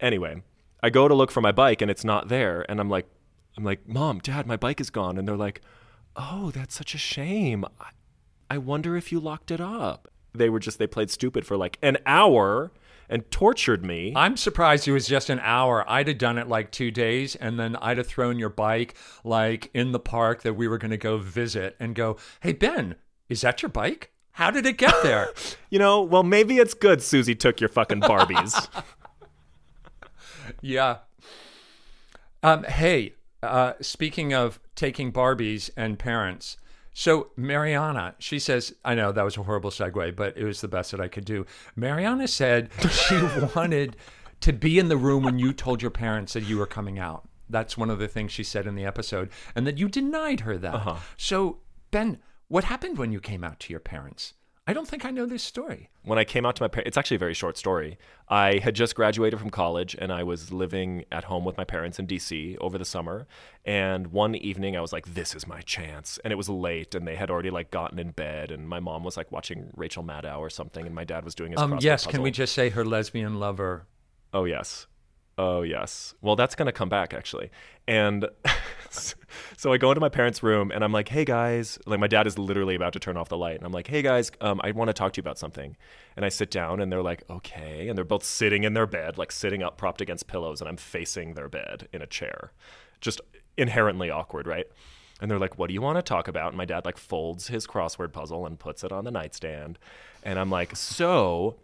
Anyway, 0.00 0.42
I 0.82 0.90
go 0.90 1.08
to 1.08 1.14
look 1.14 1.30
for 1.32 1.40
my 1.40 1.52
bike, 1.52 1.82
and 1.82 1.90
it's 1.90 2.04
not 2.04 2.28
there, 2.28 2.64
and 2.70 2.78
I'm 2.80 2.88
like, 2.88 3.06
I'm 3.56 3.64
like, 3.64 3.88
"Mom, 3.88 4.20
Dad, 4.20 4.46
my 4.46 4.56
bike 4.56 4.80
is 4.80 4.90
gone," 4.90 5.18
and 5.18 5.26
they're 5.26 5.36
like, 5.36 5.60
"Oh, 6.14 6.52
that's 6.52 6.76
such 6.76 6.94
a 6.94 6.98
shame." 6.98 7.64
I 8.50 8.56
wonder 8.58 8.96
if 8.96 9.10
you 9.10 9.18
locked 9.20 9.50
it 9.50 9.60
up. 9.60 10.08
They 10.32 10.48
were 10.48 10.60
just 10.60 10.78
they 10.78 10.86
played 10.86 11.10
stupid 11.10 11.44
for 11.44 11.56
like 11.56 11.76
an 11.82 11.98
hour 12.06 12.70
and 13.08 13.30
tortured 13.30 13.84
me. 13.84 14.12
I'm 14.14 14.36
surprised 14.36 14.86
it 14.86 14.92
was 14.92 15.06
just 15.06 15.30
an 15.30 15.40
hour. 15.42 15.84
I'd 15.88 16.08
have 16.08 16.18
done 16.18 16.38
it 16.38 16.48
like 16.48 16.70
two 16.70 16.90
days, 16.90 17.34
and 17.36 17.58
then 17.58 17.76
I'd 17.76 17.98
have 17.98 18.06
thrown 18.06 18.38
your 18.38 18.50
bike 18.50 18.94
like 19.24 19.70
in 19.74 19.92
the 19.92 20.00
park 20.00 20.42
that 20.42 20.54
we 20.54 20.68
were 20.68 20.78
going 20.78 20.90
to 20.90 20.96
go 20.96 21.18
visit 21.18 21.76
and 21.80 21.94
go, 21.94 22.16
Hey, 22.40 22.52
Ben, 22.52 22.96
is 23.28 23.40
that 23.42 23.62
your 23.62 23.70
bike? 23.70 24.10
How 24.32 24.50
did 24.50 24.66
it 24.66 24.78
get 24.78 24.94
there? 25.02 25.30
you 25.70 25.78
know, 25.78 26.02
well 26.02 26.22
maybe 26.22 26.58
it's 26.58 26.74
good 26.74 27.02
Susie 27.02 27.34
took 27.34 27.60
your 27.60 27.68
fucking 27.68 28.00
Barbies. 28.02 28.68
yeah. 30.60 30.98
Um, 32.42 32.62
hey, 32.64 33.14
uh, 33.42 33.72
speaking 33.80 34.32
of 34.32 34.60
taking 34.74 35.12
Barbies 35.12 35.70
and 35.76 35.98
parents, 35.98 36.56
so 36.98 37.30
Mariana, 37.36 38.16
she 38.18 38.40
says, 38.40 38.74
I 38.84 38.96
know 38.96 39.12
that 39.12 39.22
was 39.22 39.36
a 39.36 39.44
horrible 39.44 39.70
segue, 39.70 40.16
but 40.16 40.36
it 40.36 40.42
was 40.42 40.60
the 40.60 40.66
best 40.66 40.90
that 40.90 41.00
I 41.00 41.06
could 41.06 41.24
do. 41.24 41.46
Mariana 41.76 42.26
said 42.26 42.70
she 42.90 43.22
wanted 43.54 43.94
to 44.40 44.52
be 44.52 44.80
in 44.80 44.88
the 44.88 44.96
room 44.96 45.22
when 45.22 45.38
you 45.38 45.52
told 45.52 45.80
your 45.80 45.92
parents 45.92 46.32
that 46.32 46.42
you 46.42 46.58
were 46.58 46.66
coming 46.66 46.98
out. 46.98 47.28
That's 47.48 47.78
one 47.78 47.88
of 47.88 48.00
the 48.00 48.08
things 48.08 48.32
she 48.32 48.42
said 48.42 48.66
in 48.66 48.74
the 48.74 48.84
episode, 48.84 49.30
and 49.54 49.64
that 49.64 49.78
you 49.78 49.88
denied 49.88 50.40
her 50.40 50.58
that. 50.58 50.74
Uh-huh. 50.74 50.96
So, 51.16 51.58
Ben, 51.92 52.18
what 52.48 52.64
happened 52.64 52.98
when 52.98 53.12
you 53.12 53.20
came 53.20 53.44
out 53.44 53.60
to 53.60 53.72
your 53.72 53.78
parents? 53.78 54.34
I 54.68 54.74
don't 54.74 54.86
think 54.86 55.06
I 55.06 55.10
know 55.10 55.24
this 55.24 55.42
story. 55.42 55.88
when 56.02 56.18
I 56.18 56.24
came 56.24 56.44
out 56.44 56.56
to 56.56 56.62
my 56.62 56.68
parents, 56.68 56.88
it's 56.88 56.96
actually 56.98 57.14
a 57.14 57.18
very 57.18 57.32
short 57.32 57.56
story. 57.56 57.98
I 58.28 58.58
had 58.58 58.74
just 58.74 58.94
graduated 58.94 59.40
from 59.40 59.48
college 59.48 59.96
and 59.98 60.12
I 60.12 60.22
was 60.22 60.52
living 60.52 61.06
at 61.10 61.24
home 61.24 61.46
with 61.46 61.56
my 61.56 61.64
parents 61.64 61.98
in 61.98 62.06
DC 62.06 62.56
over 62.60 62.76
the 62.76 62.84
summer. 62.84 63.26
And 63.64 64.08
one 64.08 64.34
evening 64.34 64.76
I 64.76 64.82
was 64.82 64.92
like, 64.92 65.14
this 65.14 65.34
is 65.34 65.46
my 65.46 65.62
chance. 65.62 66.18
And 66.22 66.32
it 66.34 66.36
was 66.36 66.50
late 66.50 66.94
and 66.94 67.08
they 67.08 67.16
had 67.16 67.30
already 67.30 67.48
like 67.48 67.70
gotten 67.70 67.98
in 67.98 68.10
bed 68.10 68.50
and 68.50 68.68
my 68.68 68.78
mom 68.78 69.04
was 69.04 69.16
like 69.16 69.32
watching 69.32 69.70
Rachel 69.74 70.04
Maddow 70.04 70.38
or 70.38 70.50
something 70.50 70.84
and 70.84 70.94
my 70.94 71.04
dad 71.04 71.24
was 71.24 71.34
doing 71.34 71.52
his 71.52 71.60
Um, 71.60 71.78
yes, 71.80 72.06
can 72.06 72.20
we 72.20 72.30
just 72.30 72.52
say 72.52 72.68
her 72.68 72.84
lesbian 72.84 73.40
lover? 73.40 73.86
Oh 74.34 74.44
yes. 74.44 74.86
Oh 75.38 75.62
yes. 75.62 76.14
Well, 76.20 76.34
that's 76.34 76.56
going 76.56 76.66
to 76.66 76.72
come 76.72 76.88
back 76.88 77.14
actually. 77.14 77.50
And 77.86 78.26
so 79.56 79.72
I 79.72 79.78
go 79.78 79.92
into 79.92 80.00
my 80.00 80.08
parents' 80.08 80.42
room 80.42 80.72
and 80.72 80.82
I'm 80.82 80.92
like, 80.92 81.08
"Hey 81.08 81.24
guys," 81.24 81.78
like 81.86 82.00
my 82.00 82.08
dad 82.08 82.26
is 82.26 82.36
literally 82.36 82.74
about 82.74 82.92
to 82.94 82.98
turn 82.98 83.16
off 83.16 83.28
the 83.28 83.36
light 83.36 83.54
and 83.56 83.64
I'm 83.64 83.70
like, 83.70 83.86
"Hey 83.86 84.02
guys, 84.02 84.32
um, 84.40 84.60
I 84.64 84.72
want 84.72 84.88
to 84.88 84.92
talk 84.92 85.12
to 85.12 85.18
you 85.18 85.22
about 85.22 85.38
something." 85.38 85.76
And 86.16 86.24
I 86.24 86.28
sit 86.28 86.50
down 86.50 86.80
and 86.80 86.90
they're 86.90 87.02
like, 87.04 87.22
"Okay." 87.30 87.88
And 87.88 87.96
they're 87.96 88.04
both 88.04 88.24
sitting 88.24 88.64
in 88.64 88.74
their 88.74 88.86
bed, 88.86 89.16
like 89.16 89.30
sitting 89.30 89.62
up 89.62 89.78
propped 89.78 90.00
against 90.00 90.26
pillows 90.26 90.60
and 90.60 90.68
I'm 90.68 90.76
facing 90.76 91.34
their 91.34 91.48
bed 91.48 91.88
in 91.92 92.02
a 92.02 92.06
chair. 92.06 92.52
Just 93.00 93.20
inherently 93.56 94.10
awkward, 94.10 94.48
right? 94.48 94.66
And 95.20 95.30
they're 95.30 95.38
like, 95.38 95.56
"What 95.56 95.68
do 95.68 95.74
you 95.74 95.82
want 95.82 95.98
to 95.98 96.02
talk 96.02 96.26
about?" 96.26 96.48
And 96.48 96.56
my 96.58 96.64
dad 96.64 96.84
like 96.84 96.98
folds 96.98 97.46
his 97.46 97.64
crossword 97.64 98.12
puzzle 98.12 98.44
and 98.44 98.58
puts 98.58 98.82
it 98.82 98.90
on 98.90 99.04
the 99.04 99.12
nightstand. 99.12 99.78
And 100.24 100.36
I'm 100.36 100.50
like, 100.50 100.74
"So, 100.74 101.56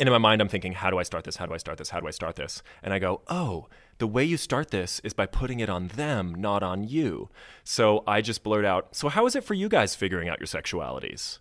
and 0.00 0.08
in 0.08 0.12
my 0.12 0.18
mind, 0.18 0.40
I'm 0.40 0.48
thinking, 0.48 0.72
how 0.72 0.90
do 0.90 0.98
I 0.98 1.02
start 1.02 1.24
this? 1.24 1.36
How 1.36 1.46
do 1.46 1.54
I 1.54 1.56
start 1.56 1.78
this? 1.78 1.90
How 1.90 2.00
do 2.00 2.06
I 2.06 2.12
start 2.12 2.36
this? 2.36 2.62
And 2.82 2.92
I 2.94 2.98
go, 2.98 3.22
oh, 3.28 3.66
the 3.98 4.06
way 4.06 4.24
you 4.24 4.36
start 4.36 4.70
this 4.70 5.00
is 5.00 5.12
by 5.12 5.26
putting 5.26 5.58
it 5.60 5.68
on 5.68 5.88
them, 5.88 6.34
not 6.34 6.62
on 6.62 6.84
you. 6.84 7.30
So 7.64 8.04
I 8.06 8.20
just 8.20 8.42
blurt 8.44 8.64
out, 8.64 8.94
so 8.94 9.08
how 9.08 9.26
is 9.26 9.34
it 9.34 9.42
for 9.44 9.54
you 9.54 9.68
guys 9.68 9.96
figuring 9.96 10.28
out 10.28 10.38
your 10.38 10.46
sexualities? 10.46 11.38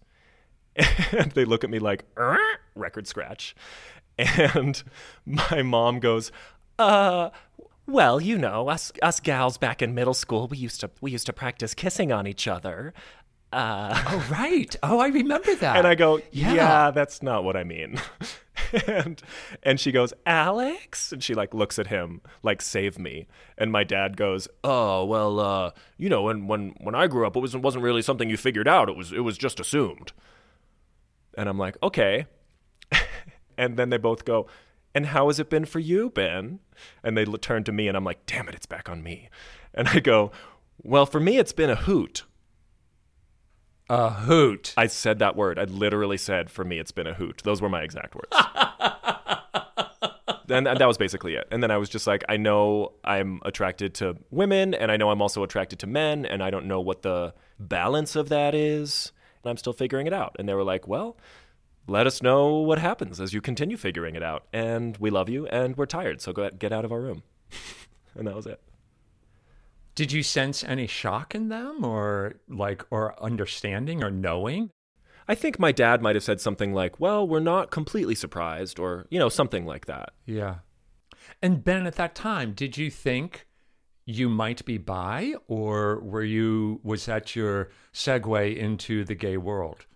And 1.11 1.31
they 1.35 1.45
look 1.45 1.63
at 1.63 1.69
me 1.69 1.79
like, 1.79 2.05
"Er?" 2.17 2.37
record 2.75 3.07
scratch. 3.07 3.55
And 4.17 4.81
my 5.25 5.61
mom 5.61 5.99
goes, 5.99 6.31
uh, 6.79 7.29
well, 7.85 8.19
you 8.19 8.37
know, 8.37 8.69
us 8.69 8.91
us 9.01 9.19
gals 9.19 9.57
back 9.57 9.81
in 9.81 9.93
middle 9.93 10.13
school, 10.13 10.47
we 10.47 10.57
used 10.57 10.81
to 10.81 10.89
we 11.01 11.11
used 11.11 11.25
to 11.27 11.33
practice 11.33 11.73
kissing 11.73 12.11
on 12.11 12.27
each 12.27 12.47
other. 12.47 12.93
Uh, 13.53 14.03
Oh, 14.07 14.27
right. 14.29 14.75
Oh, 14.83 14.99
I 14.99 15.07
remember 15.07 15.55
that. 15.55 15.77
and 15.77 15.87
I 15.87 15.95
go, 15.95 16.19
yeah. 16.31 16.53
Yeah. 16.53 16.91
that's 16.91 17.23
not 17.23 17.43
what 17.43 17.55
I 17.55 17.63
mean. 17.63 17.99
and 18.87 19.21
and 19.63 19.79
she 19.79 19.91
goes, 19.91 20.13
Alex, 20.25 21.11
and 21.11 21.23
she 21.23 21.33
like 21.33 21.53
looks 21.53 21.79
at 21.79 21.87
him 21.87 22.21
like 22.43 22.61
save 22.61 22.97
me. 22.99 23.27
And 23.57 23.71
my 23.71 23.83
dad 23.83 24.17
goes, 24.17 24.47
oh 24.63 25.05
well, 25.05 25.39
uh, 25.39 25.71
you 25.97 26.09
know, 26.09 26.23
when 26.23 26.47
when 26.47 26.75
when 26.79 26.95
I 26.95 27.07
grew 27.07 27.25
up, 27.25 27.35
it 27.35 27.39
wasn't 27.39 27.63
wasn't 27.63 27.83
really 27.83 28.01
something 28.01 28.29
you 28.29 28.37
figured 28.37 28.67
out. 28.67 28.89
It 28.89 28.95
was 28.95 29.11
it 29.11 29.21
was 29.21 29.37
just 29.37 29.59
assumed. 29.59 30.11
And 31.37 31.47
I'm 31.47 31.57
like, 31.57 31.77
okay. 31.83 32.25
and 33.57 33.77
then 33.77 33.89
they 33.89 33.97
both 33.97 34.25
go, 34.25 34.47
and 34.95 35.07
how 35.07 35.27
has 35.27 35.39
it 35.39 35.49
been 35.49 35.65
for 35.65 35.79
you, 35.79 36.09
Ben? 36.09 36.59
And 37.03 37.15
they 37.15 37.25
turn 37.25 37.63
to 37.65 37.71
me, 37.71 37.87
and 37.87 37.95
I'm 37.95 38.03
like, 38.03 38.25
damn 38.25 38.49
it, 38.49 38.55
it's 38.55 38.65
back 38.65 38.89
on 38.89 39.03
me. 39.03 39.29
And 39.73 39.87
I 39.89 39.99
go, 39.99 40.31
well, 40.81 41.05
for 41.05 41.19
me, 41.19 41.37
it's 41.37 41.53
been 41.53 41.69
a 41.69 41.75
hoot. 41.75 42.23
A 43.89 44.11
hoot. 44.11 44.73
I 44.77 44.87
said 44.87 45.19
that 45.19 45.35
word. 45.35 45.59
I 45.59 45.63
literally 45.63 46.17
said, 46.17 46.49
for 46.49 46.63
me, 46.63 46.79
it's 46.79 46.91
been 46.91 47.07
a 47.07 47.13
hoot. 47.13 47.41
Those 47.43 47.61
were 47.61 47.69
my 47.69 47.81
exact 47.81 48.15
words. 48.15 48.31
and, 50.49 50.67
that 50.67 50.87
was 50.87 50.97
basically 50.97 51.35
it. 51.35 51.47
And 51.51 51.63
then 51.63 51.71
I 51.71 51.77
was 51.77 51.89
just 51.89 52.07
like, 52.07 52.23
I 52.27 52.37
know 52.37 52.93
I'm 53.03 53.39
attracted 53.45 53.93
to 53.95 54.17
women, 54.31 54.73
and 54.73 54.91
I 54.91 54.97
know 54.97 55.09
I'm 55.09 55.21
also 55.21 55.43
attracted 55.43 55.79
to 55.79 55.87
men, 55.87 56.25
and 56.25 56.43
I 56.43 56.49
don't 56.49 56.65
know 56.65 56.81
what 56.81 57.01
the 57.01 57.33
balance 57.59 58.15
of 58.15 58.29
that 58.29 58.53
is. 58.53 59.11
And 59.43 59.51
I'm 59.51 59.57
still 59.57 59.73
figuring 59.73 60.07
it 60.07 60.13
out. 60.13 60.35
And 60.39 60.49
they 60.49 60.53
were 60.53 60.63
like, 60.63 60.87
well, 60.87 61.17
let 61.87 62.05
us 62.05 62.21
know 62.21 62.57
what 62.57 62.79
happens 62.79 63.21
as 63.21 63.33
you 63.33 63.41
continue 63.41 63.77
figuring 63.77 64.15
it 64.15 64.23
out. 64.23 64.45
And 64.51 64.97
we 64.97 65.09
love 65.09 65.29
you 65.29 65.47
and 65.47 65.77
we're 65.77 65.85
tired. 65.85 66.21
So 66.21 66.33
go 66.33 66.49
get 66.49 66.73
out 66.73 66.83
of 66.83 66.91
our 66.91 66.99
room. 66.99 67.23
and 68.15 68.27
that 68.27 68.35
was 68.35 68.45
it. 68.45 68.59
Did 69.97 70.11
you 70.11 70.21
sense 70.21 70.63
any 70.63 70.85
shock 70.85 71.33
in 71.33 71.49
them 71.49 71.83
or 71.83 72.35
like 72.47 72.85
or 72.91 73.19
understanding 73.19 74.03
or 74.03 74.11
knowing? 74.11 74.69
I 75.27 75.33
think 75.33 75.57
my 75.57 75.71
dad 75.71 76.03
might 76.03 76.15
have 76.15 76.23
said 76.23 76.39
something 76.39 76.71
like, 76.71 76.99
"Well, 76.99 77.27
we're 77.27 77.39
not 77.39 77.71
completely 77.71 78.13
surprised," 78.13 78.77
or 78.77 79.07
you 79.09 79.17
know, 79.17 79.27
something 79.27 79.65
like 79.65 79.87
that. 79.87 80.13
Yeah. 80.27 80.57
And 81.41 81.63
Ben, 81.63 81.87
at 81.87 81.95
that 81.95 82.13
time, 82.13 82.53
did 82.53 82.77
you 82.77 82.91
think 82.91 83.47
you 84.05 84.29
might 84.29 84.63
be 84.65 84.77
bi, 84.77 85.33
or 85.47 85.99
were 86.01 86.23
you 86.23 86.79
was 86.83 87.07
that 87.07 87.35
your 87.35 87.71
segue 87.91 88.55
into 88.55 89.03
the 89.03 89.15
gay 89.15 89.37
world? 89.37 89.87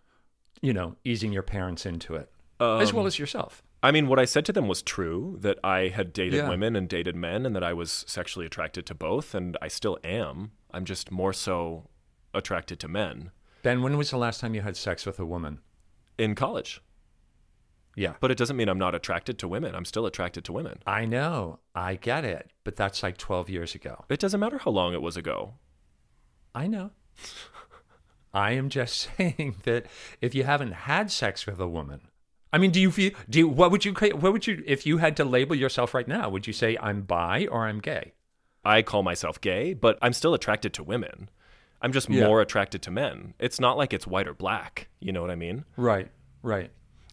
You 0.64 0.74
know, 0.74 0.95
easing 1.04 1.32
your 1.32 1.43
parents 1.43 1.86
into 1.86 2.16
it, 2.16 2.32
as 2.60 2.91
well 2.91 3.04
um, 3.04 3.08
as 3.08 3.20
yourself. 3.20 3.62
I 3.84 3.91
mean, 3.91 4.07
what 4.07 4.19
I 4.19 4.25
said 4.25 4.45
to 4.45 4.53
them 4.53 4.67
was 4.67 4.82
true 4.84 5.38
that 5.41 5.57
I 5.63 5.88
had 5.88 6.13
dated 6.13 6.34
Yeah. 6.36 6.49
women 6.49 6.75
and 6.75 6.88
dated 6.88 7.15
men 7.15 7.45
and 7.45 7.55
that 7.55 7.63
I 7.63 7.73
was 7.73 8.05
sexually 8.07 8.45
attracted 8.45 8.86
to 8.86 8.93
both, 8.95 9.34
and 9.34 9.57
I 9.61 9.69
still 9.69 9.97
am. 10.03 10.51
I'm 10.71 10.86
just 10.86 11.09
more 11.11 11.34
so 11.34 11.89
attracted 12.34 12.79
to 12.79 12.88
men 12.88 13.32
Ben, 13.63 13.82
when 13.84 13.97
was 13.97 14.09
the 14.11 14.17
last 14.17 14.39
time 14.39 14.55
you 14.55 14.61
had 14.61 14.75
sex 14.77 15.05
with 15.05 15.19
a 15.19 15.25
woman? 15.25 15.59
in 16.17 16.36
college. 16.36 16.82
Yeah. 17.95 18.13
But 18.19 18.32
it 18.32 18.38
doesn't 18.38 18.55
mean 18.55 18.69
I'm 18.69 18.77
not 18.79 18.93
attracted 18.95 19.38
to 19.39 19.47
women. 19.47 19.73
I'm 19.75 19.86
still 19.86 20.05
attracted 20.05 20.45
to 20.45 20.53
women. 20.53 20.79
I 20.88 21.05
know. 21.05 21.59
I 21.75 21.95
get 21.95 22.23
it. 22.23 22.51
But 22.63 22.75
that's 22.75 23.01
like 23.03 23.17
12 23.17 23.49
years 23.49 23.73
ago. 23.75 24.05
It 24.09 24.19
doesn't 24.19 24.39
matter 24.39 24.59
how 24.59 24.71
long 24.71 24.93
it 24.93 25.01
was 25.01 25.17
ago. 25.17 25.55
I 26.55 26.67
know. 26.67 26.91
I 28.34 28.51
am 28.51 28.69
just 28.69 29.09
saying 29.17 29.55
that 29.63 29.88
if 30.21 30.34
you 30.36 30.43
haven't 30.43 30.71
had 30.73 31.11
sex 31.11 31.45
with 31.45 31.59
a 31.59 31.67
woman, 31.67 32.01
I 32.54 32.58
mean, 32.58 32.72
do 32.72 32.82
you 32.82 32.91
feel, 32.91 33.12
do 33.30 33.39
you, 33.39 33.47
what 33.47 33.72
would 33.72 33.86
you, 33.86 33.93
what 33.93 34.34
would 34.34 34.45
you, 34.47 34.64
if 34.66 34.86
you 34.86 34.97
had 34.97 35.16
to 35.18 35.24
label 35.24 35.56
yourself 35.56 35.93
right 35.93 36.08
now, 36.08 36.30
would 36.30 36.47
you 36.47 36.54
say 36.54 36.78
I'm 36.82 37.02
bi 37.04 37.47
or 37.49 37.66
I'm 37.68 37.80
gay? 37.80 38.14
I 38.66 38.82
call 38.82 39.04
myself 39.04 39.39
gay, 39.41 39.74
but 39.74 39.97
I'm 40.02 40.14
still 40.14 40.34
attracted 40.34 40.74
to 40.74 40.84
women. 40.84 41.30
I'm 41.82 41.91
just 41.93 42.10
Yeah. 42.10 42.26
more 42.28 42.41
attracted 42.41 42.82
to 42.84 42.91
men. 42.91 43.34
It's 43.39 43.60
not 43.60 43.78
like 43.78 43.93
it's 43.93 44.06
white 44.06 44.28
or 44.28 44.34
black. 44.34 44.88
You 44.99 45.12
know 45.14 45.22
what 45.22 45.32
I 45.32 45.36
mean? 45.36 45.66
Right, 45.78 46.10
right. 46.43 46.70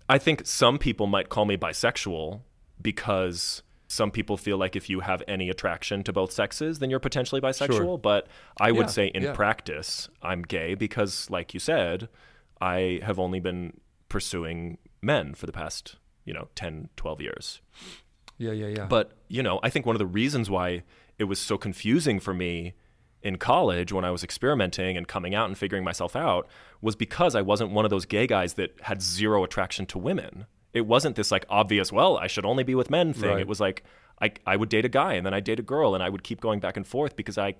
I 0.08 0.18
think 0.18 0.46
some 0.46 0.78
people 0.78 1.06
might 1.06 1.28
call 1.28 1.44
me 1.44 1.56
bisexual 1.56 2.40
because 2.82 3.62
some 3.86 4.10
people 4.10 4.36
feel 4.36 4.58
like 4.58 4.76
if 4.76 4.90
you 4.90 5.00
have 5.00 5.22
any 5.26 5.48
attraction 5.48 6.02
to 6.04 6.12
both 6.12 6.32
sexes, 6.32 6.78
then 6.80 6.90
you're 6.90 6.98
potentially 7.00 7.40
bisexual. 7.40 7.76
Sure. 7.76 7.98
But 7.98 8.26
I 8.60 8.72
would 8.72 8.86
Yeah, 8.86 8.92
say 8.92 9.06
in 9.06 9.22
yeah. 9.22 9.32
practice, 9.32 10.08
I'm 10.22 10.42
gay 10.42 10.74
because, 10.74 11.30
like 11.30 11.54
you 11.54 11.60
said, 11.60 12.08
I 12.60 13.00
have 13.02 13.18
only 13.18 13.40
been 13.40 13.74
pursuing 14.10 14.76
men 15.00 15.34
for 15.34 15.46
the 15.46 15.52
past, 15.52 15.96
you 16.24 16.32
know, 16.32 16.48
10, 16.54 16.88
12 16.96 17.20
years. 17.20 17.60
Yeah, 18.36 18.52
yeah, 18.52 18.66
yeah. 18.68 18.86
But, 18.86 19.12
you 19.28 19.42
know, 19.42 19.60
I 19.62 19.70
think 19.70 19.86
one 19.86 19.96
of 19.96 20.00
the 20.00 20.06
reasons 20.06 20.48
why 20.48 20.82
it 21.18 21.24
was 21.24 21.40
so 21.40 21.58
confusing 21.58 22.20
for 22.20 22.32
me 22.32 22.74
in 23.22 23.36
college 23.36 23.92
when 23.92 24.04
I 24.04 24.10
was 24.10 24.22
experimenting 24.22 24.96
and 24.96 25.08
coming 25.08 25.34
out 25.34 25.48
and 25.48 25.58
figuring 25.58 25.82
myself 25.82 26.14
out 26.14 26.46
was 26.80 26.94
because 26.94 27.34
I 27.34 27.42
wasn't 27.42 27.72
one 27.72 27.84
of 27.84 27.90
those 27.90 28.06
gay 28.06 28.26
guys 28.26 28.54
that 28.54 28.74
had 28.82 29.02
zero 29.02 29.42
attraction 29.42 29.86
to 29.86 29.98
women. 29.98 30.46
It 30.72 30.82
wasn't 30.82 31.16
this 31.16 31.32
like 31.32 31.44
obvious, 31.48 31.90
well, 31.90 32.16
I 32.16 32.28
should 32.28 32.44
only 32.44 32.62
be 32.62 32.76
with 32.76 32.90
men 32.90 33.12
thing. 33.12 33.30
Right. 33.30 33.40
It 33.40 33.48
was 33.48 33.58
like 33.58 33.82
I, 34.20 34.32
I 34.46 34.56
would 34.56 34.68
date 34.68 34.84
a 34.84 34.88
guy 34.88 35.14
and 35.14 35.26
then 35.26 35.34
I'd 35.34 35.44
date 35.44 35.58
a 35.58 35.62
girl 35.62 35.94
and 35.94 36.02
I 36.02 36.08
would 36.08 36.22
keep 36.22 36.40
going 36.40 36.60
back 36.60 36.76
and 36.76 36.86
forth 36.86 37.16
because 37.16 37.38
I, 37.38 37.56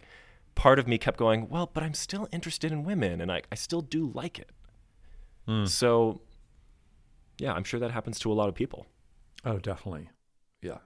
part 0.55 0.79
of 0.79 0.87
me 0.87 0.99
kept 0.99 1.19
going, 1.19 1.49
well, 1.49 1.71
but 1.73 1.83
I'm 1.83 1.95
still 1.95 2.29
interested 2.33 2.71
in 2.71 2.85
women 2.85 3.21
and 3.21 3.33
I, 3.33 3.43
I 3.51 3.57
still 3.57 3.81
do 3.81 4.13
like 4.15 4.39
it. 4.39 4.51
Hmm. 5.47 5.65
So, 5.65 6.21
yeah, 7.39 7.53
I'm 7.53 7.65
sure 7.65 7.81
that 7.81 7.91
happens 7.91 8.19
to 8.21 8.33
a 8.33 8.35
lot 8.35 8.49
of 8.49 8.55
people. 8.55 8.87
oh, 9.45 9.59
definitely. 9.59 10.09
Yeah. 10.63 10.79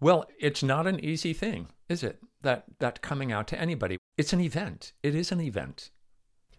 Well, 0.00 0.26
it's 0.38 0.62
not 0.62 0.86
an 0.86 1.00
easy 1.02 1.32
thing, 1.32 1.68
is 1.88 2.02
it? 2.02 2.18
That 2.42 2.64
that 2.80 3.00
coming 3.02 3.32
out 3.32 3.48
to 3.48 3.58
anybody. 3.58 3.96
It's 4.18 4.32
an 4.32 4.40
event. 4.40 4.92
It 5.02 5.14
is 5.14 5.32
an 5.32 5.40
event. 5.40 5.90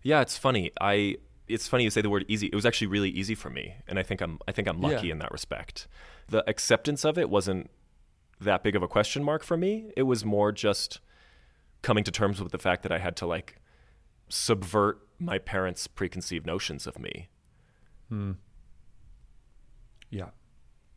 Yeah, 0.02 0.22
it's 0.22 0.38
funny. 0.38 0.72
I 0.82 1.18
it's 1.48 1.68
funny 1.68 1.84
you 1.84 1.90
say 1.92 2.02
the 2.02 2.10
word 2.10 2.26
easy. 2.28 2.48
It 2.48 2.56
was 2.56 2.66
actually 2.66 2.88
really 2.88 3.10
easy 3.10 3.36
for 3.36 3.50
me, 3.50 3.76
and 3.88 4.00
I 4.00 4.04
think 4.04 4.22
I'm 4.22 4.40
I 4.48 4.52
think 4.52 4.68
I'm 4.68 4.82
lucky 4.82 5.08
Yeah. 5.08 5.14
in 5.14 5.20
that 5.20 5.32
respect. 5.32 5.88
The 6.30 6.44
acceptance 6.50 7.06
of 7.06 7.18
it 7.18 7.30
wasn't 7.30 7.70
that 8.42 8.64
big 8.64 8.76
of 8.76 8.84
a 8.84 8.88
question 8.88 9.24
mark 9.24 9.44
for 9.44 9.56
me. 9.58 9.92
It 9.96 10.04
was 10.04 10.26
more 10.26 10.52
just 10.52 11.00
coming 11.84 12.04
to 12.04 12.12
terms 12.12 12.42
with 12.42 12.52
the 12.52 12.58
fact 12.58 12.82
that 12.84 12.92
I 12.92 12.98
had 12.98 13.16
to 13.18 13.28
like 13.28 13.58
subvert 14.30 15.00
my 15.20 15.38
parents' 15.38 15.88
preconceived 15.88 16.46
notions 16.46 16.86
of 16.88 17.00
me. 17.00 17.30
Hmm. 18.10 18.32
Yeah. 20.10 20.30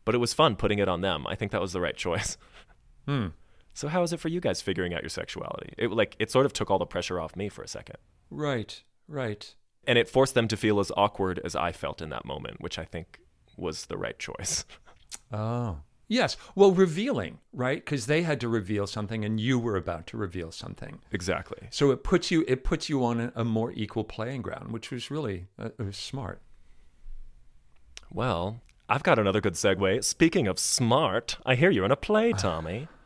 But 0.05 0.15
it 0.15 0.19
was 0.19 0.33
fun 0.33 0.55
putting 0.55 0.79
it 0.79 0.87
on 0.87 1.01
them. 1.01 1.25
I 1.27 1.35
think 1.35 1.51
that 1.51 1.61
was 1.61 1.73
the 1.73 1.81
right 1.81 1.95
choice. 1.95 2.37
Hmm. 3.07 3.27
So 3.73 3.87
how 3.87 4.03
is 4.03 4.13
it 4.13 4.19
for 4.19 4.27
you 4.27 4.39
guys 4.39 4.61
figuring 4.61 4.93
out 4.93 5.01
your 5.01 5.09
sexuality? 5.09 5.73
It 5.75 5.91
like 5.91 6.15
it 6.19 6.29
sort 6.29 6.45
of 6.45 6.53
took 6.53 6.69
all 6.69 6.77
the 6.77 6.85
pressure 6.85 7.19
off 7.19 7.35
me 7.35 7.49
for 7.49 7.63
a 7.63 7.67
second. 7.67 7.97
Right. 8.29 8.83
Right. 9.07 9.55
And 9.87 9.97
it 9.97 10.07
forced 10.07 10.35
them 10.35 10.47
to 10.49 10.55
feel 10.55 10.79
as 10.79 10.91
awkward 10.95 11.39
as 11.43 11.55
I 11.55 11.71
felt 11.71 11.99
in 11.99 12.09
that 12.09 12.25
moment, 12.25 12.61
which 12.61 12.77
I 12.77 12.85
think 12.85 13.19
was 13.57 13.85
the 13.87 13.97
right 13.97 14.17
choice. 14.19 14.65
Oh. 15.33 15.79
Yes. 16.07 16.37
Well, 16.55 16.71
revealing, 16.73 17.39
right? 17.53 17.83
Because 17.83 18.05
they 18.05 18.21
had 18.21 18.39
to 18.41 18.47
reveal 18.47 18.85
something, 18.85 19.25
and 19.25 19.39
you 19.39 19.57
were 19.57 19.75
about 19.77 20.07
to 20.07 20.17
reveal 20.17 20.51
something. 20.51 20.99
exactly. 21.11 21.67
So 21.71 21.89
it 21.91 22.03
puts 22.03 22.29
you 22.29 22.45
it 22.47 22.63
puts 22.63 22.87
you 22.87 23.03
on 23.03 23.19
a, 23.19 23.31
a 23.35 23.43
more 23.43 23.71
equal 23.71 24.03
playing 24.03 24.41
ground, 24.43 24.71
which 24.71 24.91
was 24.91 25.09
really 25.09 25.47
uh, 25.57 25.69
was 25.79 25.97
smart. 25.97 26.41
Well, 28.09 28.61
I've 28.91 29.03
got 29.03 29.19
another 29.19 29.39
good 29.39 29.53
segue. 29.53 30.03
Speaking 30.03 30.47
of 30.47 30.59
smart, 30.59 31.37
I 31.45 31.55
hear 31.55 31.69
you're 31.69 31.85
in 31.85 31.91
a 31.91 31.95
play, 31.95 32.33
Tommy. 32.37 32.89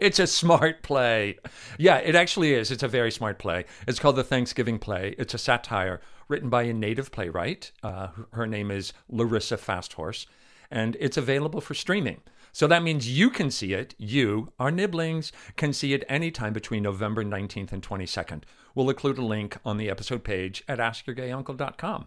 It's 0.00 0.20
a 0.20 0.26
smart 0.26 0.82
play. 0.82 1.38
Yeah, 1.78 1.96
it 1.96 2.14
actually 2.14 2.54
is. 2.54 2.70
It's 2.70 2.82
a 2.84 2.88
very 2.88 3.10
smart 3.10 3.40
play. 3.40 3.64
It's 3.88 3.98
called 3.98 4.16
the 4.16 4.24
Thanksgiving 4.24 4.78
Play. 4.78 5.14
It's 5.18 5.34
a 5.34 5.38
satire 5.38 6.00
written 6.28 6.48
by 6.48 6.62
a 6.62 6.72
native 6.72 7.10
playwright. 7.12 7.72
Uh, 7.82 8.08
her 8.32 8.46
name 8.46 8.70
is 8.70 8.92
Larissa 9.08 9.56
Fasthorse, 9.56 10.26
and 10.70 10.96
it's 10.98 11.16
available 11.16 11.60
for 11.60 11.74
streaming. 11.74 12.20
So 12.52 12.66
that 12.68 12.82
means 12.82 13.16
you 13.16 13.30
can 13.30 13.50
see 13.50 13.74
it. 13.74 13.94
You, 13.98 14.52
our 14.58 14.70
nibblings, 14.70 15.32
can 15.56 15.72
see 15.72 15.92
it 15.92 16.04
anytime 16.08 16.52
between 16.52 16.84
November 16.84 17.24
19th 17.24 17.72
and 17.72 17.82
22nd. 17.82 18.42
We'll 18.74 18.90
include 18.90 19.18
a 19.18 19.24
link 19.24 19.58
on 19.64 19.76
the 19.76 19.90
episode 19.90 20.24
page 20.24 20.64
at 20.68 20.78
askyourgayuncle.com. 20.78 22.06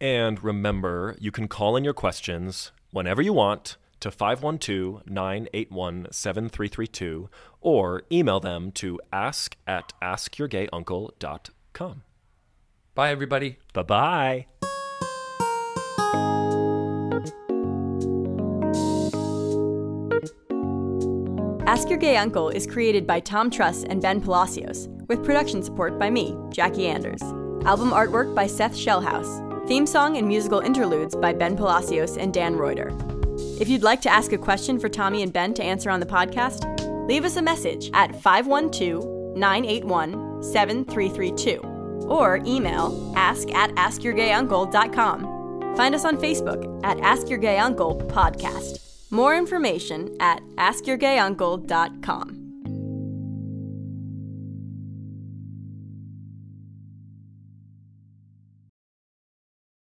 and 0.00 0.42
remember, 0.42 1.16
you 1.20 1.30
can 1.30 1.48
call 1.48 1.76
in 1.76 1.84
your 1.84 1.94
questions 1.94 2.72
whenever 2.90 3.22
you 3.22 3.32
want 3.32 3.76
to 4.00 4.10
512 4.10 5.06
981 5.06 6.08
7332 6.10 7.30
or 7.60 8.02
email 8.10 8.40
them 8.40 8.72
to 8.72 8.98
ask 9.12 9.56
at 9.66 9.92
askyourgayuncle.com. 10.02 12.02
Bye, 12.94 13.10
everybody. 13.10 13.58
Bye 13.72 13.82
bye. 13.82 14.46
Ask 21.64 21.88
Your 21.88 21.98
Gay 21.98 22.16
Uncle 22.16 22.50
is 22.50 22.66
created 22.66 23.06
by 23.06 23.20
Tom 23.20 23.50
Truss 23.50 23.84
and 23.84 24.02
Ben 24.02 24.20
Palacios, 24.20 24.88
with 25.08 25.24
production 25.24 25.62
support 25.62 25.98
by 25.98 26.10
me, 26.10 26.36
Jackie 26.50 26.86
Anders. 26.86 27.22
Album 27.64 27.92
artwork 27.92 28.34
by 28.34 28.46
Seth 28.46 28.74
Shellhouse. 28.74 29.51
Theme 29.66 29.86
song 29.86 30.16
and 30.16 30.26
musical 30.26 30.58
interludes 30.60 31.14
by 31.14 31.32
Ben 31.32 31.56
Palacios 31.56 32.16
and 32.16 32.34
Dan 32.34 32.56
Reuter. 32.56 32.90
If 33.60 33.68
you'd 33.68 33.84
like 33.84 34.00
to 34.02 34.10
ask 34.10 34.32
a 34.32 34.38
question 34.38 34.80
for 34.80 34.88
Tommy 34.88 35.22
and 35.22 35.32
Ben 35.32 35.54
to 35.54 35.62
answer 35.62 35.88
on 35.88 36.00
the 36.00 36.06
podcast, 36.06 36.66
leave 37.06 37.24
us 37.24 37.36
a 37.36 37.42
message 37.42 37.88
at 37.94 38.20
512 38.20 39.36
981 39.36 40.42
7332 40.42 41.60
or 42.08 42.40
email 42.44 43.12
ask 43.16 43.48
at 43.52 43.70
askyourgayuncle.com. 43.70 45.76
Find 45.76 45.94
us 45.94 46.04
on 46.04 46.16
Facebook 46.18 46.84
at 46.84 46.98
Ask 47.00 47.30
Your 47.30 47.38
Gay 47.38 47.58
Uncle 47.58 47.96
Podcast. 48.08 48.80
More 49.10 49.34
information 49.36 50.14
at 50.20 50.42
askyourgayuncle.com. 50.56 52.41